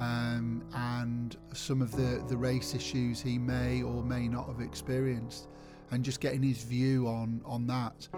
Um, 0.00 0.64
and 0.74 1.36
some 1.54 1.80
of 1.80 1.92
the, 1.92 2.22
the 2.28 2.36
race 2.36 2.74
issues 2.74 3.22
he 3.22 3.38
may 3.38 3.82
or 3.82 4.02
may 4.02 4.28
not 4.28 4.48
have 4.48 4.60
experienced 4.60 5.48
and 5.92 6.04
just 6.04 6.20
getting 6.20 6.42
his 6.42 6.62
view 6.64 7.06
on 7.06 7.40
on 7.46 7.66
that. 7.68 8.08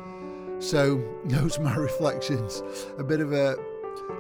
So 0.59 1.03
those 1.25 1.59
are 1.59 1.63
my 1.63 1.75
reflections. 1.91 2.63
A 2.99 3.05
bit 3.05 3.21
of 3.21 3.33
a 3.33 3.57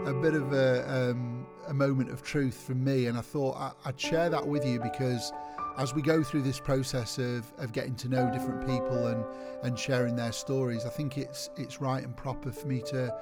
a 0.04 0.14
bit 0.14 0.34
of 0.34 0.52
a 0.52 1.10
um, 1.10 1.46
a 1.68 1.74
moment 1.74 2.10
of 2.10 2.22
truth 2.22 2.62
from 2.66 2.82
me, 2.84 3.06
and 3.06 3.18
I 3.18 3.20
thought 3.20 3.76
I'd 3.84 4.00
share 4.00 4.30
that 4.30 4.46
with 4.46 4.64
you 4.64 4.80
because 4.80 5.32
as 5.78 5.94
we 5.94 6.00
go 6.00 6.22
through 6.22 6.42
this 6.42 6.58
process 6.58 7.18
of, 7.18 7.52
of 7.58 7.72
getting 7.72 7.94
to 7.96 8.08
know 8.08 8.30
different 8.32 8.66
people 8.66 9.08
and 9.08 9.24
and 9.62 9.78
sharing 9.78 10.16
their 10.16 10.32
stories, 10.32 10.84
I 10.84 10.90
think 10.90 11.18
it's 11.18 11.50
it's 11.56 11.80
right 11.80 12.02
and 12.02 12.16
proper 12.16 12.52
for 12.52 12.66
me 12.66 12.82
to 12.86 13.14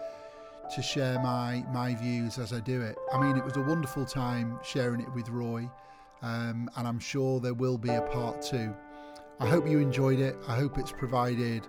to 0.75 0.83
share 0.83 1.19
my 1.21 1.65
my 1.73 1.95
views 1.95 2.39
as 2.39 2.53
I 2.53 2.61
do 2.61 2.81
it. 2.81 2.97
I 3.13 3.21
mean, 3.21 3.37
it 3.37 3.45
was 3.45 3.57
a 3.57 3.63
wonderful 3.63 4.05
time 4.05 4.59
sharing 4.63 5.01
it 5.01 5.13
with 5.15 5.29
Roy, 5.29 5.69
um, 6.23 6.71
and 6.77 6.87
I'm 6.89 6.99
sure 6.99 7.41
there 7.41 7.55
will 7.55 7.79
be 7.79 7.91
a 7.91 8.03
part 8.03 8.43
two. 8.43 8.75
I 9.41 9.49
hope 9.49 9.69
you 9.69 9.79
enjoyed 9.79 10.21
it. 10.21 10.37
I 10.47 10.55
hope 10.55 10.79
it's 10.79 10.93
provided 10.93 11.67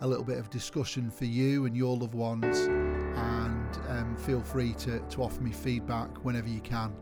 a 0.00 0.06
little 0.06 0.24
bit 0.24 0.38
of 0.38 0.50
discussion 0.50 1.10
for 1.10 1.24
you 1.24 1.66
and 1.66 1.76
your 1.76 1.96
loved 1.96 2.14
ones. 2.14 2.58
And 2.58 3.78
um, 3.88 4.16
feel 4.16 4.42
free 4.42 4.74
to, 4.74 5.00
to 5.00 5.22
offer 5.22 5.40
me 5.40 5.52
feedback 5.52 6.24
whenever 6.24 6.48
you 6.48 6.60
can. 6.60 6.94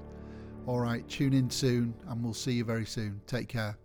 All 0.67 0.81
right, 0.81 1.07
tune 1.09 1.35
in 1.35 1.51
soon, 1.51 1.95
and 2.09 2.23
we'll 2.23 2.33
see 2.33 2.53
you 2.53 2.65
very 2.65 2.87
soon. 2.87 3.21
Take 3.27 3.49
care. 3.49 3.77